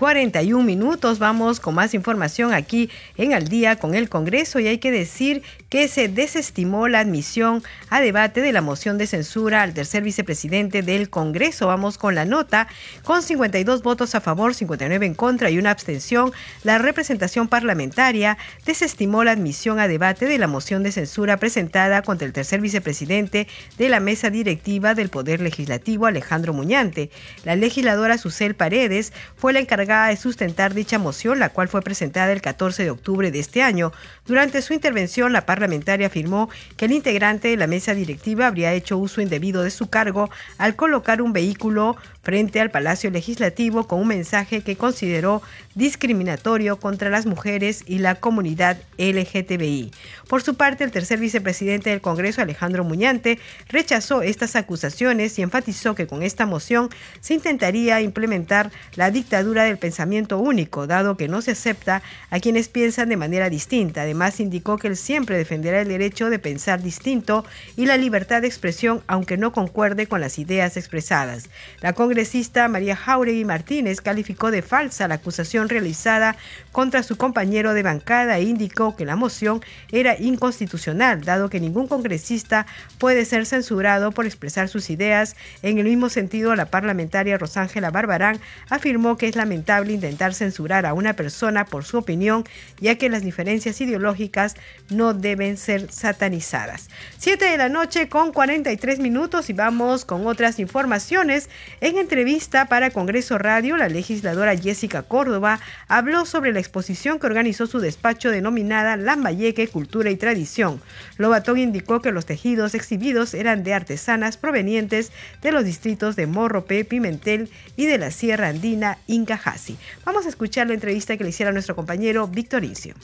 41 0.04 0.62
minutos. 0.62 1.18
Vamos 1.18 1.60
con 1.60 1.74
más 1.76 1.94
información 1.94 2.52
aquí 2.52 2.90
en 3.16 3.32
Al 3.32 3.48
día 3.48 3.76
con 3.76 3.94
el 3.94 4.10
Congreso 4.10 4.60
y 4.60 4.66
hay 4.66 4.76
que 4.76 4.90
decir 4.90 5.42
que 5.70 5.88
se 5.88 6.08
desestimó 6.08 6.88
la 6.88 7.00
admisión 7.00 7.62
a 7.88 8.02
debate 8.02 8.42
de 8.42 8.52
la 8.52 8.60
moción 8.60 8.98
de 8.98 9.06
censura 9.06 9.62
al 9.62 9.72
tercer 9.72 10.02
vicepresidente 10.02 10.82
del 10.82 11.08
Congreso. 11.08 11.68
Vamos 11.68 11.96
con 11.96 12.14
la 12.14 12.26
nota. 12.26 12.68
Con 13.02 13.22
52 13.22 13.82
votos 13.82 14.14
a 14.14 14.20
favor, 14.20 14.54
59 14.54 15.06
en 15.06 15.14
contra 15.14 15.48
y 15.48 15.56
una 15.56 15.70
abstención, 15.70 16.32
la 16.64 16.76
representación 16.76 17.48
parlamentaria 17.48 18.36
desestimó 18.66 19.24
la 19.24 19.32
admisión 19.32 19.78
a 19.78 19.88
debate 19.88 20.26
de 20.26 20.36
la 20.36 20.48
moción 20.48 20.82
de 20.82 20.92
censura 20.92 21.38
presentada 21.38 22.02
contra 22.02 22.26
el 22.26 22.34
tercer 22.34 22.60
vicepresidente 22.60 23.48
de 23.78 23.88
la 23.88 24.00
mesa 24.00 24.28
directiva 24.28 24.92
del 24.92 25.08
Poder 25.08 25.40
Legislativo, 25.40 26.04
Alejandro 26.04 26.52
Muñante. 26.52 27.08
La 27.44 27.56
legisladora 27.56 28.18
Susel 28.18 28.54
Paredes 28.54 29.14
fue 29.34 29.54
la 29.54 29.60
encargada 29.60 29.93
de 29.94 30.16
sustentar 30.16 30.74
dicha 30.74 30.98
moción, 30.98 31.38
la 31.38 31.50
cual 31.50 31.68
fue 31.68 31.80
presentada 31.80 32.32
el 32.32 32.42
14 32.42 32.82
de 32.82 32.90
octubre 32.90 33.30
de 33.30 33.38
este 33.38 33.62
año. 33.62 33.92
Durante 34.26 34.60
su 34.60 34.74
intervención, 34.74 35.32
la 35.32 35.46
parlamentaria 35.46 36.08
afirmó 36.08 36.50
que 36.76 36.86
el 36.86 36.92
integrante 36.92 37.48
de 37.48 37.56
la 37.56 37.68
mesa 37.68 37.94
directiva 37.94 38.48
habría 38.48 38.72
hecho 38.72 38.98
uso 38.98 39.20
indebido 39.20 39.62
de 39.62 39.70
su 39.70 39.88
cargo 39.88 40.30
al 40.58 40.74
colocar 40.74 41.22
un 41.22 41.32
vehículo 41.32 41.96
frente 42.24 42.60
al 42.60 42.70
Palacio 42.70 43.10
Legislativo 43.10 43.86
con 43.86 44.00
un 44.00 44.08
mensaje 44.08 44.62
que 44.62 44.76
consideró 44.76 45.42
discriminatorio 45.74 46.80
contra 46.80 47.10
las 47.10 47.26
mujeres 47.26 47.84
y 47.86 47.98
la 47.98 48.16
comunidad 48.16 48.78
LGTBI. 48.98 49.92
Por 50.28 50.42
su 50.42 50.54
parte, 50.54 50.84
el 50.84 50.90
tercer 50.90 51.20
vicepresidente 51.20 51.90
del 51.90 52.00
Congreso, 52.00 52.40
Alejandro 52.40 52.82
Muñante, 52.82 53.38
rechazó 53.68 54.22
estas 54.22 54.56
acusaciones 54.56 55.38
y 55.38 55.42
enfatizó 55.42 55.94
que 55.94 56.06
con 56.06 56.22
esta 56.22 56.46
moción 56.46 56.88
se 57.20 57.34
intentaría 57.34 58.00
implementar 58.00 58.70
la 58.94 59.10
dictadura 59.10 59.64
del 59.64 59.78
pensamiento 59.78 60.38
único, 60.38 60.86
dado 60.86 61.16
que 61.16 61.28
no 61.28 61.42
se 61.42 61.52
acepta 61.52 62.02
a 62.30 62.40
quienes 62.40 62.68
piensan 62.68 63.10
de 63.10 63.16
manera 63.16 63.50
distinta. 63.50 64.02
Además, 64.02 64.40
indicó 64.40 64.78
que 64.78 64.88
él 64.88 64.96
siempre 64.96 65.36
defenderá 65.36 65.82
el 65.82 65.88
derecho 65.88 66.30
de 66.30 66.38
pensar 66.38 66.82
distinto 66.82 67.44
y 67.76 67.86
la 67.86 67.96
libertad 67.96 68.40
de 68.40 68.48
expresión, 68.48 69.02
aunque 69.06 69.36
no 69.36 69.52
concuerde 69.52 70.06
con 70.06 70.20
las 70.20 70.38
ideas 70.38 70.76
expresadas. 70.76 71.50
La 71.80 71.92
congresista 72.14 72.68
María 72.68 72.94
Jauregui 72.94 73.44
Martínez 73.44 74.00
calificó 74.00 74.52
de 74.52 74.62
falsa 74.62 75.08
la 75.08 75.16
acusación 75.16 75.68
realizada 75.68 76.36
contra 76.70 77.02
su 77.02 77.16
compañero 77.16 77.74
de 77.74 77.82
bancada 77.82 78.38
e 78.38 78.44
indicó 78.44 78.94
que 78.94 79.04
la 79.04 79.16
moción 79.16 79.64
era 79.90 80.16
inconstitucional, 80.16 81.22
dado 81.22 81.50
que 81.50 81.58
ningún 81.58 81.88
congresista 81.88 82.66
puede 82.98 83.24
ser 83.24 83.46
censurado 83.46 84.12
por 84.12 84.26
expresar 84.26 84.68
sus 84.68 84.90
ideas. 84.90 85.34
En 85.62 85.78
el 85.78 85.86
mismo 85.86 86.08
sentido, 86.08 86.54
la 86.54 86.66
parlamentaria 86.66 87.36
Rosángela 87.36 87.90
Barbarán 87.90 88.38
afirmó 88.70 89.16
que 89.16 89.26
es 89.26 89.34
lamentable 89.34 89.92
intentar 89.92 90.34
censurar 90.34 90.86
a 90.86 90.94
una 90.94 91.14
persona 91.14 91.64
por 91.64 91.84
su 91.84 91.98
opinión, 91.98 92.44
ya 92.78 92.94
que 92.94 93.10
las 93.10 93.22
diferencias 93.22 93.80
ideológicas 93.80 94.54
no 94.88 95.14
deben 95.14 95.56
ser 95.56 95.90
satanizadas. 95.90 96.90
Siete 97.18 97.46
de 97.46 97.56
la 97.56 97.68
noche 97.68 98.08
con 98.08 98.32
43 98.32 99.00
minutos 99.00 99.50
y 99.50 99.52
vamos 99.52 100.04
con 100.04 100.28
otras 100.28 100.60
informaciones. 100.60 101.50
En 101.80 102.03
entrevista 102.04 102.66
para 102.66 102.90
Congreso 102.90 103.38
Radio, 103.38 103.76
la 103.76 103.88
legisladora 103.88 104.56
Jessica 104.56 105.02
Córdoba 105.02 105.58
habló 105.88 106.26
sobre 106.26 106.52
la 106.52 106.60
exposición 106.60 107.18
que 107.18 107.26
organizó 107.26 107.66
su 107.66 107.80
despacho 107.80 108.30
denominada 108.30 108.96
Lambayeque, 108.96 109.68
Cultura 109.68 110.10
y 110.10 110.16
Tradición. 110.16 110.80
Lobatón 111.16 111.58
indicó 111.58 112.00
que 112.00 112.12
los 112.12 112.26
tejidos 112.26 112.74
exhibidos 112.74 113.34
eran 113.34 113.64
de 113.64 113.74
artesanas 113.74 114.36
provenientes 114.36 115.10
de 115.42 115.52
los 115.52 115.64
distritos 115.64 116.14
de 116.14 116.26
Morrope, 116.26 116.84
Pimentel 116.84 117.50
y 117.76 117.86
de 117.86 117.98
la 117.98 118.10
Sierra 118.10 118.48
Andina, 118.48 118.98
Incajasi. 119.06 119.76
Vamos 120.04 120.26
a 120.26 120.28
escuchar 120.28 120.68
la 120.68 120.74
entrevista 120.74 121.16
que 121.16 121.24
le 121.24 121.30
hiciera 121.30 121.52
nuestro 121.52 121.74
compañero 121.74 122.28
Víctor 122.28 122.64
Incio. 122.64 122.94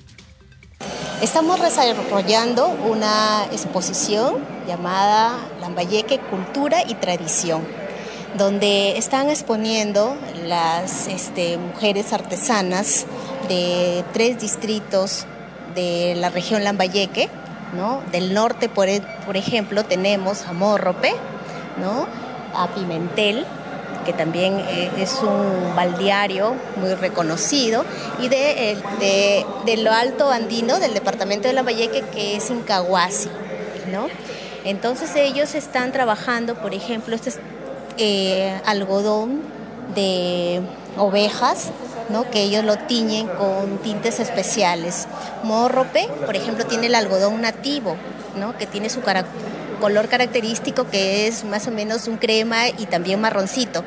Estamos 1.23 1.61
desarrollando 1.61 2.69
una 2.69 3.45
exposición 3.53 4.37
llamada 4.67 5.39
Lambayeque 5.61 6.19
Cultura 6.19 6.83
y 6.87 6.95
Tradición, 6.95 7.63
donde 8.37 8.97
están 8.97 9.29
exponiendo 9.29 10.17
las 10.47 11.09
este, 11.09 11.59
mujeres 11.59 12.13
artesanas 12.13 13.07
de 13.49 14.05
tres 14.13 14.39
distritos 14.41 15.27
de 15.75 16.15
la 16.17 16.31
región 16.31 16.65
Lambayeque, 16.65 17.29
¿no? 17.75 18.03
Del 18.13 18.35
norte, 18.35 18.69
por, 18.69 18.89
e, 18.89 19.03
por 19.27 19.37
ejemplo, 19.37 19.85
tenemos 19.85 20.47
a 20.47 20.53
Morrope, 20.53 21.13
¿no? 21.81 22.07
a 22.55 22.69
Pimentel, 22.75 23.47
que 24.05 24.13
también 24.13 24.59
eh, 24.59 24.91
es 24.99 25.21
un 25.23 25.75
baldeario 25.77 26.55
muy 26.77 26.95
reconocido, 26.95 27.85
y 28.21 28.29
de, 28.29 28.77
de, 28.99 29.47
de, 29.67 29.77
lo 29.77 29.93
alto 29.93 30.31
andino 30.31 30.79
del 30.81 30.95
departamento 30.95 31.49
de 31.49 31.55
Lambayeque, 31.55 32.03
que 32.13 32.37
es 32.37 32.51
Incahuasi. 32.51 33.29
¿no? 33.93 34.09
Entonces 34.65 35.15
ellos 35.17 35.55
están 35.55 35.93
trabajando, 35.93 36.55
por 36.57 36.75
ejemplo, 36.75 37.15
este 37.15 37.31
es 37.31 37.39
eh, 37.99 38.61
algodón 38.65 39.43
de 39.95 40.63
ovejas, 40.97 41.71
¿no? 42.09 42.31
que 42.31 42.43
ellos 42.43 42.65
lo 42.65 42.77
tiñen 42.77 43.27
con 43.27 43.79
tintes 43.79 44.21
especiales. 44.21 45.07
Morrope, 45.43 46.09
por 46.27 46.37
ejemplo, 46.37 46.67
tiene 46.67 46.87
el 46.87 46.95
algodón 46.95 47.41
nativo, 47.41 47.97
¿no? 48.37 48.57
que 48.57 48.67
tiene 48.67 48.91
su 48.91 49.01
color 49.81 50.09
característico 50.09 50.89
que 50.89 51.27
es 51.27 51.45
más 51.45 51.67
o 51.67 51.71
menos 51.71 52.07
un 52.09 52.17
crema 52.17 52.69
y 52.69 52.87
también 52.87 53.21
marroncito. 53.21 53.85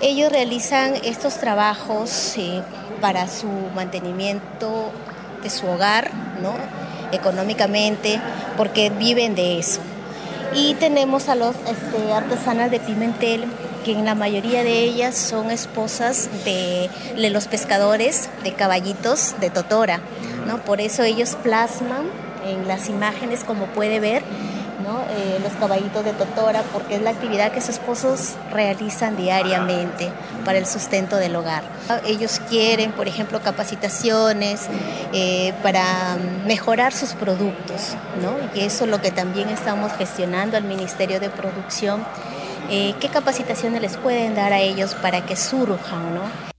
Ellos 0.00 0.30
realizan 0.30 0.94
estos 1.04 1.38
trabajos 1.38 2.34
eh, 2.36 2.62
para 3.00 3.28
su 3.28 3.48
mantenimiento 3.74 4.90
de 5.42 5.50
su 5.50 5.66
hogar, 5.66 6.10
¿no? 6.42 6.54
económicamente, 7.12 8.20
porque 8.56 8.90
viven 8.90 9.34
de 9.34 9.58
eso. 9.58 9.80
Y 10.56 10.72
tenemos 10.74 11.28
a 11.28 11.34
los 11.34 11.54
este, 11.68 12.12
artesanas 12.14 12.70
de 12.70 12.80
Pimentel, 12.80 13.44
que 13.84 13.92
en 13.92 14.06
la 14.06 14.14
mayoría 14.14 14.64
de 14.64 14.84
ellas 14.84 15.14
son 15.14 15.50
esposas 15.50 16.30
de, 16.46 16.88
de 17.14 17.28
los 17.28 17.46
pescadores 17.46 18.30
de 18.42 18.54
caballitos 18.54 19.34
de 19.38 19.50
Totora. 19.50 20.00
¿no? 20.46 20.58
Por 20.64 20.80
eso 20.80 21.02
ellos 21.02 21.36
plasman 21.42 22.06
en 22.46 22.66
las 22.66 22.88
imágenes, 22.88 23.44
como 23.44 23.66
puede 23.66 24.00
ver, 24.00 24.22
caballitos 25.56 26.04
de 26.04 26.12
Totora, 26.12 26.62
porque 26.72 26.96
es 26.96 27.02
la 27.02 27.10
actividad 27.10 27.52
que 27.52 27.60
sus 27.60 27.70
esposos 27.70 28.34
realizan 28.52 29.16
diariamente 29.16 30.10
para 30.44 30.58
el 30.58 30.66
sustento 30.66 31.16
del 31.16 31.36
hogar. 31.36 31.62
Ellos 32.06 32.40
quieren, 32.48 32.92
por 32.92 33.08
ejemplo, 33.08 33.40
capacitaciones 33.42 34.66
eh, 35.12 35.52
para 35.62 36.16
mejorar 36.46 36.92
sus 36.92 37.12
productos, 37.12 37.96
¿no? 38.22 38.36
y 38.54 38.64
eso 38.64 38.84
es 38.84 38.90
lo 38.90 39.00
que 39.00 39.10
también 39.10 39.48
estamos 39.48 39.92
gestionando 39.92 40.56
al 40.56 40.64
Ministerio 40.64 41.20
de 41.20 41.30
Producción. 41.30 42.04
Eh, 42.70 42.94
¿Qué 43.00 43.08
capacitaciones 43.08 43.80
les 43.80 43.96
pueden 43.96 44.34
dar 44.34 44.52
a 44.52 44.60
ellos 44.60 44.94
para 44.94 45.24
que 45.24 45.36
surjan? 45.36 46.14
¿no? 46.14 46.55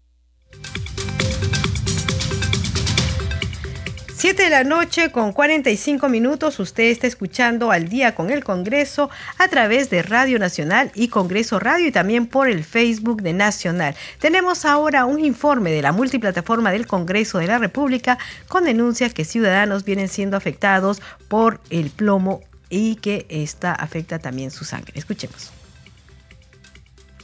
7 4.18 4.46
de 4.46 4.50
la 4.50 4.64
noche 4.64 5.12
con 5.12 5.32
45 5.32 6.10
minutos. 6.10 6.60
Usted 6.60 6.86
está 6.86 7.06
escuchando 7.06 7.70
al 7.70 7.88
día 7.88 8.16
con 8.16 8.32
el 8.32 8.44
Congreso 8.44 9.12
a 9.38 9.48
través 9.48 9.92
de 9.92 10.02
Radio 10.02 10.40
Nacional 10.40 10.92
y 10.96 11.10
Congreso 11.10 11.60
Radio 11.60 11.86
y 11.86 11.92
también 11.92 12.26
por 12.26 12.50
el 12.50 12.64
Facebook 12.64 13.22
de 13.22 13.34
Nacional. 13.34 13.96
Tenemos 14.18 14.66
ahora 14.66 15.06
un 15.06 15.24
informe 15.24 15.70
de 15.70 15.84
la 15.84 15.92
multiplataforma 15.92 16.72
del 16.72 16.88
Congreso 16.88 17.38
de 17.38 17.46
la 17.46 17.60
República 17.60 18.18
con 18.48 18.64
denuncias 18.64 19.14
que 19.14 19.24
ciudadanos 19.24 19.86
vienen 19.86 20.08
siendo 20.08 20.36
afectados 20.36 21.00
por 21.28 21.62
el 21.70 21.92
plomo 21.92 22.42
y 22.72 22.96
que 22.96 23.28
esta 23.30 23.72
afecta 23.72 24.18
también 24.18 24.50
su 24.50 24.66
sangre. 24.66 24.94
Escuchemos. 24.96 25.57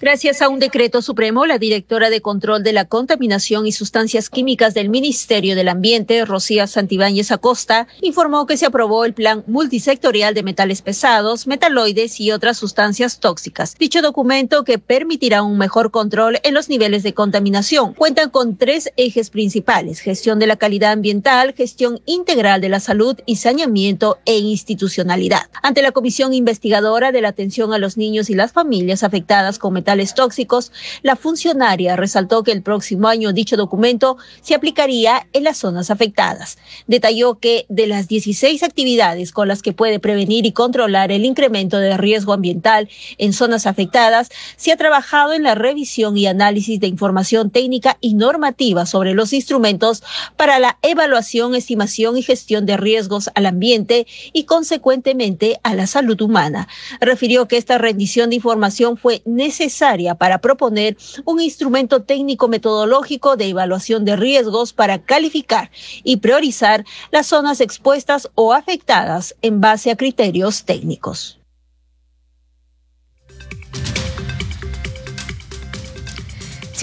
Gracias 0.03 0.41
a 0.41 0.49
un 0.49 0.59
decreto 0.59 1.01
supremo, 1.01 1.45
la 1.45 1.57
directora 1.57 2.09
de 2.09 2.19
Control 2.19 2.61
de 2.61 2.73
la 2.73 2.83
Contaminación 2.83 3.65
y 3.65 3.71
Sustancias 3.71 4.29
Químicas 4.29 4.73
del 4.73 4.89
Ministerio 4.89 5.55
del 5.55 5.69
Ambiente, 5.69 6.25
Rocía 6.25 6.67
Santibáñez 6.67 7.31
Acosta, 7.31 7.87
informó 8.01 8.45
que 8.45 8.57
se 8.57 8.65
aprobó 8.65 9.05
el 9.05 9.13
Plan 9.13 9.45
Multisectorial 9.47 10.33
de 10.33 10.43
Metales 10.43 10.81
Pesados, 10.81 11.47
Metaloides 11.47 12.19
y 12.19 12.33
otras 12.33 12.57
sustancias 12.57 13.21
tóxicas. 13.21 13.77
Dicho 13.79 14.01
documento, 14.01 14.65
que 14.65 14.77
permitirá 14.77 15.41
un 15.41 15.57
mejor 15.57 15.89
control 15.89 16.37
en 16.43 16.53
los 16.53 16.67
niveles 16.67 17.03
de 17.03 17.13
contaminación, 17.13 17.93
cuenta 17.93 18.27
con 18.27 18.57
tres 18.57 18.91
ejes 18.97 19.29
principales, 19.29 20.01
gestión 20.01 20.37
de 20.37 20.47
la 20.47 20.57
calidad 20.57 20.91
ambiental, 20.91 21.53
gestión 21.53 22.01
integral 22.05 22.59
de 22.59 22.67
la 22.67 22.81
salud 22.81 23.17
y 23.25 23.37
saneamiento 23.37 24.17
e 24.25 24.37
institucionalidad. 24.37 25.49
Ante 25.61 25.81
la 25.81 25.93
Comisión 25.93 26.33
Investigadora 26.33 27.13
de 27.13 27.21
la 27.21 27.29
Atención 27.29 27.73
a 27.73 27.77
los 27.77 27.95
Niños 27.95 28.29
y 28.29 28.33
las 28.33 28.51
Familias 28.51 29.03
Afectadas 29.03 29.59
con 29.59 29.73
metales 29.93 30.15
tóxicos, 30.15 30.71
la 31.03 31.15
funcionaria 31.15 31.95
resaltó 31.95 32.41
que 32.43 32.51
el 32.51 32.63
próximo 32.63 33.07
año 33.07 33.31
dicho 33.31 33.57
documento 33.57 34.17
se 34.41 34.55
aplicaría 34.55 35.27
en 35.33 35.43
las 35.43 35.57
zonas 35.57 35.91
afectadas. 35.91 36.57
Detalló 36.87 37.35
que 37.35 37.67
de 37.69 37.85
las 37.85 38.07
16 38.07 38.63
actividades 38.63 39.31
con 39.31 39.47
las 39.47 39.61
que 39.61 39.71
puede 39.71 39.99
prevenir 39.99 40.47
y 40.47 40.51
controlar 40.51 41.11
el 41.11 41.25
incremento 41.25 41.77
de 41.77 41.95
riesgo 41.95 42.33
ambiental 42.33 42.89
en 43.19 43.33
zonas 43.33 43.67
afectadas, 43.67 44.29
se 44.55 44.71
ha 44.71 44.77
trabajado 44.77 45.33
en 45.33 45.43
la 45.43 45.53
revisión 45.53 46.17
y 46.17 46.25
análisis 46.25 46.79
de 46.79 46.87
información 46.87 47.51
técnica 47.51 47.97
y 48.01 48.15
normativa 48.15 48.87
sobre 48.87 49.13
los 49.13 49.31
instrumentos 49.31 50.01
para 50.37 50.57
la 50.57 50.79
evaluación, 50.81 51.53
estimación 51.53 52.17
y 52.17 52.23
gestión 52.23 52.65
de 52.65 52.77
riesgos 52.77 53.29
al 53.35 53.45
ambiente 53.45 54.07
y 54.33 54.45
consecuentemente 54.45 55.59
a 55.61 55.75
la 55.75 55.85
salud 55.85 56.19
humana. 56.19 56.67
Refirió 56.99 57.47
que 57.47 57.57
esta 57.57 57.77
rendición 57.77 58.31
de 58.31 58.37
información 58.37 58.97
fue 58.97 59.21
necesaria 59.25 59.82
para 60.17 60.37
proponer 60.37 60.95
un 61.25 61.41
instrumento 61.41 62.03
técnico 62.03 62.47
metodológico 62.47 63.35
de 63.35 63.49
evaluación 63.49 64.05
de 64.05 64.15
riesgos 64.15 64.71
para 64.71 64.99
calificar 64.99 65.71
y 66.05 66.17
priorizar 66.17 66.85
las 67.11 67.27
zonas 67.27 67.59
expuestas 67.59 68.29
o 68.35 68.53
afectadas 68.53 69.35
en 69.41 69.59
base 69.59 69.91
a 69.91 69.97
criterios 69.97 70.63
técnicos. 70.63 71.42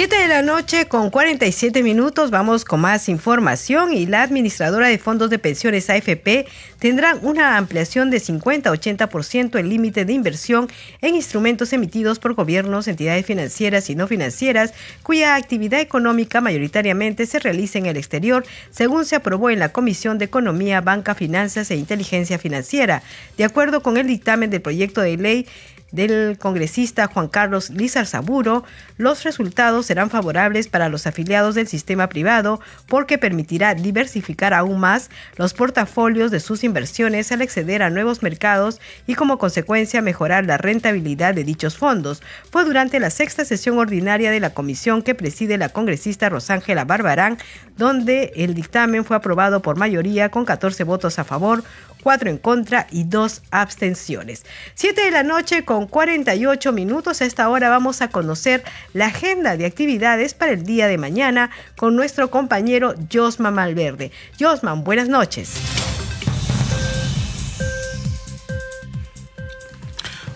Siete 0.00 0.16
de 0.16 0.28
la 0.28 0.40
noche 0.40 0.88
con 0.88 1.10
47 1.10 1.82
minutos 1.82 2.30
vamos 2.30 2.64
con 2.64 2.80
más 2.80 3.10
información 3.10 3.92
y 3.92 4.06
la 4.06 4.22
administradora 4.22 4.88
de 4.88 4.96
fondos 4.96 5.28
de 5.28 5.38
pensiones 5.38 5.90
AFP 5.90 6.46
tendrá 6.78 7.16
una 7.16 7.58
ampliación 7.58 8.08
de 8.08 8.18
50 8.18 8.70
a 8.70 8.72
80% 8.72 9.58
el 9.58 9.68
límite 9.68 10.06
de 10.06 10.14
inversión 10.14 10.68
en 11.02 11.16
instrumentos 11.16 11.74
emitidos 11.74 12.18
por 12.18 12.32
gobiernos, 12.32 12.88
entidades 12.88 13.26
financieras 13.26 13.90
y 13.90 13.94
no 13.94 14.06
financieras 14.06 14.72
cuya 15.02 15.34
actividad 15.34 15.80
económica 15.80 16.40
mayoritariamente 16.40 17.26
se 17.26 17.38
realiza 17.38 17.76
en 17.78 17.84
el 17.84 17.98
exterior, 17.98 18.46
según 18.70 19.04
se 19.04 19.16
aprobó 19.16 19.50
en 19.50 19.58
la 19.58 19.68
Comisión 19.68 20.16
de 20.16 20.24
Economía, 20.24 20.80
Banca, 20.80 21.14
Finanzas 21.14 21.70
e 21.70 21.76
Inteligencia 21.76 22.38
Financiera. 22.38 23.02
De 23.36 23.44
acuerdo 23.44 23.82
con 23.82 23.98
el 23.98 24.06
dictamen 24.06 24.48
del 24.48 24.62
proyecto 24.62 25.02
de 25.02 25.18
ley, 25.18 25.46
del 25.92 26.38
congresista 26.38 27.06
Juan 27.06 27.28
Carlos 27.28 27.70
Lizar 27.70 28.06
Saburo, 28.06 28.64
los 28.96 29.24
resultados 29.24 29.86
serán 29.86 30.10
favorables 30.10 30.68
para 30.68 30.88
los 30.88 31.06
afiliados 31.06 31.54
del 31.54 31.66
sistema 31.66 32.08
privado 32.08 32.60
porque 32.86 33.18
permitirá 33.18 33.74
diversificar 33.74 34.54
aún 34.54 34.80
más 34.80 35.10
los 35.36 35.54
portafolios 35.54 36.30
de 36.30 36.40
sus 36.40 36.64
inversiones 36.64 37.32
al 37.32 37.42
acceder 37.42 37.82
a 37.82 37.90
nuevos 37.90 38.22
mercados 38.22 38.80
y 39.06 39.14
como 39.14 39.38
consecuencia 39.38 40.02
mejorar 40.02 40.46
la 40.46 40.58
rentabilidad 40.58 41.34
de 41.34 41.44
dichos 41.44 41.76
fondos. 41.76 42.22
Fue 42.50 42.64
durante 42.64 43.00
la 43.00 43.10
sexta 43.10 43.44
sesión 43.44 43.78
ordinaria 43.78 44.30
de 44.30 44.40
la 44.40 44.50
comisión 44.50 45.02
que 45.02 45.14
preside 45.14 45.58
la 45.58 45.68
congresista 45.68 46.28
Rosángela 46.28 46.84
Barbarán, 46.84 47.38
donde 47.76 48.32
el 48.36 48.54
dictamen 48.54 49.04
fue 49.04 49.16
aprobado 49.16 49.62
por 49.62 49.76
mayoría 49.76 50.28
con 50.28 50.44
14 50.44 50.84
votos 50.84 51.18
a 51.18 51.24
favor, 51.24 51.64
4 52.02 52.30
en 52.30 52.38
contra 52.38 52.86
y 52.90 53.04
2 53.04 53.42
abstenciones. 53.50 54.44
7 54.74 55.00
de 55.00 55.10
la 55.10 55.22
noche 55.22 55.64
con 55.64 55.86
48 55.86 56.72
minutos. 56.72 57.20
A 57.20 57.24
esta 57.24 57.48
hora 57.48 57.68
vamos 57.68 58.02
a 58.02 58.08
conocer 58.08 58.64
la 58.92 59.06
agenda 59.06 59.56
de 59.56 59.66
actividades 59.66 60.34
para 60.34 60.52
el 60.52 60.64
día 60.64 60.88
de 60.88 60.98
mañana 60.98 61.50
con 61.76 61.96
nuestro 61.96 62.30
compañero 62.30 62.94
Josman 63.12 63.54
Malverde. 63.54 64.12
Josman, 64.38 64.84
buenas 64.84 65.08
noches. 65.08 65.54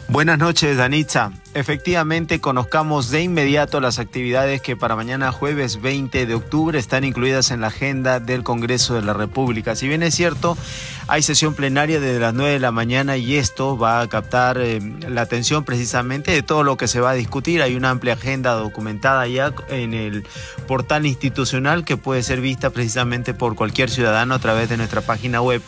Buenas 0.09 0.39
noches, 0.39 0.77
Danitza. 0.77 1.44
Efectivamente, 1.55 2.41
conozcamos 2.41 3.11
de 3.11 3.23
inmediato 3.23 3.81
las 3.81 4.01
actividades 4.01 4.61
que 4.61 4.77
para 4.77 4.97
mañana 4.97 5.31
jueves 5.31 5.81
20 5.81 6.27
de 6.27 6.35
octubre 6.35 6.77
están 6.77 7.05
incluidas 7.05 7.53
en 7.53 7.61
la 7.61 7.69
agenda 7.69 8.19
del 8.19 8.43
Congreso 8.43 8.95
de 8.95 9.03
la 9.03 9.13
República. 9.13 9.77
Si 9.77 9.87
bien 9.87 10.03
es 10.03 10.17
cierto, 10.17 10.59
hay 11.07 11.23
sesión 11.23 11.55
plenaria 11.55 12.01
desde 12.01 12.19
las 12.19 12.35
9 12.35 12.55
de 12.55 12.59
la 12.59 12.73
mañana 12.73 13.17
y 13.17 13.37
esto 13.37 13.79
va 13.79 14.01
a 14.01 14.09
captar 14.09 14.59
eh, 14.59 14.81
la 15.09 15.21
atención 15.21 15.63
precisamente 15.63 16.33
de 16.33 16.43
todo 16.43 16.65
lo 16.65 16.77
que 16.77 16.89
se 16.89 16.99
va 16.99 17.11
a 17.11 17.15
discutir. 17.15 17.63
Hay 17.63 17.77
una 17.77 17.91
amplia 17.91 18.15
agenda 18.15 18.55
documentada 18.55 19.29
ya 19.29 19.53
en 19.69 19.95
el 19.95 20.27
portal 20.67 21.07
institucional 21.07 21.85
que 21.85 21.97
puede 21.97 22.25
ser 22.25 22.41
vista 22.41 22.71
precisamente 22.71 23.33
por 23.33 23.55
cualquier 23.55 23.91
ciudadano 23.91 24.35
a 24.35 24.41
través 24.41 24.69
de 24.69 24.77
nuestra 24.77 25.03
página 25.03 25.41
web 25.41 25.63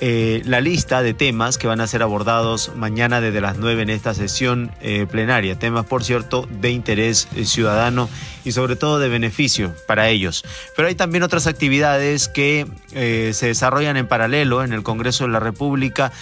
eh, 0.00 0.17
la 0.44 0.60
lista 0.60 1.02
de 1.02 1.14
temas 1.14 1.58
que 1.58 1.66
van 1.66 1.80
a 1.80 1.86
ser 1.86 2.02
abordados 2.02 2.72
mañana 2.76 3.20
desde 3.20 3.40
las 3.40 3.58
9 3.58 3.82
en 3.82 3.90
esta 3.90 4.14
sesión 4.14 4.70
eh, 4.80 5.06
plenaria. 5.10 5.58
Temas, 5.58 5.86
por 5.86 6.04
cierto, 6.04 6.48
de 6.50 6.70
interés 6.70 7.28
eh, 7.34 7.44
ciudadano 7.44 8.08
y 8.44 8.52
sobre 8.52 8.76
todo 8.76 8.98
de 8.98 9.08
beneficio 9.08 9.74
para 9.86 10.08
ellos. 10.08 10.44
Pero 10.76 10.88
hay 10.88 10.94
también 10.94 11.22
otras 11.22 11.46
actividades 11.46 12.28
que 12.28 12.66
se 12.90 13.46
desarrollan 13.46 13.96
en 13.96 14.06
paralelo 14.06 14.64
en 14.64 14.72
el 14.72 14.82
Congreso 14.82 15.24
de 15.24 15.30
la 15.30 15.40
República. 15.40 16.12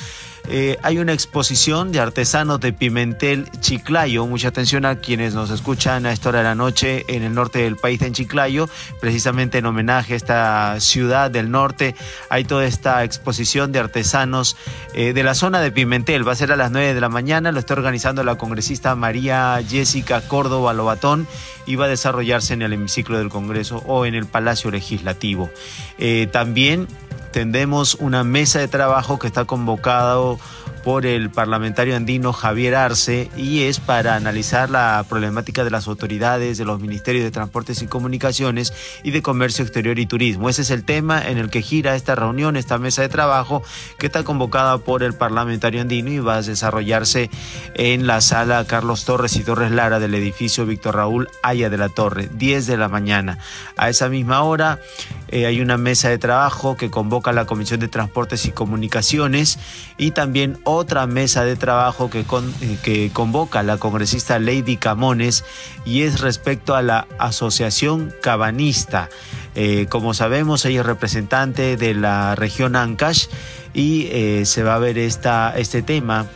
Eh, 0.48 0.78
hay 0.82 0.98
una 0.98 1.12
exposición 1.12 1.92
de 1.92 2.00
artesanos 2.00 2.60
de 2.60 2.72
Pimentel 2.72 3.50
Chiclayo. 3.60 4.26
Mucha 4.26 4.48
atención 4.48 4.84
a 4.84 4.96
quienes 4.96 5.34
nos 5.34 5.50
escuchan 5.50 6.06
a 6.06 6.12
esta 6.12 6.28
hora 6.28 6.38
de 6.38 6.44
la 6.44 6.54
noche 6.54 7.04
en 7.08 7.22
el 7.22 7.34
norte 7.34 7.60
del 7.60 7.76
país, 7.76 8.00
en 8.02 8.12
Chiclayo, 8.12 8.68
precisamente 9.00 9.58
en 9.58 9.66
homenaje 9.66 10.14
a 10.14 10.16
esta 10.16 10.80
ciudad 10.80 11.30
del 11.30 11.50
norte. 11.50 11.94
Hay 12.30 12.44
toda 12.44 12.64
esta 12.64 13.02
exposición 13.04 13.72
de 13.72 13.80
artesanos 13.80 14.56
eh, 14.94 15.12
de 15.12 15.22
la 15.22 15.34
zona 15.34 15.60
de 15.60 15.72
Pimentel. 15.72 16.26
Va 16.26 16.32
a 16.32 16.36
ser 16.36 16.52
a 16.52 16.56
las 16.56 16.70
9 16.70 16.94
de 16.94 17.00
la 17.00 17.08
mañana. 17.08 17.52
Lo 17.52 17.58
está 17.58 17.74
organizando 17.74 18.22
la 18.22 18.36
congresista 18.36 18.94
María 18.94 19.60
Jessica 19.68 20.20
Córdoba 20.28 20.72
Lobatón 20.72 21.26
y 21.66 21.74
va 21.74 21.86
a 21.86 21.88
desarrollarse 21.88 22.54
en 22.54 22.62
el 22.62 22.72
hemiciclo 22.72 23.18
del 23.18 23.28
Congreso 23.28 23.82
o 23.86 24.06
en 24.06 24.14
el 24.14 24.26
Palacio 24.26 24.70
Legislativo. 24.70 25.50
Eh, 25.98 26.28
también 26.30 26.86
tendemos 27.30 27.94
una 27.96 28.24
mesa 28.24 28.58
de 28.58 28.68
trabajo 28.68 29.18
que 29.18 29.26
está 29.26 29.44
convocado 29.44 30.38
por 30.86 31.04
el 31.04 31.30
parlamentario 31.30 31.96
andino 31.96 32.32
Javier 32.32 32.76
Arce 32.76 33.28
y 33.36 33.64
es 33.64 33.80
para 33.80 34.14
analizar 34.14 34.70
la 34.70 35.04
problemática 35.08 35.64
de 35.64 35.70
las 35.70 35.88
autoridades 35.88 36.58
de 36.58 36.64
los 36.64 36.80
ministerios 36.80 37.24
de 37.24 37.32
Transportes 37.32 37.82
y 37.82 37.88
Comunicaciones 37.88 38.72
y 39.02 39.10
de 39.10 39.20
Comercio 39.20 39.64
Exterior 39.64 39.98
y 39.98 40.06
Turismo. 40.06 40.48
Ese 40.48 40.62
es 40.62 40.70
el 40.70 40.84
tema 40.84 41.20
en 41.28 41.38
el 41.38 41.50
que 41.50 41.60
gira 41.60 41.96
esta 41.96 42.14
reunión, 42.14 42.56
esta 42.56 42.78
mesa 42.78 43.02
de 43.02 43.08
trabajo 43.08 43.64
que 43.98 44.06
está 44.06 44.22
convocada 44.22 44.78
por 44.78 45.02
el 45.02 45.14
parlamentario 45.14 45.80
andino 45.80 46.08
y 46.08 46.20
va 46.20 46.36
a 46.36 46.42
desarrollarse 46.42 47.30
en 47.74 48.06
la 48.06 48.20
sala 48.20 48.64
Carlos 48.64 49.04
Torres 49.04 49.34
y 49.34 49.42
Torres 49.42 49.72
Lara 49.72 49.98
del 49.98 50.14
edificio 50.14 50.66
Víctor 50.66 50.94
Raúl 50.94 51.28
Aya 51.42 51.68
de 51.68 51.78
la 51.78 51.88
Torre, 51.88 52.28
10 52.32 52.64
de 52.64 52.76
la 52.76 52.88
mañana. 52.88 53.38
A 53.76 53.88
esa 53.88 54.08
misma 54.08 54.44
hora 54.44 54.78
eh, 55.26 55.46
hay 55.46 55.60
una 55.60 55.78
mesa 55.78 56.10
de 56.10 56.18
trabajo 56.18 56.76
que 56.76 56.92
convoca 56.92 57.32
la 57.32 57.44
Comisión 57.44 57.80
de 57.80 57.88
Transportes 57.88 58.46
y 58.46 58.52
Comunicaciones 58.52 59.58
y 59.98 60.12
también 60.12 60.60
otra 60.76 61.06
mesa 61.06 61.44
de 61.44 61.56
trabajo 61.56 62.10
que, 62.10 62.20
eh, 62.20 62.78
que 62.82 63.10
convoca 63.12 63.62
la 63.62 63.78
congresista 63.78 64.38
Lady 64.38 64.76
Camones 64.76 65.44
y 65.84 66.02
es 66.02 66.20
respecto 66.20 66.74
a 66.74 66.82
la 66.82 67.08
Asociación 67.18 68.14
Cabanista. 68.22 69.08
Eh, 69.54 69.86
como 69.88 70.14
sabemos, 70.14 70.64
ella 70.64 70.80
es 70.80 70.86
representante 70.86 71.76
de 71.76 71.94
la 71.94 72.34
región 72.34 72.76
Ancash 72.76 73.26
y 73.74 74.08
eh, 74.10 74.42
se 74.44 74.62
va 74.62 74.74
a 74.74 74.78
ver 74.78 74.98
esta, 74.98 75.54
este 75.56 75.82
tema 75.82 76.26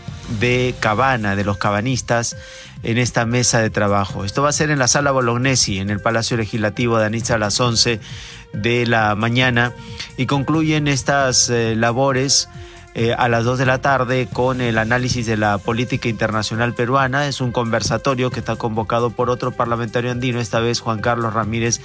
de 0.41 0.75
cabana, 0.81 1.37
de 1.37 1.45
los 1.45 1.59
cabanistas 1.59 2.37
en 2.83 2.97
esta 2.97 3.27
mesa 3.27 3.61
de 3.61 3.69
trabajo. 3.69 4.25
Esto 4.25 4.43
va 4.43 4.49
a 4.49 4.53
ser 4.53 4.71
en 4.71 4.79
la 4.79 4.89
sala 4.89 5.11
Bolognesi, 5.11 5.79
en 5.79 5.91
el 5.91 6.01
Palacio 6.01 6.37
Legislativo 6.37 6.99
de 6.99 7.07
Anitza 7.07 7.35
a 7.35 7.39
las 7.39 7.61
11 7.61 8.01
de 8.55 8.87
la 8.87 9.15
mañana 9.17 9.75
y 10.17 10.27
concluyen 10.27 10.89
estas 10.89 11.51
labores 11.51 12.49
eh, 12.95 13.15
a 13.17 13.29
las 13.29 13.45
2 13.45 13.59
de 13.59 13.67
la 13.67 13.81
tarde 13.81 14.29
con 14.33 14.61
el 14.61 14.77
análisis 14.77 15.25
de 15.25 15.37
la 15.37 15.59
política 15.59 16.09
internacional 16.09 16.75
peruana. 16.75 17.27
Es 17.29 17.41
un 17.41 17.53
conversatorio 17.53 18.31
que 18.31 18.41
está 18.41 18.57
convocado 18.57 19.11
por 19.11 19.31
otro 19.31 19.53
parlamentario 19.53 20.11
andino, 20.11 20.41
esta 20.41 20.59
vez 20.59 20.81
Juan 20.81 21.01
Carlos 21.01 21.33
Ramírez 21.33 21.81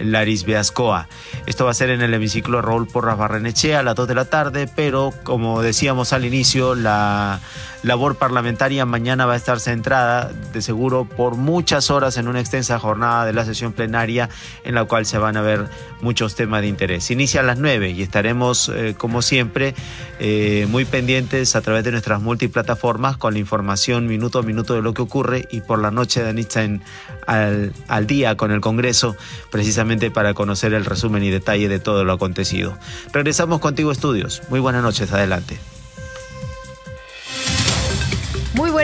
Laris 0.00 0.44
Beascoa. 0.44 1.08
Esto 1.46 1.64
va 1.64 1.70
a 1.70 1.74
ser 1.74 1.90
en 1.90 2.02
el 2.02 2.12
hemiciclo 2.12 2.60
Raúl 2.60 2.88
Porras 2.88 3.16
Barrenechea 3.16 3.80
a 3.80 3.82
las 3.82 3.94
2 3.94 4.08
de 4.08 4.14
la 4.14 4.24
tarde, 4.24 4.68
pero 4.74 5.12
como 5.22 5.62
decíamos 5.62 6.12
al 6.12 6.24
inicio, 6.24 6.74
la 6.74 7.40
labor 7.82 8.16
parlamentaria 8.16 8.84
mañana 8.84 9.26
va 9.26 9.34
a 9.34 9.36
estar 9.36 9.60
centrada 9.60 10.32
de 10.52 10.62
seguro 10.62 11.04
por 11.04 11.36
muchas 11.36 11.90
horas 11.90 12.16
en 12.16 12.26
una 12.26 12.40
extensa 12.40 12.78
jornada 12.78 13.24
de 13.24 13.32
la 13.32 13.44
sesión 13.44 13.72
plenaria 13.72 14.28
en 14.64 14.74
la 14.74 14.84
cual 14.84 15.06
se 15.06 15.18
van 15.18 15.36
a 15.36 15.42
ver 15.42 15.66
muchos 16.00 16.34
temas 16.34 16.62
de 16.62 16.68
interés. 16.68 17.10
Inicia 17.10 17.40
a 17.40 17.44
las 17.44 17.58
9 17.58 17.90
y 17.90 18.02
estaremos 18.02 18.68
eh, 18.68 18.94
como 18.98 19.22
siempre 19.22 19.74
eh, 20.18 20.47
eh, 20.50 20.64
muy 20.66 20.86
pendientes 20.86 21.56
a 21.56 21.60
través 21.60 21.84
de 21.84 21.90
nuestras 21.90 22.22
multiplataformas 22.22 23.18
con 23.18 23.34
la 23.34 23.38
información 23.38 24.06
minuto 24.06 24.38
a 24.38 24.42
minuto 24.42 24.72
de 24.72 24.80
lo 24.80 24.94
que 24.94 25.02
ocurre 25.02 25.46
y 25.50 25.60
por 25.60 25.78
la 25.78 25.90
noche 25.90 26.22
de 26.22 26.30
Einstein 26.30 26.80
al, 27.26 27.74
al 27.86 28.06
día 28.06 28.34
con 28.38 28.50
el 28.50 28.62
Congreso, 28.62 29.14
precisamente 29.50 30.10
para 30.10 30.32
conocer 30.32 30.72
el 30.72 30.86
resumen 30.86 31.22
y 31.22 31.28
detalle 31.28 31.68
de 31.68 31.80
todo 31.80 32.02
lo 32.02 32.14
acontecido. 32.14 32.78
Regresamos 33.12 33.60
contigo, 33.60 33.92
estudios. 33.92 34.40
Muy 34.48 34.58
buenas 34.58 34.82
noches, 34.82 35.12
adelante 35.12 35.58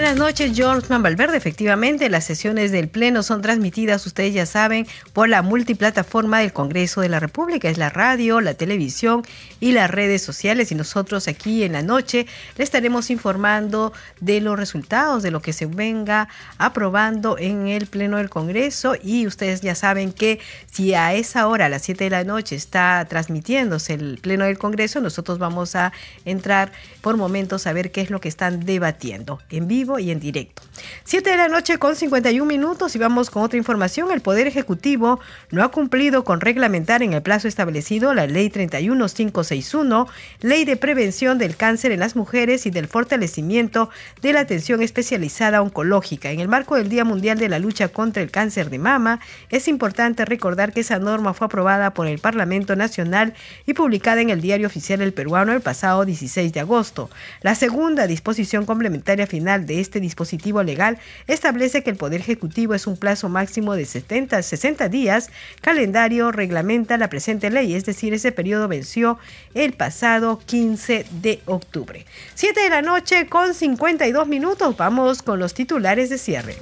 buenas 0.05 0.19
noches, 0.19 0.53
George 0.55 0.87
Valverde. 0.91 1.39
Efectivamente, 1.39 2.11
las 2.11 2.25
sesiones 2.25 2.71
del 2.71 2.89
Pleno 2.89 3.23
son 3.23 3.41
transmitidas, 3.41 4.05
ustedes 4.05 4.35
ya 4.35 4.45
saben, 4.45 4.87
por 5.15 5.31
la 5.31 5.41
multiplataforma 5.41 6.41
del 6.41 6.53
Congreso 6.53 7.01
de 7.01 7.09
la 7.09 7.21
República. 7.21 7.71
Es 7.71 7.79
la 7.79 7.89
radio, 7.89 8.43
la 8.43 8.53
televisión 8.53 9.23
y 9.61 9.73
las 9.73 9.91
redes 9.91 10.21
sociales. 10.21 10.71
Y 10.71 10.75
nosotros 10.75 11.27
aquí 11.27 11.63
en 11.63 11.73
la 11.73 11.81
noche 11.81 12.27
le 12.59 12.65
estaremos 12.65 13.09
informando 13.09 13.95
de 14.21 14.43
los 14.43 14.59
resultados, 14.59 15.23
de 15.23 15.31
lo 15.31 15.41
que 15.41 15.55
se 15.55 15.65
venga 15.65 16.29
aprobando 16.59 17.39
en 17.39 17.69
el 17.69 17.87
Pleno 17.87 18.19
del 18.19 18.29
Congreso. 18.29 18.97
Y 19.03 19.27
ustedes 19.27 19.63
ya 19.63 19.75
saben 19.75 20.13
que 20.13 20.39
si 20.71 20.93
a 20.93 21.15
esa 21.15 21.49
hora, 21.49 21.65
a 21.65 21.69
las 21.71 21.81
7 21.81 22.05
de 22.05 22.11
la 22.11 22.25
noche, 22.25 22.57
está 22.57 23.07
transmitiéndose 23.09 23.95
el 23.95 24.19
Pleno 24.21 24.45
del 24.45 24.59
Congreso, 24.59 25.01
nosotros 25.01 25.39
vamos 25.39 25.75
a 25.77 25.95
entrar 26.27 26.73
por 27.01 27.17
momentos 27.17 27.67
a 27.67 27.73
ver 27.73 27.91
qué 27.91 28.03
es 28.03 28.11
lo 28.11 28.21
que 28.21 28.29
están 28.29 28.67
debatiendo 28.67 29.39
en 29.49 29.67
vivo 29.67 29.94
y 29.99 30.11
en 30.11 30.21
directo. 30.21 30.63
7 31.05 31.31
de 31.31 31.37
la 31.37 31.49
noche 31.49 31.79
con 31.79 31.95
51 31.97 32.47
minutos 32.47 32.95
y 32.97 32.99
vamos 32.99 33.31
con 33.31 33.43
otra 33.43 33.59
información. 33.59 34.11
El 34.11 34.21
Poder 34.21 34.47
Ejecutivo 34.47 35.21
no 35.51 35.63
ha 35.63 35.71
cumplido 35.71 36.25
con 36.25 36.41
reglamentar 36.41 37.03
en 37.03 37.13
el 37.13 37.23
plazo 37.23 37.49
establecido 37.49 38.15
la 38.15 38.27
Ley 38.27 38.51
31561, 38.51 40.09
Ley 40.41 40.65
de 40.65 40.77
Prevención 40.77 41.39
del 41.39 41.57
Cáncer 41.57 41.93
en 41.93 42.01
las 42.01 42.17
Mujeres 42.17 42.67
y 42.67 42.71
del 42.71 42.89
Fortalecimiento 42.89 43.91
de 44.21 44.33
la 44.33 44.41
Atención 44.41 44.83
Especializada 44.83 45.63
Oncológica. 45.63 46.31
En 46.31 46.41
el 46.41 46.49
marco 46.49 46.77
del 46.77 46.89
Día 46.89 47.05
Mundial 47.05 47.39
de 47.39 47.49
la 47.49 47.59
Lucha 47.59 47.89
contra 47.89 48.23
el 48.23 48.31
Cáncer 48.31 48.71
de 48.71 48.79
Mama, 48.79 49.21
es 49.51 49.69
importante 49.69 50.25
recordar 50.25 50.73
que 50.73 50.81
esa 50.81 50.99
norma 50.99 51.35
fue 51.35 51.47
aprobada 51.47 51.95
por 51.95 52.07
el 52.07 52.19
Parlamento 52.19 52.77
Nacional 52.77 53.35
y 53.67 53.75
publicada 53.75 54.21
en 54.21 54.31
el 54.31 54.41
Diario 54.41 54.67
Oficial 54.67 55.03
El 55.03 55.13
Peruano 55.13 55.53
el 55.53 55.61
pasado 55.61 56.05
16 56.05 56.53
de 56.53 56.61
agosto. 56.61 57.11
La 57.43 57.55
segunda 57.55 58.07
disposición 58.07 58.67
complementaria 58.67 59.27
final 59.27 59.67
de 59.67 59.81
este 59.85 60.01
dispositivo 60.01 60.63
legal 60.63 60.99
establece 61.29 61.83
que 61.83 61.91
el 61.91 61.97
Poder 61.97 62.21
Ejecutivo 62.21 62.75
es 62.75 62.87
un 62.87 62.97
plazo 62.97 63.29
máximo 63.29 63.77
de 63.77 63.85
70 63.85 64.43
60 64.43 64.89
días. 64.89 65.31
Calendario 65.61 66.33
reglamenta 66.33 66.97
la 66.99 67.09
presente 67.09 67.51
ley, 67.51 67.75
es 67.75 67.85
decir, 67.85 68.15
ese 68.15 68.33
periodo 68.33 68.67
venció 68.67 69.19
el 69.55 69.75
pasado 69.75 70.41
15 70.45 71.07
de 71.23 71.41
octubre. 71.47 72.05
7 72.35 72.61
de 72.61 72.71
la 72.71 72.83
noche 72.83 73.27
con 73.29 73.55
52 73.55 74.27
minutos. 74.27 74.77
Vamos 74.77 75.23
con 75.23 75.39
los 75.39 75.55
titulares 75.55 76.11
de 76.11 76.19
cierre. 76.19 76.57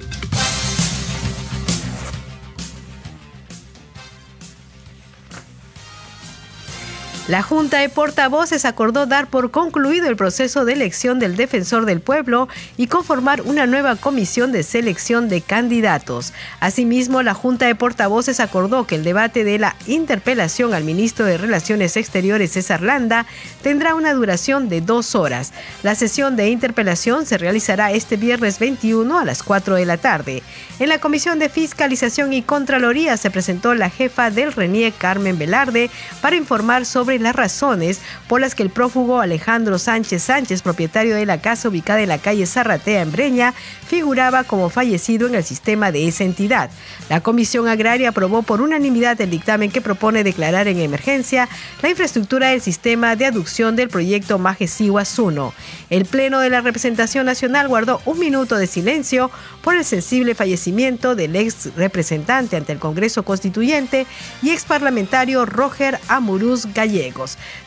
La 7.29 7.41
Junta 7.41 7.77
de 7.77 7.87
Portavoces 7.87 8.65
acordó 8.65 9.05
dar 9.05 9.27
por 9.27 9.49
concluido 9.49 10.09
el 10.09 10.17
proceso 10.17 10.65
de 10.65 10.73
elección 10.73 11.19
del 11.19 11.37
defensor 11.37 11.85
del 11.85 12.01
pueblo 12.01 12.49
y 12.75 12.87
conformar 12.87 13.43
una 13.43 13.65
nueva 13.65 13.95
comisión 13.95 14.51
de 14.51 14.61
selección 14.61 15.29
de 15.29 15.39
candidatos. 15.39 16.33
Asimismo, 16.59 17.23
la 17.23 17.33
Junta 17.33 17.65
de 17.65 17.75
Portavoces 17.75 18.41
acordó 18.41 18.85
que 18.85 18.95
el 18.95 19.05
debate 19.05 19.45
de 19.45 19.57
la 19.57 19.77
interpelación 19.87 20.73
al 20.73 20.83
ministro 20.83 21.25
de 21.25 21.37
Relaciones 21.37 21.95
Exteriores, 21.95 22.51
César 22.51 22.81
Landa, 22.81 23.25
tendrá 23.61 23.95
una 23.95 24.13
duración 24.13 24.67
de 24.67 24.81
dos 24.81 25.15
horas. 25.15 25.53
La 25.81 25.95
sesión 25.95 26.35
de 26.35 26.49
interpelación 26.49 27.25
se 27.25 27.37
realizará 27.37 27.93
este 27.93 28.17
viernes 28.17 28.59
21 28.59 29.17
a 29.17 29.23
las 29.23 29.43
4 29.43 29.75
de 29.75 29.85
la 29.85 29.95
tarde. 29.95 30.43
En 30.77 30.89
la 30.89 30.99
Comisión 30.99 31.39
de 31.39 31.47
Fiscalización 31.47 32.33
y 32.33 32.41
Contraloría 32.41 33.15
se 33.15 33.31
presentó 33.31 33.75
la 33.75 33.89
jefa 33.89 34.29
del 34.29 34.51
RENIE, 34.51 34.91
Carmen 34.91 35.39
Velarde, 35.39 35.89
para 36.19 36.35
informar 36.35 36.85
sobre 36.85 37.12
las 37.21 37.35
razones 37.35 38.01
por 38.27 38.41
las 38.41 38.55
que 38.55 38.63
el 38.63 38.69
prófugo 38.69 39.21
Alejandro 39.21 39.77
Sánchez 39.77 40.23
Sánchez, 40.23 40.61
propietario 40.61 41.15
de 41.15 41.25
la 41.25 41.41
casa 41.41 41.69
ubicada 41.69 42.01
en 42.01 42.09
la 42.09 42.17
calle 42.17 42.45
Zarratea 42.45 43.01
en 43.01 43.11
Breña, 43.11 43.53
figuraba 43.87 44.43
como 44.43 44.69
fallecido 44.69 45.27
en 45.27 45.35
el 45.35 45.43
sistema 45.43 45.91
de 45.91 46.07
esa 46.07 46.23
entidad. 46.23 46.69
La 47.09 47.21
Comisión 47.21 47.67
Agraria 47.67 48.09
aprobó 48.09 48.41
por 48.41 48.61
unanimidad 48.61 49.19
el 49.21 49.29
dictamen 49.29 49.71
que 49.71 49.81
propone 49.81 50.23
declarar 50.23 50.67
en 50.67 50.79
emergencia 50.79 51.47
la 51.81 51.89
infraestructura 51.89 52.49
del 52.49 52.61
sistema 52.61 53.15
de 53.15 53.25
aducción 53.25 53.75
del 53.75 53.89
proyecto 53.89 54.39
Majesiwas 54.39 55.19
1. 55.19 55.53
El 55.89 56.05
Pleno 56.05 56.39
de 56.39 56.49
la 56.49 56.61
Representación 56.61 57.25
Nacional 57.25 57.67
guardó 57.67 58.01
un 58.05 58.19
minuto 58.19 58.55
de 58.55 58.67
silencio 58.67 59.29
por 59.61 59.75
el 59.75 59.85
sensible 59.85 60.35
fallecimiento 60.35 61.15
del 61.15 61.35
ex 61.35 61.75
representante 61.75 62.55
ante 62.55 62.71
el 62.71 62.79
Congreso 62.79 63.23
Constituyente 63.23 64.05
y 64.41 64.51
ex 64.51 64.63
parlamentario 64.63 65.45
Roger 65.45 65.99
Amuruz 66.07 66.65
Gallego. 66.73 67.02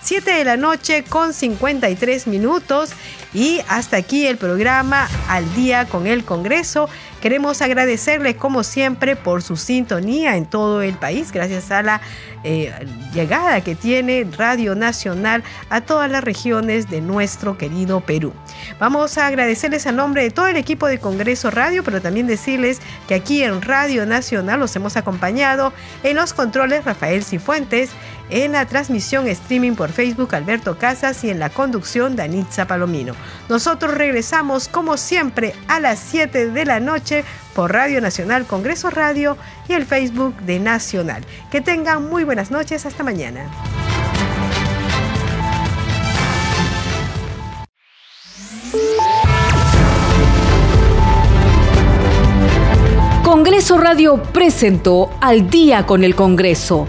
7 0.02 0.30
de 0.30 0.44
la 0.44 0.56
noche 0.56 1.04
con 1.04 1.32
53 1.32 2.26
minutos 2.26 2.92
y 3.34 3.60
hasta 3.68 3.98
aquí 3.98 4.26
el 4.26 4.38
programa 4.38 5.08
Al 5.28 5.54
día 5.54 5.84
con 5.84 6.06
el 6.06 6.24
Congreso. 6.24 6.88
Queremos 7.20 7.60
agradecerle 7.60 8.36
como 8.36 8.62
siempre 8.62 9.16
por 9.16 9.42
su 9.42 9.56
sintonía 9.56 10.36
en 10.36 10.46
todo 10.46 10.80
el 10.82 10.94
país, 10.94 11.32
gracias 11.32 11.70
a 11.70 11.82
la 11.82 12.00
eh, 12.44 12.72
llegada 13.12 13.60
que 13.62 13.74
tiene 13.74 14.24
Radio 14.38 14.74
Nacional 14.76 15.42
a 15.68 15.80
todas 15.80 16.08
las 16.10 16.22
regiones 16.22 16.88
de 16.88 17.00
nuestro 17.00 17.58
querido 17.58 18.00
Perú. 18.00 18.32
Vamos 18.78 19.18
a 19.18 19.26
agradecerles 19.26 19.86
a 19.86 19.92
nombre 19.92 20.22
de 20.22 20.30
todo 20.30 20.46
el 20.46 20.56
equipo 20.56 20.86
de 20.86 21.00
Congreso 21.00 21.50
Radio, 21.50 21.82
pero 21.82 22.00
también 22.00 22.26
decirles 22.26 22.80
que 23.08 23.14
aquí 23.14 23.42
en 23.42 23.60
Radio 23.60 24.06
Nacional 24.06 24.60
los 24.60 24.76
hemos 24.76 24.96
acompañado 24.96 25.72
en 26.04 26.16
los 26.16 26.32
controles 26.32 26.84
Rafael 26.84 27.24
Cifuentes, 27.24 27.90
en 28.30 28.52
la 28.52 28.66
transmisión 28.66 29.28
streaming 29.28 29.72
por 29.72 29.90
Facebook 29.90 30.34
Alberto 30.34 30.78
Casas 30.78 31.22
y 31.24 31.30
en 31.30 31.38
la 31.38 31.50
conducción 31.50 32.16
Danitza 32.16 32.66
Palomino. 32.66 33.14
Nosotros 33.48 33.94
regresamos 33.94 34.68
como 34.68 34.96
siempre 34.96 35.54
a 35.68 35.80
las 35.80 35.98
7 35.98 36.50
de 36.50 36.64
la 36.64 36.80
noche 36.80 37.24
por 37.54 37.72
Radio 37.72 38.00
Nacional 38.00 38.46
Congreso 38.46 38.90
Radio 38.90 39.36
y 39.68 39.72
el 39.72 39.86
Facebook 39.86 40.36
de 40.42 40.60
Nacional. 40.60 41.24
Que 41.50 41.60
tengan 41.60 42.08
muy 42.08 42.24
buenas 42.24 42.50
noches, 42.50 42.86
hasta 42.86 43.02
mañana. 43.02 43.50
Congreso 53.22 53.76
Radio 53.78 54.22
presentó 54.22 55.10
Al 55.20 55.50
día 55.50 55.84
con 55.84 56.04
el 56.04 56.14
Congreso 56.14 56.88